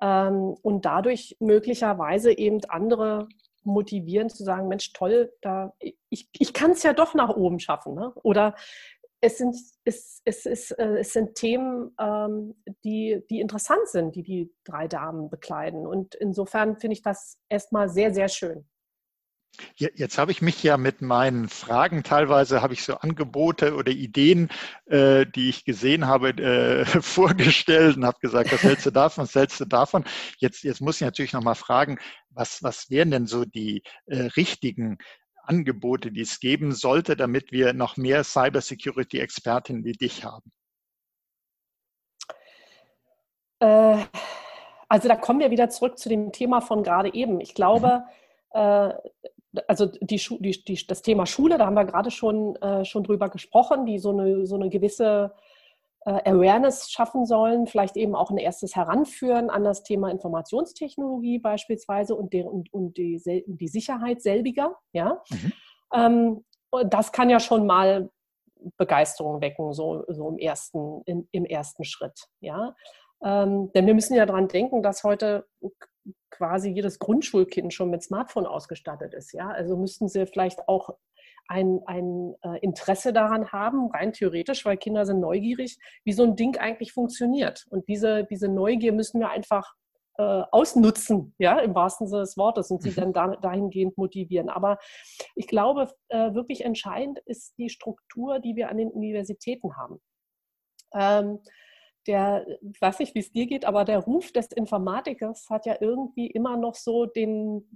ähm, 0.00 0.56
und 0.62 0.84
dadurch 0.84 1.36
möglicherweise 1.40 2.36
eben 2.36 2.60
andere 2.68 3.28
motivieren 3.64 4.28
zu 4.28 4.44
sagen, 4.44 4.68
Mensch, 4.68 4.92
toll, 4.92 5.32
da, 5.40 5.72
ich, 6.08 6.28
ich 6.32 6.52
kann 6.52 6.72
es 6.72 6.82
ja 6.82 6.92
doch 6.92 7.14
nach 7.14 7.30
oben 7.30 7.60
schaffen. 7.60 7.94
Ne? 7.94 8.12
Oder 8.22 8.54
es 9.20 9.38
sind, 9.38 9.56
es, 9.84 10.20
es, 10.24 10.46
ist, 10.46 10.72
äh, 10.72 10.98
es 10.98 11.12
sind 11.12 11.36
Themen, 11.36 11.94
ähm, 12.00 12.56
die, 12.84 13.22
die 13.30 13.40
interessant 13.40 13.86
sind, 13.86 14.16
die 14.16 14.22
die 14.22 14.52
drei 14.64 14.88
Damen 14.88 15.30
bekleiden. 15.30 15.86
Und 15.86 16.14
insofern 16.16 16.76
finde 16.76 16.94
ich 16.94 17.02
das 17.02 17.38
erstmal 17.48 17.88
sehr, 17.88 18.12
sehr 18.12 18.28
schön. 18.28 18.68
Jetzt 19.76 20.16
habe 20.16 20.32
ich 20.32 20.40
mich 20.40 20.62
ja 20.62 20.76
mit 20.76 21.02
meinen 21.02 21.48
Fragen 21.48 22.02
teilweise 22.02 22.62
habe 22.62 22.72
ich 22.72 22.84
so 22.84 22.94
Angebote 22.96 23.74
oder 23.74 23.92
Ideen, 23.92 24.48
äh, 24.86 25.26
die 25.26 25.50
ich 25.50 25.64
gesehen 25.64 26.06
habe, 26.06 26.30
äh, 26.30 26.84
vorgestellt 27.02 27.96
und 27.96 28.06
habe 28.06 28.18
gesagt, 28.20 28.52
was 28.52 28.62
hältst 28.62 28.86
du 28.86 28.90
davon, 28.90 29.24
was 29.24 29.34
hältst 29.34 29.60
du 29.60 29.64
davon? 29.66 30.04
Jetzt, 30.38 30.62
jetzt 30.64 30.80
muss 30.80 30.96
ich 30.96 31.02
natürlich 31.02 31.32
nochmal 31.34 31.54
fragen, 31.54 31.98
was, 32.30 32.62
was 32.62 32.88
wären 32.90 33.10
denn 33.10 33.26
so 33.26 33.44
die 33.44 33.82
äh, 34.06 34.22
richtigen 34.36 34.98
Angebote, 35.44 36.12
die 36.12 36.22
es 36.22 36.40
geben 36.40 36.72
sollte, 36.72 37.14
damit 37.16 37.52
wir 37.52 37.72
noch 37.74 37.96
mehr 37.96 38.24
Cybersecurity-Expertinnen 38.24 39.84
wie 39.84 39.92
dich 39.92 40.24
haben? 40.24 40.50
Äh, 43.60 44.04
also 44.88 45.08
da 45.08 45.16
kommen 45.16 45.40
wir 45.40 45.50
wieder 45.50 45.68
zurück 45.68 45.98
zu 45.98 46.08
dem 46.08 46.32
Thema 46.32 46.62
von 46.62 46.82
gerade 46.82 47.12
eben. 47.12 47.40
Ich 47.40 47.54
glaube, 47.54 48.04
mhm 48.06 48.22
also 49.66 49.86
die, 49.86 50.16
die, 50.16 50.64
die, 50.64 50.86
das 50.86 51.02
Thema 51.02 51.26
Schule, 51.26 51.58
da 51.58 51.66
haben 51.66 51.74
wir 51.74 51.84
gerade 51.84 52.10
schon, 52.10 52.56
äh, 52.56 52.84
schon 52.84 53.04
drüber 53.04 53.28
gesprochen, 53.28 53.86
die 53.86 53.98
so 53.98 54.10
eine, 54.10 54.46
so 54.46 54.56
eine 54.56 54.70
gewisse 54.70 55.34
äh, 56.04 56.30
Awareness 56.30 56.90
schaffen 56.90 57.26
sollen, 57.26 57.66
vielleicht 57.66 57.96
eben 57.96 58.14
auch 58.14 58.30
ein 58.30 58.38
erstes 58.38 58.74
Heranführen 58.74 59.50
an 59.50 59.64
das 59.64 59.82
Thema 59.82 60.10
Informationstechnologie 60.10 61.38
beispielsweise 61.38 62.14
und, 62.14 62.32
der, 62.32 62.46
und, 62.46 62.72
und 62.72 62.96
die, 62.96 63.20
die 63.46 63.68
Sicherheit 63.68 64.22
selbiger. 64.22 64.76
Ja? 64.92 65.22
Mhm. 65.30 65.52
Ähm, 65.94 66.44
das 66.86 67.12
kann 67.12 67.28
ja 67.28 67.38
schon 67.38 67.66
mal 67.66 68.10
Begeisterung 68.76 69.40
wecken, 69.40 69.72
so, 69.72 70.04
so 70.08 70.28
im, 70.30 70.38
ersten, 70.38 71.02
in, 71.04 71.28
im 71.32 71.44
ersten 71.44 71.84
Schritt. 71.84 72.28
Ja? 72.40 72.74
Ähm, 73.24 73.70
denn 73.72 73.86
wir 73.86 73.94
müssen 73.94 74.14
ja 74.14 74.26
daran 74.26 74.48
denken, 74.48 74.82
dass 74.82 75.04
heute 75.04 75.46
quasi 76.30 76.70
jedes 76.70 76.98
Grundschulkind 76.98 77.72
schon 77.72 77.90
mit 77.90 78.02
Smartphone 78.02 78.46
ausgestattet 78.46 79.14
ist. 79.14 79.32
Ja? 79.32 79.50
Also 79.50 79.76
müssten 79.76 80.08
sie 80.08 80.26
vielleicht 80.26 80.68
auch 80.68 80.90
ein, 81.48 81.80
ein 81.86 82.34
äh, 82.42 82.58
Interesse 82.60 83.12
daran 83.12 83.52
haben, 83.52 83.90
rein 83.90 84.12
theoretisch, 84.12 84.64
weil 84.64 84.76
Kinder 84.76 85.06
sind 85.06 85.20
neugierig, 85.20 85.78
wie 86.04 86.12
so 86.12 86.24
ein 86.24 86.36
Ding 86.36 86.56
eigentlich 86.56 86.92
funktioniert. 86.92 87.66
Und 87.70 87.88
diese, 87.88 88.24
diese 88.24 88.48
Neugier 88.48 88.92
müssen 88.92 89.20
wir 89.20 89.30
einfach 89.30 89.74
äh, 90.18 90.42
ausnutzen, 90.50 91.34
ja, 91.38 91.58
im 91.58 91.74
wahrsten 91.74 92.06
Sinne 92.06 92.22
des 92.22 92.36
Wortes 92.36 92.70
und 92.70 92.82
sie 92.82 92.90
mhm. 92.90 92.94
dann 92.94 93.12
da, 93.12 93.36
dahingehend 93.36 93.96
motivieren. 93.96 94.48
Aber 94.48 94.78
ich 95.34 95.46
glaube, 95.46 95.90
äh, 96.08 96.34
wirklich 96.34 96.64
entscheidend 96.64 97.18
ist 97.26 97.56
die 97.58 97.70
Struktur, 97.70 98.38
die 98.38 98.56
wir 98.56 98.68
an 98.68 98.78
den 98.78 98.90
Universitäten 98.90 99.76
haben. 99.76 100.00
Ähm, 100.94 101.38
der, 102.06 102.46
weiß 102.80 102.98
nicht, 102.98 103.14
wie 103.14 103.20
es 103.20 103.32
dir 103.32 103.46
geht, 103.46 103.64
aber 103.64 103.84
der 103.84 103.98
Ruf 104.00 104.32
des 104.32 104.46
Informatikers 104.52 105.48
hat 105.50 105.66
ja 105.66 105.76
irgendwie 105.80 106.26
immer 106.26 106.56
noch 106.56 106.74
so 106.74 107.06
den, 107.06 107.66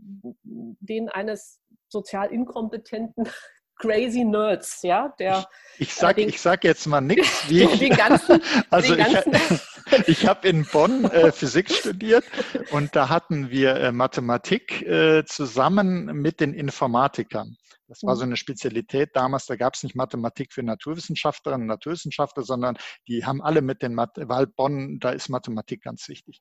den 0.42 1.08
eines 1.08 1.60
sozial 1.88 2.32
inkompetenten 2.32 3.28
crazy 3.76 4.24
Nerds, 4.24 4.82
ja, 4.82 5.14
der. 5.18 5.46
Ich, 5.74 5.88
ich 5.88 5.94
sag, 5.94 6.18
äh, 6.18 6.22
ich 6.22 6.40
sag 6.40 6.64
jetzt 6.64 6.86
mal 6.86 7.00
nichts, 7.00 7.44
wie 7.48 7.64
ich, 7.64 7.78
den 7.78 7.96
ganzen, 7.96 8.42
also 8.70 8.94
den 8.94 9.12
ganzen 9.12 9.60
ich, 9.90 10.08
ich 10.08 10.26
habe 10.26 10.48
in 10.48 10.64
Bonn 10.64 11.04
äh, 11.04 11.32
Physik 11.32 11.70
studiert 11.70 12.24
und 12.70 12.96
da 12.96 13.08
hatten 13.08 13.50
wir 13.50 13.76
äh, 13.76 13.92
Mathematik 13.92 14.82
äh, 14.82 15.24
zusammen 15.24 16.06
mit 16.06 16.40
den 16.40 16.54
Informatikern. 16.54 17.56
Das 17.88 18.02
war 18.02 18.16
so 18.16 18.24
mhm. 18.24 18.30
eine 18.30 18.36
Spezialität 18.36 19.10
damals. 19.14 19.46
Da 19.46 19.54
gab 19.54 19.74
es 19.74 19.84
nicht 19.84 19.94
Mathematik 19.94 20.52
für 20.52 20.62
Naturwissenschaftlerinnen 20.64 21.62
und 21.62 21.68
Naturwissenschaftler, 21.68 22.42
sondern 22.42 22.76
die 23.06 23.24
haben 23.24 23.40
alle 23.40 23.62
mit 23.62 23.80
den 23.82 23.94
Math 23.94 24.16
weil 24.16 24.48
Bonn, 24.48 24.98
da 24.98 25.10
ist 25.10 25.28
Mathematik 25.28 25.82
ganz 25.82 26.08
wichtig. 26.08 26.40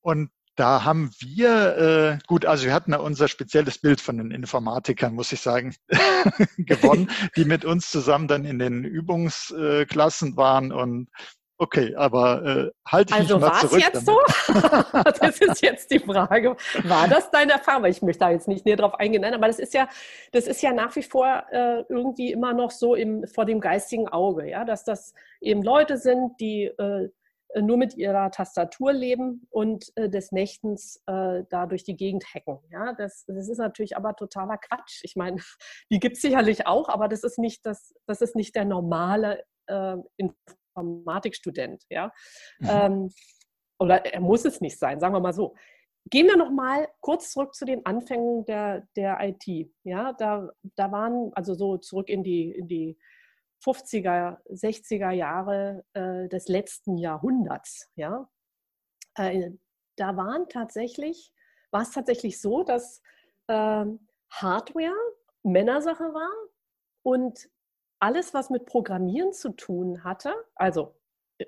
Und 0.00 0.30
da 0.58 0.84
haben 0.84 1.10
wir, 1.20 2.18
äh, 2.18 2.26
gut, 2.26 2.44
also 2.44 2.66
wir 2.66 2.74
hatten 2.74 2.90
da 2.90 2.98
unser 2.98 3.28
spezielles 3.28 3.78
Bild 3.78 4.00
von 4.00 4.18
den 4.18 4.32
Informatikern, 4.32 5.14
muss 5.14 5.30
ich 5.30 5.40
sagen, 5.40 5.76
gewonnen, 6.58 7.08
die 7.36 7.44
mit 7.44 7.64
uns 7.64 7.90
zusammen 7.90 8.26
dann 8.26 8.44
in 8.44 8.58
den 8.58 8.82
Übungsklassen 8.84 10.36
waren 10.36 10.72
und 10.72 11.08
Okay, 11.60 11.92
aber 11.96 12.44
äh, 12.44 12.70
halte 12.86 13.14
ich 13.14 13.20
also 13.20 13.38
mich 13.38 13.48
mal 13.48 13.60
zurück. 13.60 13.82
Also 13.92 14.06
war 14.06 14.22
es 14.22 14.46
jetzt 14.46 14.46
damit. 14.46 15.02
so? 15.02 15.10
das 15.26 15.40
ist 15.40 15.60
jetzt 15.60 15.90
die 15.90 15.98
Frage. 15.98 16.56
War 16.84 17.08
das 17.08 17.32
deine 17.32 17.54
Erfahrung? 17.54 17.86
Ich 17.86 18.00
möchte 18.00 18.20
da 18.20 18.30
jetzt 18.30 18.46
nicht 18.46 18.64
näher 18.64 18.76
drauf 18.76 18.94
eingehen, 18.94 19.24
aber 19.24 19.48
das 19.48 19.58
ist 19.58 19.74
ja, 19.74 19.88
das 20.30 20.46
ist 20.46 20.62
ja 20.62 20.72
nach 20.72 20.94
wie 20.94 21.02
vor 21.02 21.42
äh, 21.50 21.82
irgendwie 21.88 22.30
immer 22.30 22.52
noch 22.52 22.70
so 22.70 22.94
im, 22.94 23.26
vor 23.26 23.44
dem 23.44 23.58
geistigen 23.58 24.06
Auge, 24.06 24.48
ja, 24.48 24.64
dass 24.64 24.84
das 24.84 25.14
eben 25.40 25.64
Leute 25.64 25.96
sind, 25.96 26.38
die 26.38 26.66
äh, 26.66 27.08
nur 27.56 27.76
mit 27.76 27.96
ihrer 27.96 28.30
Tastatur 28.30 28.92
leben 28.92 29.46
und 29.50 29.90
äh, 29.96 30.08
des 30.08 30.32
Nächtens 30.32 31.02
äh, 31.06 31.44
da 31.48 31.66
durch 31.66 31.82
die 31.84 31.96
Gegend 31.96 32.24
hacken. 32.34 32.58
Ja, 32.70 32.92
das, 32.92 33.24
das 33.26 33.48
ist 33.48 33.58
natürlich 33.58 33.96
aber 33.96 34.14
totaler 34.14 34.58
Quatsch. 34.58 35.00
Ich 35.02 35.16
meine, 35.16 35.38
die 35.90 35.98
gibt 35.98 36.16
es 36.16 36.22
sicherlich 36.22 36.66
auch, 36.66 36.88
aber 36.88 37.08
das 37.08 37.24
ist 37.24 37.38
nicht, 37.38 37.64
das, 37.64 37.94
das 38.06 38.20
ist 38.20 38.36
nicht 38.36 38.54
der 38.54 38.64
normale 38.64 39.44
äh, 39.66 39.96
Informatikstudent, 40.16 41.84
ja. 41.88 42.12
Mhm. 42.58 42.68
Ähm, 42.70 43.10
oder 43.80 44.04
er 44.04 44.20
muss 44.20 44.44
es 44.44 44.60
nicht 44.60 44.78
sein, 44.78 45.00
sagen 45.00 45.14
wir 45.14 45.20
mal 45.20 45.32
so. 45.32 45.54
Gehen 46.10 46.26
wir 46.26 46.36
noch 46.36 46.50
mal 46.50 46.88
kurz 47.00 47.32
zurück 47.32 47.54
zu 47.54 47.64
den 47.64 47.84
Anfängen 47.84 48.44
der, 48.46 48.86
der 48.96 49.18
IT. 49.20 49.70
Ja, 49.84 50.12
da, 50.14 50.48
da 50.74 50.90
waren 50.90 51.30
also 51.34 51.54
so 51.54 51.76
zurück 51.76 52.08
in 52.08 52.22
die, 52.22 52.50
in 52.50 52.66
die 52.66 52.98
50er, 53.64 54.38
60er 54.48 55.10
Jahre 55.10 55.84
äh, 55.92 56.28
des 56.28 56.48
letzten 56.48 56.96
Jahrhunderts. 56.96 57.90
Ja, 57.96 58.30
äh, 59.14 59.50
da 59.96 60.16
waren 60.16 60.48
tatsächlich, 60.48 61.32
war 61.70 61.82
es 61.82 61.90
tatsächlich 61.90 62.40
so, 62.40 62.62
dass 62.62 63.02
äh, 63.48 63.84
Hardware 64.30 64.94
Männersache 65.42 66.04
war 66.14 66.30
und 67.02 67.48
alles, 68.00 68.32
was 68.34 68.50
mit 68.50 68.66
Programmieren 68.66 69.32
zu 69.32 69.50
tun 69.50 70.04
hatte, 70.04 70.32
also 70.54 70.94
äh, 71.38 71.46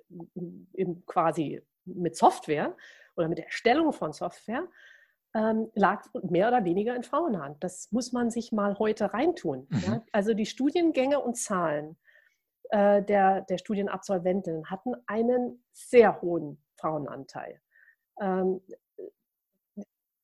quasi 1.07 1.63
mit 1.85 2.17
Software 2.17 2.77
oder 3.17 3.29
mit 3.29 3.39
der 3.39 3.47
Erstellung 3.47 3.93
von 3.93 4.13
Software, 4.13 4.67
ähm, 5.35 5.70
lag 5.74 6.05
mehr 6.22 6.49
oder 6.49 6.64
weniger 6.64 6.95
in 6.97 7.03
Frauenhand. 7.03 7.62
Das 7.62 7.91
muss 7.93 8.12
man 8.12 8.31
sich 8.31 8.53
mal 8.53 8.78
heute 8.78 9.12
reintun. 9.12 9.66
Mhm. 9.70 9.83
Ja? 9.87 10.03
Also 10.12 10.35
die 10.35 10.47
Studiengänge 10.47 11.20
und 11.20 11.37
Zahlen 11.37 11.97
äh, 12.70 13.03
der, 13.03 13.43
der 13.43 13.59
Studienabsolventinnen 13.59 14.70
hatten 14.70 14.95
einen 15.07 15.64
sehr 15.72 16.20
hohen 16.20 16.62
Frauenanteil. 16.76 17.61
Ähm, 18.20 18.61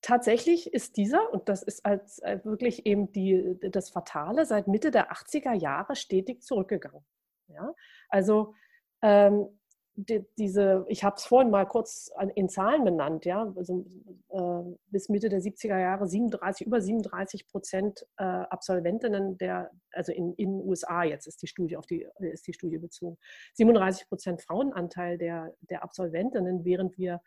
tatsächlich 0.02 0.72
ist 0.72 0.96
dieser, 0.96 1.32
und 1.32 1.48
das 1.48 1.62
ist 1.62 1.84
als 1.84 2.18
äh, 2.20 2.40
wirklich 2.44 2.86
eben 2.86 3.12
die, 3.12 3.58
das 3.70 3.90
Fatale, 3.90 4.46
seit 4.46 4.68
Mitte 4.68 4.90
der 4.90 5.12
80er 5.12 5.52
Jahre 5.52 5.96
stetig 5.96 6.42
zurückgegangen. 6.42 7.04
Ja? 7.48 7.74
Also 8.08 8.54
ähm, 9.02 9.58
die, 9.96 10.24
diese, 10.36 10.84
ich 10.88 11.04
habe 11.04 11.16
es 11.16 11.24
vorhin 11.24 11.50
mal 11.50 11.66
kurz 11.66 12.10
in 12.34 12.50
Zahlen 12.50 12.84
benannt, 12.84 13.24
ja, 13.24 13.52
also, 13.56 13.86
äh, 14.28 14.76
bis 14.88 15.08
Mitte 15.08 15.30
der 15.30 15.40
70er 15.40 15.78
Jahre 15.78 16.06
37, 16.06 16.66
über 16.66 16.80
37 16.80 17.48
Prozent 17.48 18.06
äh, 18.18 18.24
Absolventinnen 18.24 19.38
der, 19.38 19.70
also 19.92 20.12
in 20.12 20.36
den 20.36 20.60
USA 20.66 21.02
jetzt 21.02 21.26
ist 21.26 21.40
die 21.40 21.46
Studie 21.46 21.78
auf 21.78 21.86
die, 21.86 22.06
ist 22.18 22.46
die 22.46 22.52
Studie 22.52 22.78
bezogen, 22.78 23.16
37 23.54 24.08
Prozent 24.08 24.42
Frauenanteil 24.42 25.16
der, 25.16 25.54
der 25.62 25.82
Absolventinnen, 25.82 26.64
während 26.64 26.98
wir 26.98 27.22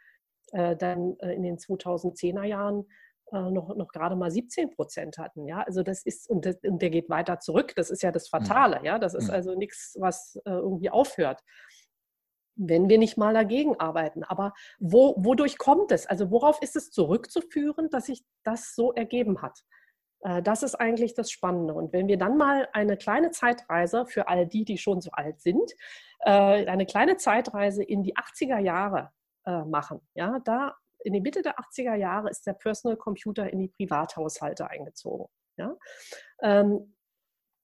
äh, 0.51 0.75
dann 0.75 1.17
äh, 1.19 1.33
in 1.33 1.41
den 1.41 1.57
2010er 1.57 2.43
Jahren 2.43 2.85
äh, 3.31 3.49
noch, 3.49 3.75
noch 3.75 3.87
gerade 3.87 4.15
mal 4.15 4.29
17 4.29 4.69
Prozent 4.69 5.17
hatten. 5.17 5.47
Ja? 5.47 5.63
Also 5.63 5.81
das 5.81 6.03
ist, 6.03 6.29
und, 6.29 6.45
das, 6.45 6.57
und, 6.63 6.83
der 6.83 6.91
geht 6.91 7.09
weiter 7.09 7.39
zurück. 7.39 7.73
Das 7.75 7.89
ist 7.89 8.03
ja 8.03 8.11
das 8.11 8.31
mhm. 8.31 8.37
Fatale. 8.37 8.79
Ja? 8.83 8.99
Das 8.99 9.15
ist 9.15 9.27
mhm. 9.27 9.33
also 9.33 9.55
nichts, 9.55 9.95
was 9.99 10.39
irgendwie 10.45 10.91
aufhört 10.91 11.41
wenn 12.59 12.89
wir 12.89 12.97
nicht 12.97 13.17
mal 13.17 13.33
dagegen 13.33 13.79
arbeiten. 13.79 14.23
Aber 14.23 14.53
wo, 14.79 15.15
wodurch 15.17 15.57
kommt 15.57 15.91
es? 15.91 16.05
Also 16.05 16.29
worauf 16.29 16.61
ist 16.61 16.75
es 16.75 16.91
zurückzuführen, 16.91 17.89
dass 17.89 18.05
sich 18.05 18.23
das 18.43 18.75
so 18.75 18.93
ergeben 18.93 19.41
hat? 19.41 19.59
Das 20.43 20.63
ist 20.63 20.75
eigentlich 20.75 21.13
das 21.13 21.31
Spannende. 21.31 21.73
Und 21.73 21.93
wenn 21.93 22.09
wir 22.09 22.17
dann 22.17 22.35
mal 22.35 22.67
eine 22.73 22.97
kleine 22.97 23.31
Zeitreise 23.31 24.05
für 24.05 24.27
all 24.27 24.45
die, 24.45 24.65
die 24.65 24.77
schon 24.77 24.99
so 24.99 25.11
alt 25.11 25.39
sind, 25.39 25.71
eine 26.19 26.85
kleine 26.85 27.15
Zeitreise 27.15 27.83
in 27.83 28.03
die 28.03 28.17
80er 28.17 28.59
Jahre 28.59 29.11
äh, 29.45 29.63
machen. 29.63 30.01
Ja, 30.13 30.39
da 30.43 30.75
in 31.03 31.13
die 31.13 31.21
Mitte 31.21 31.41
der 31.41 31.57
80er 31.57 31.95
Jahre 31.95 32.29
ist 32.29 32.45
der 32.45 32.53
Personal 32.53 32.97
Computer 32.97 33.49
in 33.49 33.59
die 33.59 33.69
Privathaushalte 33.69 34.69
eingezogen. 34.69 35.27
Ja? 35.57 35.75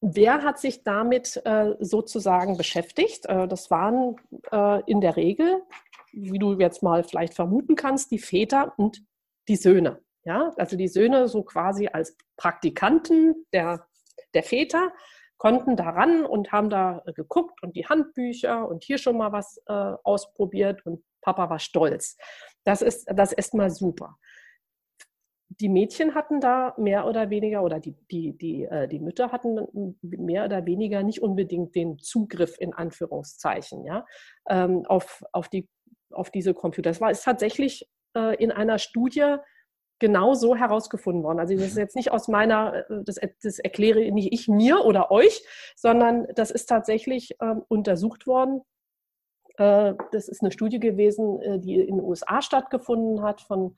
Wer 0.08 0.44
hat 0.44 0.60
sich 0.60 0.84
damit 0.84 1.42
äh, 1.46 1.74
sozusagen 1.80 2.58
beschäftigt? 2.58 3.26
Äh, 3.26 3.48
das 3.48 3.72
waren 3.72 4.18
äh, 4.52 4.84
in 4.86 5.02
der 5.02 5.16
Regel, 5.16 5.64
wie 6.12 6.38
du 6.38 6.54
jetzt 6.60 6.84
mal 6.84 7.04
vielleicht 7.04 7.34
vermuten 7.34 7.76
kannst, 7.76 8.12
die 8.12 8.20
Väter 8.20 8.76
und 8.78 9.04
die 9.48 9.56
Söhne. 9.56 10.04
Ja, 10.24 10.54
also 10.58 10.78
die 10.78 10.90
Söhne 10.90 11.28
so 11.28 11.42
quasi 11.42 11.88
als 11.88 12.16
Praktikanten 12.38 13.48
der, 13.52 13.88
der 14.36 14.44
Väter 14.44 14.94
konnten 15.38 15.76
daran 15.76 16.24
und 16.24 16.52
haben 16.52 16.70
da 16.70 17.02
geguckt 17.16 17.64
und 17.64 17.76
die 17.76 17.88
Handbücher 17.88 18.68
und 18.68 18.84
hier 18.84 18.98
schon 18.98 19.18
mal 19.18 19.32
was 19.32 19.62
ausprobiert 19.68 20.84
und 20.86 21.04
Papa 21.22 21.50
war 21.50 21.60
stolz. 21.60 22.18
Das 22.64 22.82
ist, 22.82 23.06
das 23.14 23.34
ist 23.34 23.54
mal 23.54 23.70
super. 23.70 24.18
Die 25.60 25.70
Mädchen 25.70 26.16
hatten 26.16 26.42
da 26.42 26.74
mehr 26.78 27.06
oder 27.06 27.30
weniger, 27.30 27.64
oder 27.64 27.80
die, 27.80 27.96
die, 28.12 28.38
die, 28.38 28.64
äh, 28.64 28.88
die 28.88 29.00
Mütter 29.00 29.32
hatten 29.32 29.96
mehr 30.02 30.46
oder 30.46 30.66
weniger 30.66 31.04
nicht 31.04 31.22
unbedingt 31.22 31.76
den 31.76 32.00
Zugriff 32.00 32.58
in 32.60 32.74
Anführungszeichen 32.74 33.86
ja, 33.86 34.06
ähm, 34.50 34.86
auf, 34.86 35.24
auf, 35.32 35.50
die, 35.50 35.68
auf 36.12 36.30
diese 36.30 36.54
Computer. 36.54 36.90
Es 36.90 37.02
war 37.02 37.12
ist 37.12 37.24
tatsächlich 37.24 37.88
äh, 38.16 38.36
in 38.42 38.52
einer 38.52 38.80
Studie 38.80 39.38
genau 40.00 40.34
so 40.34 40.56
herausgefunden 40.56 41.24
worden. 41.24 41.40
Also 41.40 41.56
das 41.56 41.68
ist 41.68 41.78
jetzt 41.78 41.96
nicht 41.96 42.12
aus 42.12 42.28
meiner, 42.28 42.90
äh, 42.90 43.04
das, 43.06 43.20
das 43.42 43.60
erkläre 43.60 44.12
nicht 44.12 44.34
ich 44.34 44.48
mir 44.48 44.84
oder 44.84 45.12
euch, 45.12 45.46
sondern 45.76 46.28
das 46.36 46.52
ist 46.52 46.66
tatsächlich 46.66 47.36
ähm, 47.42 47.64
untersucht 47.68 48.28
worden. 48.28 48.62
Äh, 49.58 49.94
das 50.12 50.28
ist 50.28 50.42
eine 50.42 50.52
Studie 50.52 50.80
gewesen, 50.80 51.40
äh, 51.42 51.60
die 51.60 51.76
in 51.76 51.98
den 51.98 52.06
USA 52.06 52.42
stattgefunden 52.42 53.22
hat 53.22 53.42
von, 53.42 53.78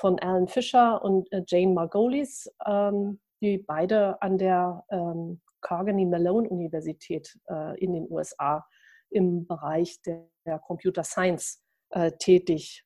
von 0.00 0.18
Alan 0.18 0.48
Fisher 0.48 1.02
und 1.02 1.30
äh, 1.30 1.42
Jane 1.46 1.74
Margolis, 1.74 2.50
ähm, 2.66 3.20
die 3.42 3.58
beide 3.58 4.20
an 4.22 4.38
der 4.38 4.84
ähm, 4.90 5.40
Carnegie 5.60 6.06
Mellon 6.06 6.46
Universität 6.46 7.38
äh, 7.50 7.78
in 7.78 7.92
den 7.92 8.10
USA 8.10 8.66
im 9.10 9.46
Bereich 9.46 10.00
der, 10.02 10.26
Computer 10.66 11.04
Science 11.04 11.62
äh, 11.90 12.10
tätig 12.18 12.84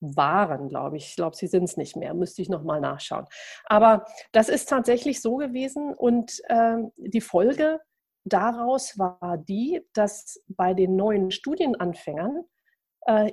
waren, 0.00 0.68
glaube 0.68 0.96
ich. 0.96 1.10
Ich 1.10 1.16
glaube, 1.16 1.36
sie 1.36 1.46
sind 1.46 1.64
es 1.64 1.76
nicht 1.76 1.94
mehr. 1.94 2.12
Müsste 2.12 2.42
ich 2.42 2.48
nochmal 2.48 2.80
nachschauen. 2.80 3.26
Aber 3.66 4.04
das 4.32 4.48
ist 4.48 4.68
tatsächlich 4.68 5.20
so 5.20 5.36
gewesen. 5.36 5.94
Und 5.94 6.40
äh, 6.48 6.78
die 6.96 7.20
Folge 7.20 7.78
daraus 8.24 8.98
war 8.98 9.36
die, 9.36 9.86
dass 9.92 10.42
bei 10.48 10.74
den 10.74 10.96
neuen 10.96 11.30
Studienanfängern 11.30 12.44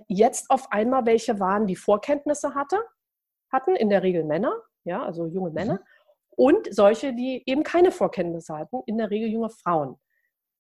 jetzt 0.10 0.52
auf 0.52 0.70
einmal 0.74 1.06
welche 1.06 1.40
waren, 1.40 1.66
die 1.66 1.78
Vorkenntnisse 1.78 2.56
hatte, 2.56 2.78
hatten, 3.52 3.76
in 3.76 3.90
der 3.90 4.04
Regel 4.04 4.24
Männer, 4.24 4.54
ja, 4.84 5.04
also 5.04 5.26
junge 5.28 5.50
mhm. 5.50 5.56
Männer, 5.56 5.74
mhm. 5.74 5.80
und 6.36 6.74
solche, 6.74 7.14
die 7.14 7.44
eben 7.46 7.64
keine 7.64 7.92
Vorkenntnisse 7.92 8.58
hatten, 8.58 8.82
in 8.86 8.98
der 8.98 9.10
Regel 9.10 9.30
junge 9.30 9.50
Frauen. 9.50 9.98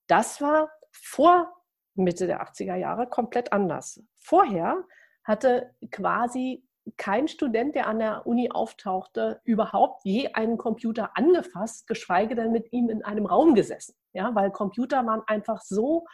Das 0.07 0.41
war 0.41 0.69
vor 0.91 1.51
Mitte 1.95 2.27
der 2.27 2.41
80er 2.41 2.75
Jahre 2.75 3.07
komplett 3.07 3.53
anders. 3.53 4.01
Vorher 4.15 4.83
hatte 5.23 5.73
quasi 5.91 6.63
kein 6.97 7.27
Student, 7.27 7.75
der 7.75 7.87
an 7.87 7.99
der 7.99 8.25
Uni 8.25 8.49
auftauchte, 8.51 9.39
überhaupt 9.43 10.01
je 10.03 10.29
einen 10.33 10.57
Computer 10.57 11.11
angefasst, 11.15 11.87
geschweige 11.87 12.35
denn 12.35 12.51
mit 12.51 12.71
ihm 12.71 12.89
in 12.89 13.03
einem 13.03 13.25
Raum 13.25 13.53
gesessen. 13.53 13.95
Ja, 14.13 14.33
weil 14.33 14.51
Computer 14.51 15.05
waren 15.05 15.21
einfach 15.27 15.61
so 15.61 16.05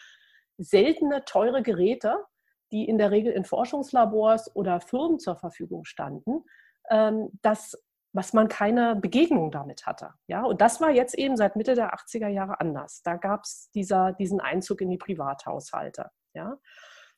seltene, 0.57 1.23
teure 1.25 1.61
Geräte, 1.61 2.17
die 2.71 2.87
in 2.87 2.97
der 2.97 3.11
Regel 3.11 3.31
in 3.31 3.45
Forschungslabors 3.45 4.55
oder 4.55 4.81
Firmen 4.81 5.19
zur 5.19 5.37
Verfügung 5.37 5.85
standen, 5.85 6.43
ähm, 6.89 7.29
dass 7.41 7.77
was 8.17 8.33
man 8.33 8.47
keine 8.47 8.95
Begegnung 8.95 9.51
damit 9.51 9.85
hatte. 9.85 10.13
Ja, 10.27 10.43
und 10.43 10.59
das 10.59 10.81
war 10.81 10.89
jetzt 10.89 11.13
eben 11.15 11.37
seit 11.37 11.55
Mitte 11.55 11.75
der 11.75 11.93
80er 11.93 12.27
Jahre 12.27 12.59
anders. 12.59 13.01
Da 13.03 13.15
gab 13.15 13.43
es 13.43 13.69
diesen 13.73 14.41
Einzug 14.41 14.81
in 14.81 14.89
die 14.89 14.97
Privathaushalte. 14.97 16.09
Ja. 16.33 16.57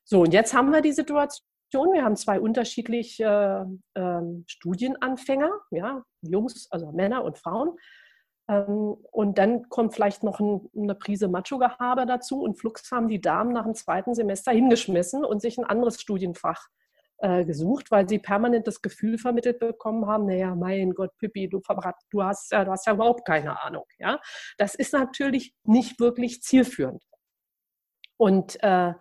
So, 0.04 0.22
und 0.22 0.34
jetzt 0.34 0.54
haben 0.54 0.72
wir 0.72 0.82
die 0.82 0.92
Situation, 0.92 1.94
wir 1.94 2.04
haben 2.04 2.18
zwei 2.18 2.40
unterschiedliche 2.40 3.66
äh, 3.94 4.22
Studienanfänger, 4.48 5.52
ja, 5.72 6.04
Jungs, 6.22 6.68
also 6.70 6.92
Männer 6.92 7.24
und 7.24 7.38
Frauen. 7.38 7.78
Ähm, 8.50 8.98
und 9.12 9.38
dann 9.38 9.70
kommt 9.70 9.94
vielleicht 9.94 10.24
noch 10.24 10.40
ein, 10.40 10.70
eine 10.76 10.96
Prise 10.96 11.30
Macho-Gehabe 11.30 12.08
dazu 12.08 12.42
und 12.42 12.56
flugs 12.56 12.92
haben 12.92 13.08
die 13.08 13.22
Damen 13.22 13.54
nach 13.54 13.64
dem 13.64 13.76
zweiten 13.76 14.16
Semester 14.16 14.52
hingeschmissen 14.52 15.24
und 15.24 15.42
sich 15.42 15.58
ein 15.58 15.66
anderes 15.66 16.02
Studienfach 16.02 16.68
äh, 17.22 17.46
gesucht, 17.46 17.92
weil 17.92 18.08
sie 18.08 18.20
permanent 18.20 18.68
das 18.68 18.82
Gefühl 18.82 19.18
vermittelt 19.18 19.60
bekommen 19.60 20.08
haben, 20.08 20.26
naja, 20.26 20.56
mein 20.56 20.92
Gott, 20.92 21.18
Pippi, 21.18 21.50
du, 21.50 21.62
du, 22.10 22.24
hast, 22.24 22.52
ja, 22.52 22.64
du 22.64 22.72
hast 22.72 22.88
ja 22.88 22.94
überhaupt 22.94 23.26
keine 23.26 23.62
Ahnung. 23.62 23.86
Ja? 23.98 24.20
Das 24.58 24.76
ist 24.76 24.94
natürlich 24.94 25.54
nicht 25.64 26.00
wirklich 26.00 26.42
zielführend. 26.42 27.04
Und 28.18 28.62
äh, 28.64 28.94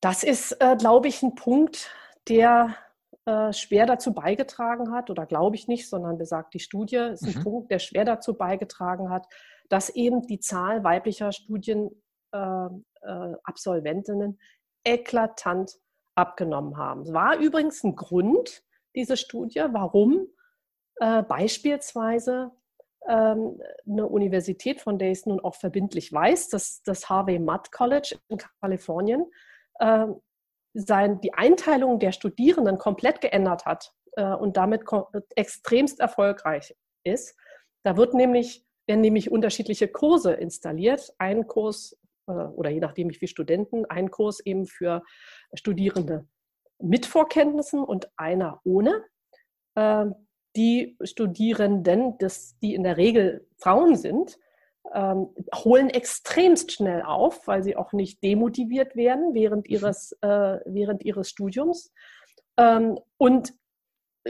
das 0.00 0.22
ist, 0.22 0.52
äh, 0.60 0.76
glaube 0.76 1.08
ich, 1.08 1.22
ein 1.22 1.34
Punkt, 1.34 1.90
der 2.28 2.76
äh, 3.24 3.52
schwer 3.52 3.86
dazu 3.86 4.12
beigetragen 4.12 4.92
hat, 4.92 5.10
oder 5.10 5.26
glaube 5.26 5.56
ich 5.56 5.68
nicht, 5.68 5.88
sondern 5.88 6.18
besagt 6.18 6.54
die 6.54 6.60
Studie, 6.60 6.96
ist 6.96 7.24
ein 7.24 7.38
mhm. 7.38 7.44
Punkt, 7.44 7.70
der 7.70 7.78
schwer 7.78 8.04
dazu 8.04 8.34
beigetragen 8.34 9.10
hat, 9.10 9.26
dass 9.68 9.90
eben 9.90 10.26
die 10.26 10.40
Zahl 10.40 10.82
weiblicher 10.82 11.30
Studienabsolventinnen 11.30 14.30
äh, 14.32 14.34
äh 14.34 14.94
eklatant 14.94 15.78
abgenommen 16.14 16.76
haben. 16.76 17.02
Es 17.02 17.12
war 17.12 17.38
übrigens 17.38 17.82
ein 17.84 17.96
Grund, 17.96 18.62
diese 18.94 19.16
Studie, 19.16 19.64
warum 19.70 20.26
äh, 20.96 21.22
beispielsweise 21.22 22.52
ähm, 23.08 23.60
eine 23.86 24.06
Universität, 24.06 24.80
von 24.80 24.98
der 24.98 25.10
ich 25.10 25.18
es 25.18 25.26
nun 25.26 25.40
auch 25.40 25.54
verbindlich 25.54 26.12
weiß, 26.12 26.50
das, 26.50 26.82
das 26.82 27.08
Harvey 27.08 27.38
Mudd 27.38 27.72
College 27.72 28.18
in 28.28 28.38
Kalifornien, 28.60 29.26
äh, 29.78 30.06
sein, 30.74 31.20
die 31.20 31.34
Einteilung 31.34 31.98
der 31.98 32.12
Studierenden 32.12 32.78
komplett 32.78 33.20
geändert 33.20 33.66
hat 33.66 33.92
äh, 34.12 34.32
und 34.32 34.56
damit 34.56 34.84
extremst 35.34 36.00
erfolgreich 36.00 36.74
ist. 37.04 37.36
Da 37.82 37.96
wird 37.96 38.14
nämlich, 38.14 38.64
werden 38.86 39.00
nämlich 39.00 39.30
unterschiedliche 39.30 39.88
Kurse 39.88 40.32
installiert. 40.32 41.12
Ein 41.18 41.46
Kurs 41.46 41.98
oder 42.26 42.70
je 42.70 42.80
nachdem 42.80 43.10
wie 43.10 43.14
viele 43.14 43.28
Studenten, 43.28 43.84
ein 43.86 44.10
Kurs 44.10 44.40
eben 44.40 44.66
für 44.66 45.02
Studierende 45.54 46.26
mit 46.78 47.06
Vorkenntnissen 47.06 47.82
und 47.82 48.10
einer 48.16 48.60
ohne. 48.64 49.04
Äh, 49.74 50.06
die 50.56 50.98
Studierenden, 51.02 52.18
das, 52.18 52.58
die 52.60 52.74
in 52.74 52.82
der 52.82 52.98
Regel 52.98 53.46
Frauen 53.56 53.96
sind, 53.96 54.38
ähm, 54.92 55.28
holen 55.54 55.88
extremst 55.88 56.72
schnell 56.72 57.02
auf, 57.02 57.46
weil 57.46 57.62
sie 57.62 57.76
auch 57.76 57.92
nicht 57.92 58.22
demotiviert 58.22 58.96
werden 58.96 59.32
während 59.32 59.68
mhm. 59.68 59.74
ihres, 59.74 60.12
äh, 60.20 60.58
während 60.66 61.04
ihres 61.04 61.28
Studiums 61.30 61.92
ähm, 62.58 62.98
und 63.16 63.54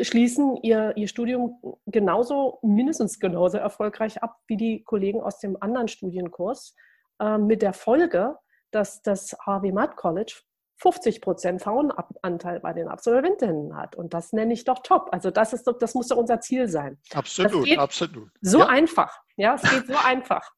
schließen 0.01 0.57
ihr, 0.63 0.97
ihr 0.97 1.09
Studium 1.09 1.61
genauso, 1.87 2.59
mindestens 2.63 3.19
genauso 3.19 3.59
erfolgreich 3.59 4.23
ab 4.23 4.37
wie 4.47 4.57
die 4.57 4.83
Kollegen 4.85 5.21
aus 5.21 5.39
dem 5.39 5.61
anderen 5.61 5.89
Studienkurs, 5.89 6.75
äh, 7.23 7.39
mit 7.39 7.63
der 7.63 7.73
Folge, 7.73 8.37
dass 8.73 9.01
das 9.03 9.37
Harvey 9.47 9.73
Mudd 9.73 9.97
College 9.97 10.41
50 10.77 11.21
Prozent 11.21 11.63
Frauenanteil 11.63 12.59
bei 12.59 12.73
den 12.73 12.89
Absolventinnen 12.89 13.77
hat. 13.77 13.95
Und 13.95 14.13
das 14.15 14.33
nenne 14.33 14.53
ich 14.53 14.65
doch 14.65 14.83
top. 14.83 15.11
Also 15.13 15.31
das 15.31 15.53
ist 15.53 15.71
das 15.79 15.95
muss 15.95 16.09
doch 16.09 16.17
unser 16.17 16.41
Ziel 16.41 16.69
sein. 16.69 16.99
Absolut, 17.15 17.79
absolut. 17.79 18.31
So 18.41 18.59
ja. 18.59 18.67
einfach. 18.67 19.21
Ja, 19.37 19.55
es 19.55 19.63
geht 19.63 19.87
so 19.87 19.95
einfach. 20.05 20.51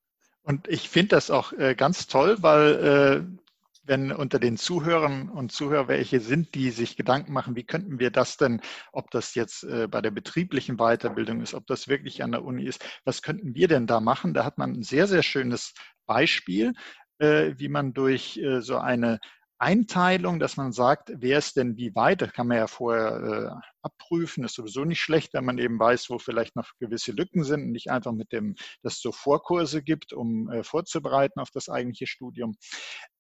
Und 0.43 0.67
ich 0.69 0.89
finde 0.89 1.09
das 1.09 1.31
auch 1.31 1.53
äh, 1.53 1.75
ganz 1.75 2.07
toll, 2.07 2.39
weil 2.41 2.75
äh, 2.75 3.45
wenn 3.87 4.13
unter 4.13 4.39
den 4.39 4.57
Zuhörern 4.57 5.29
und 5.29 5.53
Zuhörern 5.53 5.89
welche 5.89 6.21
sind, 6.21 6.55
die 6.55 6.71
sich 6.71 6.97
Gedanken 6.97 7.33
machen, 7.33 7.57
wie 7.57 7.65
könnten 7.65 7.99
wir 7.99 8.11
das 8.11 8.37
denn, 8.37 8.61
ob 8.93 9.11
das 9.11 9.35
jetzt 9.35 9.65
äh, 9.65 9.89
bei 9.89 10.01
der 10.01 10.11
betrieblichen 10.11 10.77
Weiterbildung 10.77 11.41
ist, 11.41 11.55
ob 11.55 11.67
das 11.67 11.89
wirklich 11.89 12.23
an 12.23 12.33
der 12.33 12.45
Uni 12.45 12.65
ist, 12.65 12.85
was 13.05 13.23
könnten 13.23 13.55
wir 13.55 13.69
denn 13.69 13.87
da 13.87 14.01
machen? 14.01 14.35
Da 14.35 14.45
hat 14.45 14.59
man 14.59 14.73
ein 14.73 14.83
sehr, 14.83 15.07
sehr 15.07 15.23
schönes 15.23 15.75
Beispiel, 16.07 16.73
äh, 17.19 17.53
wie 17.57 17.69
man 17.69 17.93
durch 17.95 18.37
äh, 18.39 18.61
so 18.61 18.79
eine 18.79 19.19
Einteilung, 19.59 20.39
dass 20.41 20.57
man 20.57 20.73
sagt, 20.73 21.13
wer 21.17 21.39
ist 21.39 21.57
denn 21.57 21.77
wie 21.77 21.95
weit, 21.95 22.23
das 22.23 22.33
kann 22.33 22.49
man 22.49 22.59
ja 22.59 22.67
vorher 22.67 23.61
äh, 23.61 23.75
abprüfen, 23.85 24.45
ist 24.45 24.55
sowieso 24.55 24.85
nicht 24.85 25.01
schlecht, 25.01 25.35
wenn 25.35 25.45
man 25.45 25.59
eben 25.59 25.79
weiß, 25.79 26.09
wo 26.11 26.19
vielleicht 26.19 26.57
noch 26.57 26.71
gewisse 26.81 27.13
Lücken 27.13 27.45
sind 27.45 27.65
und 27.65 27.73
nicht 27.73 27.91
einfach 27.91 28.13
mit 28.13 28.33
dem, 28.33 28.55
dass 28.83 28.95
es 28.95 29.01
so 29.01 29.13
Vorkurse 29.13 29.83
gibt, 29.83 30.13
um 30.13 30.51
äh, 30.51 30.65
vorzubereiten 30.65 31.39
auf 31.41 31.51
das 31.51 31.69
eigentliche 31.69 32.07
Studium, 32.07 32.57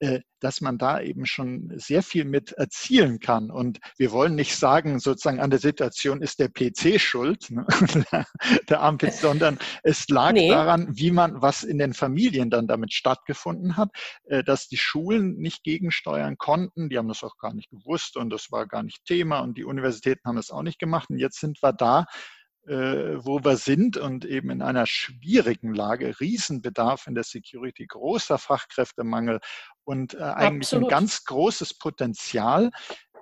äh, 0.00 0.20
dass 0.40 0.60
man 0.60 0.78
da 0.78 1.00
eben 1.00 1.26
schon 1.26 1.72
sehr 1.76 2.02
viel 2.02 2.24
mit 2.24 2.52
erzielen 2.52 3.20
kann. 3.20 3.50
Und 3.50 3.78
wir 3.98 4.10
wollen 4.10 4.34
nicht 4.34 4.56
sagen, 4.56 4.98
sozusagen 4.98 5.40
an 5.40 5.50
der 5.50 5.58
Situation 5.58 6.22
ist 6.22 6.38
der 6.38 6.48
PC 6.48 7.00
schuld, 7.00 7.50
ne? 7.50 7.66
der 8.68 8.82
Ampel, 8.82 9.10
sondern 9.12 9.58
es 9.82 10.08
lag 10.08 10.32
nee. 10.32 10.48
daran, 10.48 10.88
wie 10.96 11.10
man, 11.10 11.42
was 11.42 11.62
in 11.62 11.78
den 11.78 11.92
Familien 11.92 12.50
dann 12.50 12.66
damit 12.66 12.92
stattgefunden 12.92 13.76
hat, 13.76 13.90
äh, 14.24 14.42
dass 14.42 14.68
die 14.68 14.78
Schulen 14.78 15.36
nicht 15.36 15.62
gegensteuern 15.62 16.33
konnten. 16.38 16.88
Die 16.88 16.98
haben 16.98 17.08
das 17.08 17.22
auch 17.22 17.36
gar 17.38 17.54
nicht 17.54 17.70
gewusst 17.70 18.16
und 18.16 18.30
das 18.30 18.50
war 18.50 18.66
gar 18.66 18.82
nicht 18.82 19.04
Thema 19.04 19.40
und 19.40 19.56
die 19.58 19.64
Universitäten 19.64 20.28
haben 20.28 20.38
es 20.38 20.50
auch 20.50 20.62
nicht 20.62 20.78
gemacht. 20.78 21.10
Und 21.10 21.18
jetzt 21.18 21.40
sind 21.40 21.62
wir 21.62 21.72
da, 21.72 22.06
äh, 22.66 23.24
wo 23.24 23.44
wir 23.44 23.56
sind 23.56 23.96
und 23.96 24.24
eben 24.24 24.50
in 24.50 24.62
einer 24.62 24.86
schwierigen 24.86 25.74
Lage, 25.74 26.18
Riesenbedarf 26.20 27.06
in 27.06 27.14
der 27.14 27.24
Security, 27.24 27.86
großer 27.86 28.38
Fachkräftemangel 28.38 29.40
und 29.84 30.14
äh, 30.14 30.22
eigentlich 30.22 30.68
Absolut. 30.68 30.84
ein 30.86 30.90
ganz 30.90 31.24
großes 31.24 31.78
Potenzial 31.78 32.70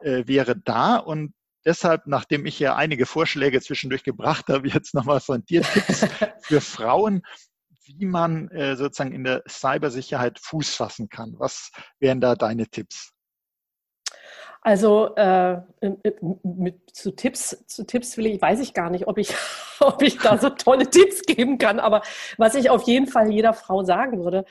äh, 0.03 0.27
wäre 0.27 0.57
da. 0.57 0.97
Und 0.97 1.35
deshalb, 1.65 2.07
nachdem 2.07 2.47
ich 2.47 2.59
ja 2.59 2.77
einige 2.77 3.07
Vorschläge 3.07 3.61
zwischendurch 3.61 4.05
gebracht 4.05 4.47
habe, 4.49 4.69
jetzt 4.69 4.95
nochmal 4.95 5.21
von 5.21 5.45
dir 5.45 5.63
Tipps 5.63 6.07
für 6.43 6.61
Frauen, 6.61 7.23
wie 7.99 8.07
man 8.07 8.49
äh, 8.49 8.77
sozusagen 8.77 9.13
in 9.13 9.25
der 9.25 9.43
Cybersicherheit 9.49 10.39
Fuß 10.39 10.75
fassen 10.75 11.09
kann. 11.09 11.35
Was 11.39 11.71
wären 11.99 12.21
da 12.21 12.35
deine 12.35 12.67
Tipps? 12.67 13.13
Also 14.65 15.15
äh, 15.17 15.61
mit, 16.45 16.95
zu 16.95 17.11
Tipps, 17.11 17.65
zu 17.67 17.85
Tipps 17.85 18.17
will 18.17 18.27
ich, 18.27 18.41
weiß 18.41 18.61
ich 18.61 18.75
gar 18.75 18.91
nicht, 18.91 19.09
ob 19.09 19.19
ich, 19.19 19.35
ob 19.81 20.03
ich 20.03 20.19
da 20.19 20.39
so 20.39 20.51
tolle 20.51 20.89
Tipps 20.89 21.23
geben 21.23 21.59
kann. 21.59 21.81
Aber 21.81 22.03
was 22.39 22.55
ich 22.55 22.71
auf 22.71 22.85
jeden 22.85 23.09
Fall 23.09 23.31
jeder 23.31 23.55
Frau 23.55 23.83
sagen 23.83 24.23
würde, 24.23 24.45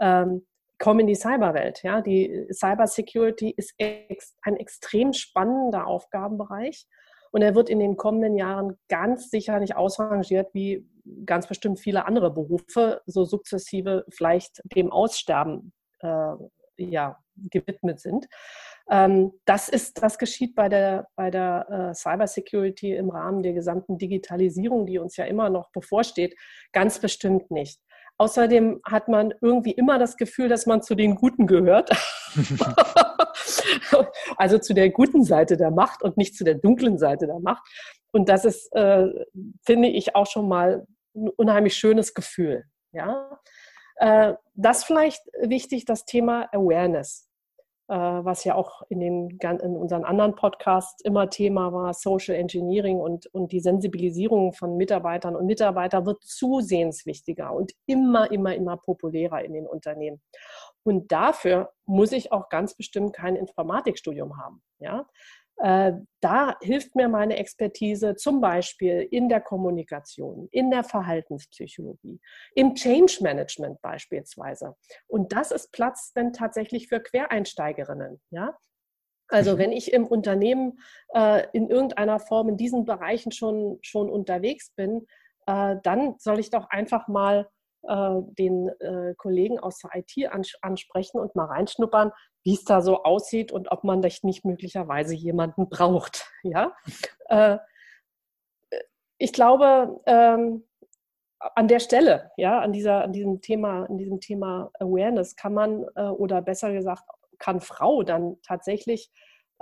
ähm, 0.00 0.44
komm 0.80 0.98
in 0.98 1.06
die 1.06 1.14
Cyberwelt. 1.14 1.84
Ja, 1.84 2.00
die 2.00 2.48
Cybersecurity 2.52 3.50
ist 3.56 3.74
ex, 3.78 4.34
ein 4.42 4.56
extrem 4.56 5.12
spannender 5.12 5.86
Aufgabenbereich 5.86 6.86
und 7.32 7.42
er 7.42 7.54
wird 7.54 7.68
in 7.68 7.80
den 7.80 7.96
kommenden 7.96 8.36
Jahren 8.36 8.78
ganz 8.88 9.30
sicher 9.30 9.58
nicht 9.58 9.74
ausrangiert 9.74 10.54
wie 10.54 10.86
ganz 11.26 11.48
bestimmt 11.48 11.80
viele 11.80 12.06
andere 12.06 12.32
Berufe, 12.32 13.02
so 13.06 13.24
sukzessive 13.24 14.04
vielleicht 14.10 14.62
dem 14.76 14.92
Aussterben 14.92 15.72
äh, 16.00 16.34
ja, 16.76 17.18
gewidmet 17.50 18.00
sind. 18.00 18.28
Ähm, 18.90 19.32
das, 19.44 19.68
ist, 19.68 20.02
das 20.02 20.18
geschieht 20.18 20.54
bei 20.54 20.68
der, 20.68 21.08
bei 21.16 21.30
der 21.30 21.66
äh, 21.70 21.94
Cybersecurity 21.94 22.94
im 22.94 23.10
Rahmen 23.10 23.42
der 23.42 23.52
gesamten 23.52 23.98
Digitalisierung, 23.98 24.86
die 24.86 24.98
uns 24.98 25.16
ja 25.16 25.24
immer 25.24 25.50
noch 25.50 25.70
bevorsteht, 25.72 26.36
ganz 26.72 26.98
bestimmt 26.98 27.50
nicht. 27.50 27.80
Außerdem 28.18 28.80
hat 28.84 29.08
man 29.08 29.34
irgendwie 29.40 29.72
immer 29.72 29.98
das 29.98 30.16
Gefühl, 30.16 30.48
dass 30.48 30.66
man 30.66 30.82
zu 30.82 30.94
den 30.94 31.16
Guten 31.16 31.46
gehört. 31.46 31.90
also 34.36 34.58
zu 34.58 34.74
der 34.74 34.90
guten 34.90 35.24
Seite 35.24 35.56
der 35.56 35.70
Macht 35.70 36.02
und 36.02 36.16
nicht 36.16 36.36
zu 36.36 36.44
der 36.44 36.54
dunklen 36.54 36.98
Seite 36.98 37.26
der 37.26 37.40
Macht. 37.40 37.62
Und 38.12 38.28
das 38.28 38.44
ist, 38.44 38.72
äh, 38.74 39.08
finde 39.64 39.88
ich, 39.88 40.14
auch 40.14 40.26
schon 40.26 40.48
mal 40.48 40.86
ein 41.14 41.28
unheimlich 41.30 41.76
schönes 41.76 42.14
Gefühl. 42.14 42.64
Ja? 42.92 43.40
Äh, 43.96 44.34
das 44.54 44.84
vielleicht 44.84 45.22
wichtig, 45.40 45.84
das 45.84 46.04
Thema 46.04 46.48
Awareness. 46.52 47.28
Äh, 47.92 48.24
was 48.24 48.44
ja 48.44 48.54
auch 48.54 48.80
in, 48.88 49.00
den, 49.00 49.38
in 49.38 49.76
unseren 49.76 50.04
anderen 50.04 50.34
Podcasts 50.34 51.04
immer 51.04 51.28
Thema 51.28 51.74
war, 51.74 51.92
Social 51.92 52.34
Engineering 52.34 52.96
und, 52.96 53.26
und 53.34 53.52
die 53.52 53.60
Sensibilisierung 53.60 54.54
von 54.54 54.78
Mitarbeitern 54.78 55.36
und 55.36 55.44
Mitarbeitern 55.44 56.06
wird 56.06 56.24
zusehends 56.24 57.04
wichtiger 57.04 57.52
und 57.52 57.72
immer, 57.84 58.30
immer, 58.30 58.54
immer 58.54 58.78
populärer 58.78 59.44
in 59.44 59.52
den 59.52 59.66
Unternehmen. 59.66 60.22
Und 60.84 61.12
dafür 61.12 61.70
muss 61.84 62.12
ich 62.12 62.32
auch 62.32 62.48
ganz 62.48 62.74
bestimmt 62.74 63.12
kein 63.12 63.36
Informatikstudium 63.36 64.38
haben. 64.38 64.62
Ja? 64.78 65.06
Äh, 65.62 65.92
da 66.20 66.56
hilft 66.60 66.96
mir 66.96 67.08
meine 67.08 67.36
Expertise 67.36 68.16
zum 68.16 68.40
Beispiel 68.40 69.06
in 69.12 69.28
der 69.28 69.40
Kommunikation, 69.40 70.48
in 70.50 70.72
der 70.72 70.82
Verhaltenspsychologie, 70.82 72.20
im 72.56 72.74
Change 72.74 73.18
Management 73.20 73.80
beispielsweise. 73.80 74.74
Und 75.06 75.32
das 75.32 75.52
ist 75.52 75.70
Platz 75.70 76.12
dann 76.14 76.32
tatsächlich 76.32 76.88
für 76.88 76.98
Quereinsteigerinnen. 76.98 78.20
Ja? 78.30 78.58
Also 79.28 79.54
mhm. 79.54 79.58
wenn 79.58 79.72
ich 79.72 79.92
im 79.92 80.04
Unternehmen 80.04 80.80
äh, 81.14 81.46
in 81.52 81.70
irgendeiner 81.70 82.18
Form 82.18 82.48
in 82.48 82.56
diesen 82.56 82.84
Bereichen 82.84 83.30
schon, 83.30 83.78
schon 83.82 84.10
unterwegs 84.10 84.72
bin, 84.74 85.06
äh, 85.46 85.76
dann 85.84 86.16
soll 86.18 86.40
ich 86.40 86.50
doch 86.50 86.70
einfach 86.70 87.06
mal 87.06 87.48
den 88.38 88.68
äh, 88.80 89.14
Kollegen 89.16 89.58
aus 89.58 89.78
der 89.78 89.90
IT 89.94 90.30
ansprechen 90.62 91.18
und 91.18 91.34
mal 91.34 91.46
reinschnuppern, 91.46 92.12
wie 92.44 92.54
es 92.54 92.64
da 92.64 92.80
so 92.80 93.02
aussieht 93.02 93.52
und 93.52 93.70
ob 93.72 93.84
man 93.84 94.00
nicht 94.22 94.44
möglicherweise 94.44 95.14
jemanden 95.14 95.68
braucht. 95.68 96.28
Ja? 96.44 96.72
Äh, 97.26 97.58
ich 99.18 99.32
glaube, 99.32 100.00
ähm, 100.06 100.64
an 101.38 101.68
der 101.68 101.78
Stelle, 101.78 102.32
ja, 102.36 102.58
an, 102.60 102.72
dieser, 102.72 103.04
an 103.04 103.12
diesem 103.12 103.40
Thema, 103.40 103.84
an 103.84 103.96
diesem 103.96 104.20
Thema 104.20 104.70
Awareness 104.80 105.36
kann 105.36 105.54
man 105.54 105.84
oder 105.84 106.42
besser 106.42 106.72
gesagt, 106.72 107.04
kann 107.38 107.60
Frau 107.60 108.02
dann 108.02 108.36
tatsächlich 108.42 109.10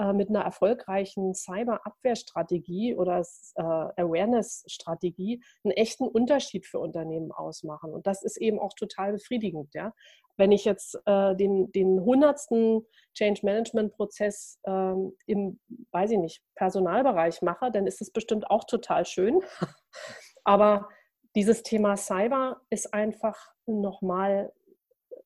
äh, 0.01 0.15
mit 0.15 0.31
einer 0.31 0.41
erfolgreichen 0.41 1.35
Cyber-Abwehrstrategie 1.35 2.95
oder 2.95 3.21
äh, 3.57 3.63
Awareness-Strategie 3.63 5.43
einen 5.63 5.73
echten 5.73 6.09
Unterschied 6.09 6.65
für 6.65 6.79
Unternehmen 6.79 7.33
ausmachen. 7.33 7.93
Und 7.93 8.07
das 8.07 8.23
ist 8.23 8.39
eben 8.39 8.59
auch 8.59 8.73
total 8.73 9.13
befriedigend. 9.13 9.75
Ja? 9.75 9.93
Wenn 10.39 10.53
ich 10.53 10.65
jetzt 10.65 10.99
äh, 11.05 11.37
den, 11.37 11.71
den 11.73 12.01
hundertsten 12.01 12.87
Change-Management-Prozess 13.13 14.59
ähm, 14.65 15.13
im, 15.27 15.61
weiß 15.91 16.13
ich 16.13 16.19
nicht, 16.19 16.43
Personalbereich 16.55 17.43
mache, 17.43 17.71
dann 17.71 17.87
ist 17.87 18.01
es 18.01 18.11
bestimmt 18.11 18.51
auch 18.51 18.65
total 18.65 19.05
schön. 19.05 19.43
Aber 20.45 20.89
dieses 21.37 21.63
Thema 21.63 21.99
Cyber 21.99 22.63
ist 22.71 22.95
einfach 22.95 23.37
nochmal 23.67 24.51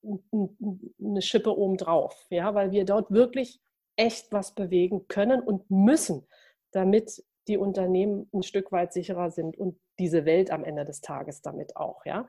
eine 0.02 1.22
Schippe 1.22 1.56
obendrauf, 1.56 2.26
ja, 2.28 2.54
weil 2.56 2.72
wir 2.72 2.84
dort 2.84 3.12
wirklich 3.12 3.60
echt 3.96 4.32
was 4.32 4.54
bewegen 4.54 5.08
können 5.08 5.40
und 5.40 5.70
müssen, 5.70 6.26
damit 6.72 7.24
die 7.48 7.58
Unternehmen 7.58 8.28
ein 8.32 8.42
Stück 8.42 8.72
weit 8.72 8.92
sicherer 8.92 9.30
sind 9.30 9.56
und 9.58 9.78
diese 9.98 10.24
Welt 10.24 10.50
am 10.50 10.64
Ende 10.64 10.84
des 10.84 11.00
Tages 11.00 11.42
damit 11.42 11.76
auch. 11.76 12.04
Ja? 12.04 12.28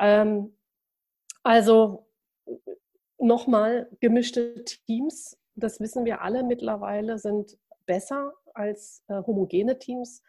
Ähm, 0.00 0.56
also 1.42 2.06
nochmal, 3.18 3.88
gemischte 4.00 4.64
Teams, 4.64 5.38
das 5.54 5.80
wissen 5.80 6.04
wir 6.04 6.22
alle 6.22 6.42
mittlerweile, 6.42 7.18
sind 7.18 7.58
besser 7.86 8.32
als 8.54 9.04
äh, 9.08 9.22
homogene 9.26 9.78
Teams. 9.78 10.22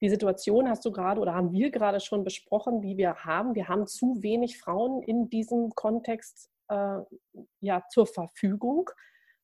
Die 0.00 0.08
Situation 0.08 0.68
hast 0.68 0.84
du 0.84 0.92
gerade 0.92 1.20
oder 1.20 1.34
haben 1.34 1.52
wir 1.52 1.70
gerade 1.70 2.00
schon 2.00 2.24
besprochen, 2.24 2.82
die 2.82 2.96
wir 2.96 3.24
haben. 3.24 3.54
Wir 3.54 3.68
haben 3.68 3.86
zu 3.86 4.22
wenig 4.22 4.58
Frauen 4.58 5.02
in 5.02 5.30
diesem 5.30 5.70
Kontext 5.74 6.50
äh, 6.68 6.98
ja, 7.60 7.84
zur 7.90 8.06
Verfügung. 8.06 8.90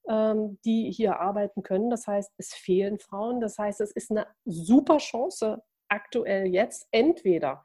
Ähm, 0.09 0.59
die 0.65 0.91
hier 0.91 1.21
arbeiten 1.21 1.63
können. 1.63 1.91
Das 1.91 2.07
heißt, 2.07 2.33
es 2.39 2.55
fehlen 2.55 2.99
Frauen. 2.99 3.41
Das 3.41 3.59
heißt, 3.59 3.81
es 3.81 3.93
ist 3.93 4.11
eine 4.11 4.27
super 4.45 4.97
Chance 4.97 5.63
aktuell 5.89 6.47
jetzt 6.47 6.89
entweder 6.91 7.65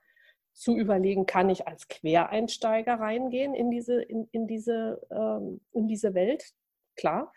zu 0.54 0.76
überlegen, 0.76 1.26
kann 1.26 1.50
ich 1.50 1.68
als 1.68 1.88
Quereinsteiger 1.88 2.96
reingehen 2.96 3.54
in 3.54 3.72
diese, 3.72 4.02
in, 4.02 4.28
in 4.32 4.48
diese, 4.48 5.02
ähm, 5.12 5.62
in 5.72 5.88
diese 5.88 6.14
Welt? 6.14 6.44
Klar. 6.98 7.32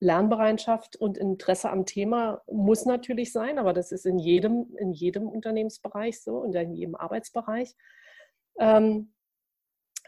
Lernbereitschaft 0.00 0.96
und 0.96 1.16
Interesse 1.16 1.70
am 1.70 1.86
Thema 1.86 2.42
muss 2.46 2.84
natürlich 2.84 3.32
sein, 3.32 3.58
aber 3.58 3.72
das 3.72 3.92
ist 3.92 4.04
in 4.04 4.18
jedem, 4.18 4.76
in 4.76 4.92
jedem 4.92 5.28
Unternehmensbereich 5.28 6.22
so 6.22 6.36
und 6.36 6.54
in 6.54 6.74
jedem 6.74 6.94
Arbeitsbereich. 6.94 7.74
Ähm, 8.58 9.13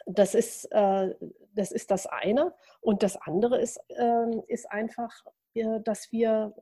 das 0.06 0.34
ist, 0.34 0.66
äh, 0.72 1.14
das 1.54 1.72
ist 1.72 1.90
das 1.90 2.06
eine. 2.06 2.54
Und 2.80 3.02
das 3.02 3.16
andere 3.16 3.60
ist, 3.60 3.78
äh, 3.88 4.40
ist 4.48 4.70
einfach, 4.70 5.12
äh, 5.54 5.80
dass 5.80 6.10
wir, 6.12 6.54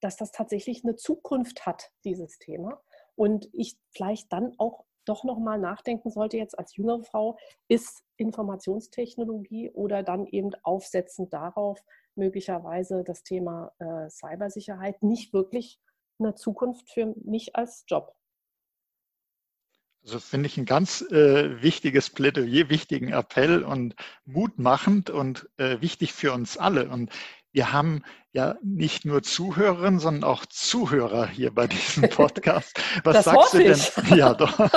dass 0.00 0.16
das 0.16 0.32
tatsächlich 0.32 0.84
eine 0.84 0.96
Zukunft 0.96 1.66
hat, 1.66 1.90
dieses 2.04 2.38
Thema. 2.38 2.82
Und 3.14 3.48
ich 3.52 3.78
vielleicht 3.90 4.32
dann 4.32 4.54
auch 4.58 4.84
doch 5.04 5.24
nochmal 5.24 5.58
nachdenken 5.58 6.10
sollte, 6.10 6.36
jetzt 6.36 6.58
als 6.58 6.76
jüngere 6.76 7.02
Frau, 7.04 7.38
ist 7.68 8.04
Informationstechnologie 8.16 9.70
oder 9.70 10.02
dann 10.02 10.26
eben 10.26 10.50
aufsetzend 10.62 11.32
darauf 11.32 11.82
möglicherweise 12.14 13.02
das 13.02 13.22
Thema 13.22 13.72
äh, 13.78 14.10
Cybersicherheit 14.10 15.02
nicht 15.02 15.32
wirklich 15.32 15.80
eine 16.18 16.34
Zukunft 16.34 16.90
für 16.90 17.14
mich 17.24 17.56
als 17.56 17.84
Job. 17.86 18.14
Also 20.02 20.18
finde 20.18 20.46
ich 20.46 20.56
ein 20.56 20.64
ganz 20.64 21.02
äh, 21.02 21.62
wichtiges 21.62 22.10
Plädoyer, 22.10 22.70
wichtigen 22.70 23.12
Appell 23.12 23.62
und 23.62 23.94
mutmachend 24.24 25.10
und 25.10 25.48
äh, 25.58 25.80
wichtig 25.80 26.12
für 26.12 26.32
uns 26.32 26.56
alle. 26.56 26.88
Und 26.88 27.10
wir 27.52 27.72
haben 27.72 28.02
ja 28.32 28.56
nicht 28.62 29.04
nur 29.04 29.22
Zuhörerinnen, 29.22 30.00
sondern 30.00 30.24
auch 30.24 30.46
Zuhörer 30.46 31.26
hier 31.26 31.52
bei 31.52 31.66
diesem 31.66 32.02
Podcast. 32.10 32.80
Was 33.04 33.14
das 33.14 33.24
sagst 33.24 33.54
du 33.54 33.58
denn? 33.58 33.72
Ich. 33.72 33.90
Ja, 34.16 34.34
doch. 34.34 34.58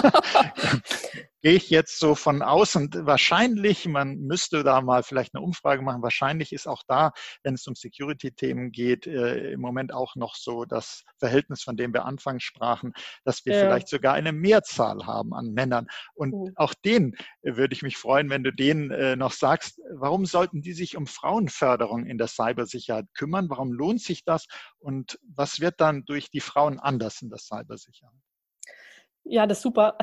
gehe 1.43 1.53
ich 1.53 1.69
jetzt 1.69 1.99
so 1.99 2.15
von 2.15 2.41
außen. 2.41 2.89
Wahrscheinlich, 3.05 3.85
man 3.85 4.17
müsste 4.19 4.63
da 4.63 4.81
mal 4.81 5.03
vielleicht 5.03 5.35
eine 5.35 5.43
Umfrage 5.43 5.81
machen, 5.81 6.01
wahrscheinlich 6.01 6.53
ist 6.53 6.67
auch 6.67 6.83
da, 6.87 7.11
wenn 7.43 7.55
es 7.55 7.67
um 7.67 7.75
Security-Themen 7.75 8.71
geht, 8.71 9.05
äh, 9.05 9.51
im 9.51 9.59
Moment 9.59 9.93
auch 9.93 10.15
noch 10.15 10.35
so 10.35 10.63
das 10.63 11.03
Verhältnis, 11.19 11.61
von 11.61 11.75
dem 11.75 11.93
wir 11.93 12.05
anfangs 12.05 12.43
sprachen, 12.43 12.93
dass 13.25 13.45
wir 13.45 13.55
ja. 13.55 13.59
vielleicht 13.59 13.89
sogar 13.89 14.13
eine 14.13 14.31
Mehrzahl 14.31 15.05
haben 15.05 15.33
an 15.33 15.51
Männern. 15.51 15.87
Und 16.15 16.33
mhm. 16.33 16.53
auch 16.55 16.73
den 16.73 17.13
äh, 17.41 17.57
würde 17.57 17.73
ich 17.73 17.83
mich 17.83 17.97
freuen, 17.97 18.29
wenn 18.29 18.45
du 18.45 18.53
denen 18.53 18.91
äh, 18.91 19.17
noch 19.17 19.33
sagst, 19.33 19.81
warum 19.93 20.25
sollten 20.25 20.61
die 20.61 20.73
sich 20.73 20.95
um 20.95 21.07
Frauenförderung 21.07 22.05
in 22.05 22.17
der 22.17 22.27
Cybersicherheit 22.27 23.07
kümmern? 23.13 23.42
Warum 23.49 23.71
lohnt 23.71 24.01
sich 24.01 24.23
das? 24.23 24.47
Und 24.79 25.19
was 25.23 25.59
wird 25.59 25.79
dann 25.79 26.05
durch 26.05 26.29
die 26.29 26.39
Frauen 26.39 26.79
anders 26.79 27.21
in 27.21 27.29
der 27.29 27.39
Cybersicherheit? 27.39 28.19
Ja, 29.23 29.47
das 29.47 29.59
ist 29.59 29.63
super, 29.63 29.97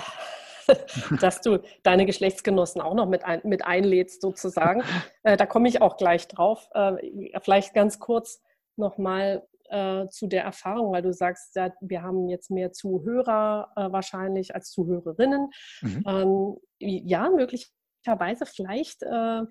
dass 1.21 1.41
du 1.41 1.63
deine 1.83 2.07
Geschlechtsgenossen 2.07 2.81
auch 2.81 2.95
noch 2.95 3.07
mit, 3.09 3.25
ein, 3.25 3.41
mit 3.45 3.65
einlädst, 3.65 4.23
sozusagen. 4.23 4.83
Äh, 5.23 5.37
da 5.37 5.45
komme 5.45 5.69
ich 5.69 5.83
auch 5.83 5.99
gleich 5.99 6.29
drauf. 6.29 6.67
Äh, 6.73 7.39
vielleicht 7.43 7.75
ganz 7.75 7.99
kurz 7.99 8.41
nochmal 8.77 9.47
äh, 9.69 10.09
zu 10.09 10.27
der 10.27 10.45
Erfahrung, 10.45 10.93
weil 10.93 11.03
du 11.03 11.13
sagst, 11.13 11.55
ja, 11.57 11.71
wir 11.81 12.03
haben 12.03 12.29
jetzt 12.29 12.51
mehr 12.51 12.73
Zuhörer 12.73 13.71
äh, 13.77 13.93
wahrscheinlich 13.93 14.55
als 14.55 14.71
Zuhörerinnen. 14.71 15.51
Mhm. 15.83 16.05
Ähm, 16.07 16.57
ja, 16.79 17.29
möglicherweise 17.29 18.47
vielleicht 18.47 19.03
äh, 19.03 19.43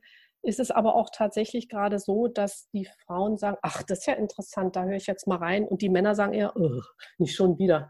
ist 0.42 0.60
es 0.60 0.72
aber 0.72 0.96
auch 0.96 1.10
tatsächlich 1.14 1.68
gerade 1.68 2.00
so, 2.00 2.28
dass 2.28 2.70
die 2.72 2.88
Frauen 3.06 3.38
sagen, 3.38 3.58
ach, 3.62 3.84
das 3.84 4.00
ist 4.00 4.06
ja 4.08 4.14
interessant, 4.14 4.76
da 4.76 4.84
höre 4.84 4.96
ich 4.96 5.08
jetzt 5.08 5.28
mal 5.28 5.38
rein. 5.38 5.66
Und 5.66 5.82
die 5.82 5.90
Männer 5.90 6.16
sagen 6.16 6.34
eher, 6.34 6.56
oh, 6.56 6.82
nicht 7.18 7.36
schon 7.36 7.58
wieder. 7.58 7.90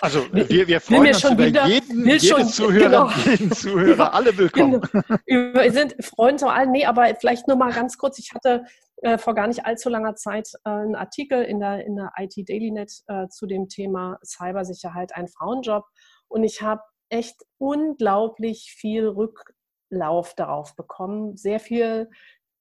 Also 0.00 0.24
wir, 0.32 0.68
wir 0.68 0.80
freuen 0.80 1.08
uns 1.08 1.24
über 1.24 1.46
wieder, 1.46 1.66
jeden, 1.66 2.06
jeden 2.06 2.20
schon, 2.20 2.46
Zuhörer, 2.46 2.84
genau. 2.84 3.08
jeden 3.30 3.52
Zuhörer, 3.52 4.14
alle 4.14 4.36
willkommen. 4.36 4.80
Genau. 5.26 5.60
Wir 5.60 5.72
sind 5.72 5.96
Freunde 6.04 6.36
zu 6.36 6.48
allen. 6.48 6.70
Nee, 6.70 6.84
aber 6.84 7.14
vielleicht 7.18 7.48
nur 7.48 7.56
mal 7.56 7.72
ganz 7.72 7.98
kurz. 7.98 8.18
Ich 8.18 8.32
hatte 8.34 8.64
äh, 9.02 9.18
vor 9.18 9.34
gar 9.34 9.48
nicht 9.48 9.64
allzu 9.66 9.88
langer 9.88 10.14
Zeit 10.14 10.50
äh, 10.64 10.70
einen 10.70 10.94
Artikel 10.94 11.42
in 11.42 11.60
der, 11.60 11.84
in 11.84 11.96
der 11.96 12.12
IT 12.18 12.48
Dailynet 12.48 12.92
äh, 13.06 13.28
zu 13.28 13.46
dem 13.46 13.68
Thema 13.68 14.18
Cybersicherheit, 14.24 15.14
ein 15.14 15.28
Frauenjob. 15.28 15.84
Und 16.28 16.44
ich 16.44 16.62
habe 16.62 16.82
echt 17.08 17.42
unglaublich 17.58 18.74
viel 18.76 19.08
Rück 19.08 19.54
Lauf 19.90 20.34
darauf 20.34 20.76
bekommen. 20.76 21.36
Sehr 21.36 21.60
viel 21.60 22.10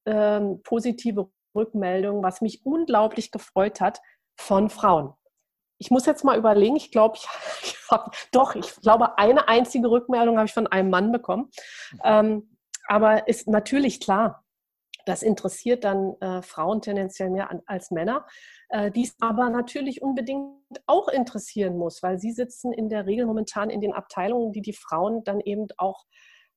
ähm, 0.06 0.62
positive 0.64 1.30
Rückmeldungen, 1.56 2.24
was 2.24 2.42
mich 2.42 2.66
unglaublich 2.66 3.32
gefreut 3.32 3.82
hat 3.82 4.02
von 4.40 4.70
Frauen. 4.70 5.14
Ich 5.80 5.92
muss 5.92 6.06
jetzt 6.06 6.24
mal 6.24 6.38
überlegen, 6.38 6.76
ich 6.76 6.92
glaube, 6.92 7.18
ich, 7.18 7.28
ich 7.64 7.78
hab, 7.90 8.16
doch, 8.32 8.56
ich 8.56 8.76
glaube, 8.78 9.18
eine 9.18 9.48
einzige 9.48 9.90
Rückmeldung 9.90 10.38
habe 10.38 10.48
ich 10.48 10.54
von 10.54 10.68
einem 10.68 10.90
Mann 10.90 11.12
bekommen. 11.12 11.50
Ähm, 12.04 12.58
aber 12.88 13.28
ist 13.28 13.48
natürlich 13.48 14.00
klar, 14.00 14.44
das 15.08 15.24
interessiert 15.24 15.84
dann 15.84 16.16
äh, 16.20 16.42
Frauen 16.42 16.82
tendenziell 16.82 17.30
mehr 17.30 17.50
an, 17.50 17.62
als 17.66 17.92
Männer, 17.92 18.26
äh, 18.70 18.92
die 18.92 19.04
es 19.04 19.16
aber 19.22 19.50
natürlich 19.50 20.02
unbedingt 20.02 20.58
auch 20.86 21.08
interessieren 21.08 21.78
muss, 21.78 22.04
weil 22.04 22.20
sie 22.20 22.32
sitzen 22.32 22.74
in 22.74 22.90
der 22.90 23.06
Regel 23.06 23.26
momentan 23.26 23.70
in 23.70 23.80
den 23.80 23.94
Abteilungen, 23.94 24.52
die 24.52 24.62
die 24.62 24.74
Frauen 24.74 25.24
dann 25.24 25.40
eben 25.40 25.68
auch 25.78 26.06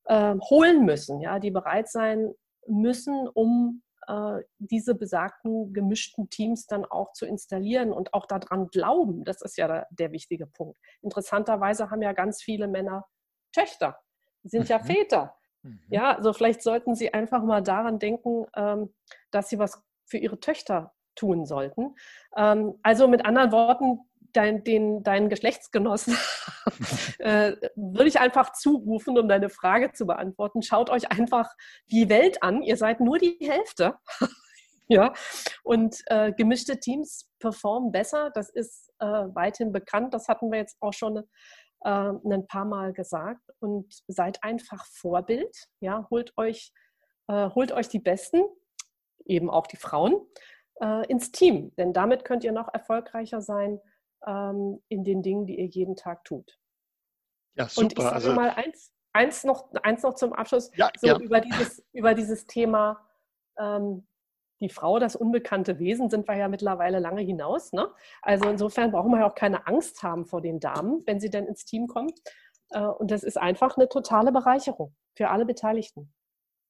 äh, 0.04 0.34
holen 0.38 0.84
müssen, 0.84 1.20
ja, 1.20 1.38
die 1.38 1.50
bereit 1.50 1.88
sein 1.88 2.32
müssen, 2.66 3.28
um 3.28 3.82
äh, 4.06 4.42
diese 4.58 4.94
besagten 4.94 5.72
gemischten 5.72 6.30
Teams 6.30 6.66
dann 6.66 6.84
auch 6.84 7.12
zu 7.12 7.26
installieren 7.26 7.92
und 7.92 8.14
auch 8.14 8.26
daran 8.26 8.68
glauben. 8.68 9.24
Das 9.24 9.42
ist 9.42 9.56
ja 9.56 9.68
der, 9.68 9.86
der 9.90 10.12
wichtige 10.12 10.46
Punkt. 10.46 10.78
Interessanterweise 11.02 11.90
haben 11.90 12.02
ja 12.02 12.12
ganz 12.12 12.42
viele 12.42 12.68
Männer 12.68 13.06
Töchter, 13.52 13.98
sind 14.42 14.68
ja 14.68 14.78
mhm. 14.78 14.84
Väter. 14.84 15.36
Mhm. 15.62 15.80
Ja, 15.88 16.16
also 16.16 16.32
vielleicht 16.32 16.62
sollten 16.62 16.94
Sie 16.94 17.12
einfach 17.12 17.42
mal 17.42 17.62
daran 17.62 17.98
denken, 17.98 18.46
ähm, 18.56 18.94
dass 19.30 19.48
Sie 19.48 19.58
was 19.58 19.82
für 20.06 20.18
Ihre 20.18 20.40
Töchter 20.40 20.92
tun 21.14 21.44
sollten. 21.44 21.94
Ähm, 22.36 22.78
also 22.82 23.08
mit 23.08 23.24
anderen 23.24 23.52
Worten, 23.52 24.00
dein, 24.32 24.64
den, 24.64 25.02
deinen 25.02 25.28
Geschlechtsgenossen 25.28 26.16
äh, 27.18 27.52
würde 27.74 28.08
ich 28.08 28.20
einfach 28.20 28.52
zurufen, 28.52 29.18
um 29.18 29.28
deine 29.28 29.50
Frage 29.50 29.92
zu 29.92 30.06
beantworten. 30.06 30.62
Schaut 30.62 30.90
euch 30.90 31.10
einfach 31.10 31.54
die 31.90 32.08
Welt 32.08 32.42
an. 32.42 32.62
Ihr 32.62 32.76
seid 32.76 33.00
nur 33.00 33.18
die 33.18 33.38
Hälfte. 33.40 33.96
ja, 34.88 35.12
und 35.62 36.02
äh, 36.06 36.32
gemischte 36.32 36.80
Teams 36.80 37.28
performen 37.38 37.92
besser. 37.92 38.30
Das 38.34 38.50
ist 38.50 38.90
äh, 38.98 39.06
weithin 39.06 39.72
bekannt. 39.72 40.14
Das 40.14 40.28
hatten 40.28 40.50
wir 40.50 40.58
jetzt 40.58 40.76
auch 40.80 40.92
schon 40.92 41.18
äh, 41.84 41.90
ein 41.90 42.46
paar 42.46 42.64
Mal 42.64 42.92
gesagt. 42.92 43.42
Und 43.60 43.92
seid 44.08 44.42
einfach 44.42 44.84
Vorbild. 44.86 45.54
Ja, 45.80 46.06
holt 46.10 46.32
euch, 46.36 46.72
äh, 47.28 47.50
holt 47.50 47.72
euch 47.72 47.88
die 47.88 48.00
Besten, 48.00 48.42
eben 49.24 49.50
auch 49.50 49.66
die 49.66 49.76
Frauen, 49.76 50.14
äh, 50.80 51.06
ins 51.08 51.30
Team. 51.32 51.74
Denn 51.76 51.92
damit 51.92 52.24
könnt 52.24 52.44
ihr 52.44 52.52
noch 52.52 52.72
erfolgreicher 52.72 53.40
sein 53.40 53.80
ähm, 54.26 54.82
in 54.88 55.04
den 55.04 55.22
Dingen, 55.22 55.46
die 55.46 55.58
ihr 55.58 55.66
jeden 55.66 55.96
Tag 55.96 56.24
tut. 56.24 56.58
Ja, 57.54 57.68
super. 57.68 57.84
Und 57.84 57.92
ich 57.92 58.02
sage 58.02 58.14
also, 58.14 58.32
mal 58.32 58.50
eins, 58.50 58.92
eins, 59.12 59.44
noch, 59.44 59.72
eins 59.82 60.02
noch 60.02 60.14
zum 60.14 60.32
Abschluss, 60.32 60.70
ja, 60.76 60.90
so 60.98 61.08
ja. 61.08 61.18
Über, 61.18 61.40
dieses, 61.40 61.84
über 61.92 62.14
dieses 62.14 62.46
Thema 62.46 63.06
ähm, 63.58 64.06
die 64.60 64.68
Frau, 64.68 64.98
das 64.98 65.16
unbekannte 65.16 65.78
Wesen, 65.78 66.10
sind 66.10 66.28
wir 66.28 66.36
ja 66.36 66.48
mittlerweile 66.48 66.98
lange 66.98 67.22
hinaus. 67.22 67.72
Ne? 67.72 67.88
Also 68.22 68.48
insofern 68.48 68.90
brauchen 68.90 69.10
wir 69.10 69.20
ja 69.20 69.28
auch 69.28 69.34
keine 69.34 69.66
Angst 69.66 70.02
haben 70.02 70.26
vor 70.26 70.42
den 70.42 70.60
Damen, 70.60 71.02
wenn 71.06 71.18
sie 71.18 71.30
denn 71.30 71.46
ins 71.46 71.64
Team 71.64 71.86
kommen. 71.86 72.12
Äh, 72.70 72.82
und 72.82 73.10
das 73.10 73.22
ist 73.22 73.38
einfach 73.38 73.76
eine 73.76 73.88
totale 73.88 74.32
Bereicherung 74.32 74.94
für 75.16 75.30
alle 75.30 75.46
Beteiligten. 75.46 76.12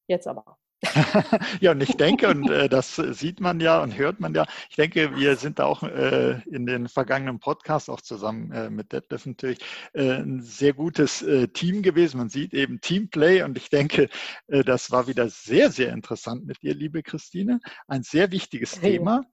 Jetzt 0.06 0.26
aber. 0.28 0.58
ja, 1.60 1.72
und 1.72 1.82
ich 1.82 1.96
denke, 1.96 2.28
und 2.28 2.48
äh, 2.50 2.68
das 2.68 2.96
sieht 2.96 3.40
man 3.40 3.60
ja 3.60 3.82
und 3.82 3.96
hört 3.98 4.18
man 4.20 4.34
ja, 4.34 4.46
ich 4.70 4.76
denke, 4.76 5.14
wir 5.16 5.36
sind 5.36 5.58
da 5.58 5.64
auch 5.64 5.82
äh, 5.82 6.40
in 6.50 6.64
den 6.64 6.88
vergangenen 6.88 7.38
Podcasts, 7.38 7.88
auch 7.88 8.00
zusammen 8.00 8.50
äh, 8.52 8.70
mit 8.70 8.92
Detlef 8.92 9.26
natürlich, 9.26 9.58
äh, 9.92 10.12
ein 10.12 10.40
sehr 10.40 10.72
gutes 10.72 11.22
äh, 11.22 11.48
Team 11.48 11.82
gewesen. 11.82 12.18
Man 12.18 12.30
sieht 12.30 12.54
eben 12.54 12.80
Teamplay 12.80 13.42
und 13.42 13.58
ich 13.58 13.68
denke, 13.68 14.08
äh, 14.48 14.64
das 14.64 14.90
war 14.90 15.06
wieder 15.06 15.28
sehr, 15.28 15.70
sehr 15.70 15.92
interessant 15.92 16.46
mit 16.46 16.62
dir, 16.62 16.74
liebe 16.74 17.02
Christine. 17.02 17.60
Ein 17.86 18.02
sehr 18.02 18.30
wichtiges 18.30 18.80
hey. 18.80 18.92
Thema 18.92 19.26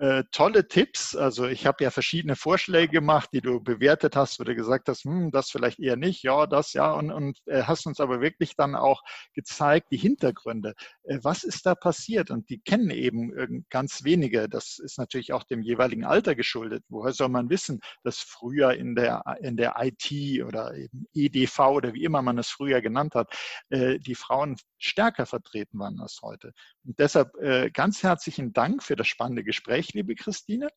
äh, 0.00 0.24
tolle 0.32 0.66
Tipps. 0.66 1.14
Also 1.14 1.46
ich 1.46 1.66
habe 1.66 1.84
ja 1.84 1.90
verschiedene 1.90 2.34
Vorschläge 2.34 2.90
gemacht, 2.90 3.28
die 3.34 3.42
du 3.42 3.60
bewertet 3.60 4.16
hast, 4.16 4.40
wo 4.40 4.44
du 4.44 4.54
gesagt 4.54 4.88
hast, 4.88 5.04
hm, 5.04 5.30
das 5.30 5.50
vielleicht 5.50 5.78
eher 5.78 5.96
nicht, 5.96 6.22
ja, 6.22 6.46
das 6.46 6.72
ja, 6.72 6.90
und, 6.92 7.10
und 7.10 7.38
äh, 7.44 7.64
hast 7.64 7.86
uns 7.86 8.00
aber 8.00 8.22
wirklich 8.22 8.56
dann 8.56 8.74
auch 8.74 9.02
gezeigt, 9.34 9.88
die 9.92 9.98
Hintergründe. 9.98 10.74
Äh, 11.04 11.18
was 11.22 11.44
ist 11.44 11.66
da 11.66 11.74
passiert? 11.74 12.30
Und 12.30 12.48
die 12.48 12.60
kennen 12.60 12.88
eben 12.88 13.66
ganz 13.68 14.02
wenige. 14.02 14.48
Das 14.48 14.78
ist 14.78 14.96
natürlich 14.98 15.34
auch 15.34 15.44
dem 15.44 15.60
jeweiligen 15.60 16.06
Alter 16.06 16.34
geschuldet. 16.34 16.82
Woher 16.88 17.12
soll 17.12 17.28
man 17.28 17.50
wissen, 17.50 17.80
dass 18.02 18.20
früher 18.20 18.72
in 18.72 18.94
der, 18.94 19.22
in 19.42 19.58
der 19.58 19.74
IT 19.80 20.42
oder 20.42 20.74
eben 20.74 21.04
EDV 21.12 21.58
oder 21.58 21.92
wie 21.92 22.04
immer 22.04 22.22
man 22.22 22.38
es 22.38 22.48
früher 22.48 22.80
genannt 22.80 23.14
hat, 23.14 23.34
äh, 23.68 23.98
die 23.98 24.14
Frauen 24.14 24.56
stärker 24.78 25.26
vertreten 25.26 25.78
waren 25.78 26.00
als 26.00 26.20
heute. 26.22 26.54
Und 26.86 26.98
deshalb 26.98 27.34
äh, 27.36 27.70
ganz 27.70 28.02
herzlichen 28.02 28.54
Dank 28.54 28.82
für 28.82 28.96
das 28.96 29.06
spannende 29.06 29.44
Gespräch, 29.44 29.89
liebe 29.94 30.14
Christine. 30.14 30.68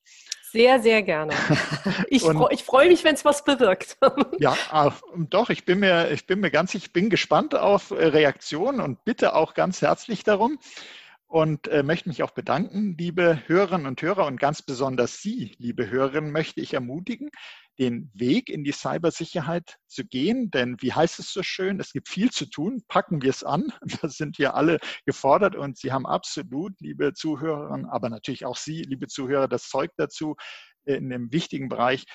Sehr, 0.51 0.81
sehr 0.81 1.01
gerne. 1.01 1.33
Ich, 2.09 2.21
freue 2.21 2.57
freu 2.57 2.87
mich, 2.87 3.03
wenn 3.03 3.15
es 3.15 3.25
was 3.25 3.43
bewirkt. 3.43 3.97
ja, 4.39 4.55
doch, 5.15 5.49
ich 5.49 5.65
bin 5.65 5.79
mir, 5.79 6.11
ich 6.11 6.27
bin 6.27 6.39
mir 6.39 6.51
ganz, 6.51 6.75
ich 6.75 6.93
bin 6.93 7.09
gespannt 7.09 7.55
auf 7.55 7.91
äh, 7.91 8.05
Reaktionen 8.05 8.79
und 8.79 9.03
bitte 9.03 9.35
auch 9.35 9.53
ganz 9.53 9.81
herzlich 9.81 10.23
darum 10.23 10.59
und 11.33 11.67
äh, 11.69 11.81
möchte 11.81 12.09
mich 12.09 12.21
auch 12.21 12.29
bedanken, 12.29 12.95
liebe 12.95 13.41
Hörerinnen 13.47 13.87
und 13.87 13.99
Hörer 13.99 14.27
und 14.27 14.39
ganz 14.39 14.61
besonders 14.61 15.23
Sie, 15.23 15.55
liebe 15.57 15.89
Hörerinnen, 15.89 16.31
möchte 16.31 16.61
ich 16.61 16.75
ermutigen, 16.75 17.31
den 17.79 18.11
Weg 18.13 18.49
in 18.49 18.63
die 18.63 18.71
Cybersicherheit 18.71 19.77
zu 19.87 20.05
gehen. 20.05 20.51
Denn 20.51 20.77
wie 20.79 20.93
heißt 20.93 21.19
es 21.19 21.31
so 21.31 21.43
schön, 21.43 21.79
es 21.79 21.91
gibt 21.91 22.09
viel 22.09 22.31
zu 22.31 22.45
tun, 22.45 22.83
packen 22.87 23.21
wir 23.21 23.29
es 23.29 23.43
an. 23.43 23.71
Da 24.01 24.09
sind 24.09 24.37
wir 24.39 24.55
alle 24.55 24.79
gefordert 25.05 25.55
und 25.55 25.77
Sie 25.77 25.91
haben 25.91 26.05
absolut, 26.05 26.73
liebe 26.79 27.13
Zuhörerinnen, 27.13 27.87
aber 27.87 28.09
natürlich 28.09 28.45
auch 28.45 28.57
Sie, 28.57 28.83
liebe 28.83 29.07
Zuhörer, 29.07 29.47
das 29.47 29.69
Zeug 29.69 29.91
dazu, 29.97 30.35
äh, 30.85 30.95
in 30.95 31.09
dem 31.09 31.31
wichtigen 31.31 31.69
Bereich 31.69 32.05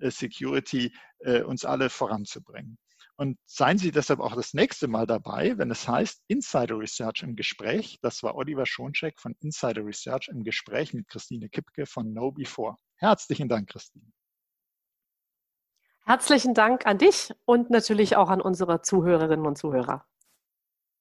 äh, 0.00 0.10
Security 0.10 0.92
äh, 1.20 1.42
uns 1.42 1.64
alle 1.64 1.90
voranzubringen. 1.90 2.78
Und 3.16 3.36
seien 3.46 3.78
Sie 3.78 3.90
deshalb 3.90 4.20
auch 4.20 4.36
das 4.36 4.54
nächste 4.54 4.86
Mal 4.86 5.06
dabei, 5.06 5.58
wenn 5.58 5.72
es 5.72 5.88
heißt 5.88 6.22
Insider 6.28 6.78
Research 6.78 7.24
im 7.24 7.34
Gespräch. 7.34 7.98
Das 8.00 8.22
war 8.22 8.36
Oliver 8.36 8.64
Schoncheck 8.64 9.18
von 9.18 9.34
Insider 9.40 9.84
Research 9.84 10.28
im 10.28 10.44
Gespräch 10.44 10.94
mit 10.94 11.08
Christine 11.08 11.48
Kipke 11.48 11.86
von 11.86 12.12
Know 12.12 12.30
Before. 12.30 12.76
Herzlichen 12.96 13.48
Dank, 13.48 13.70
Christine. 13.70 14.12
Herzlichen 16.08 16.54
Dank 16.54 16.86
an 16.86 16.96
dich 16.96 17.34
und 17.44 17.68
natürlich 17.68 18.16
auch 18.16 18.30
an 18.30 18.40
unsere 18.40 18.80
Zuhörerinnen 18.80 19.44
und 19.44 19.58
Zuhörer. 19.58 20.06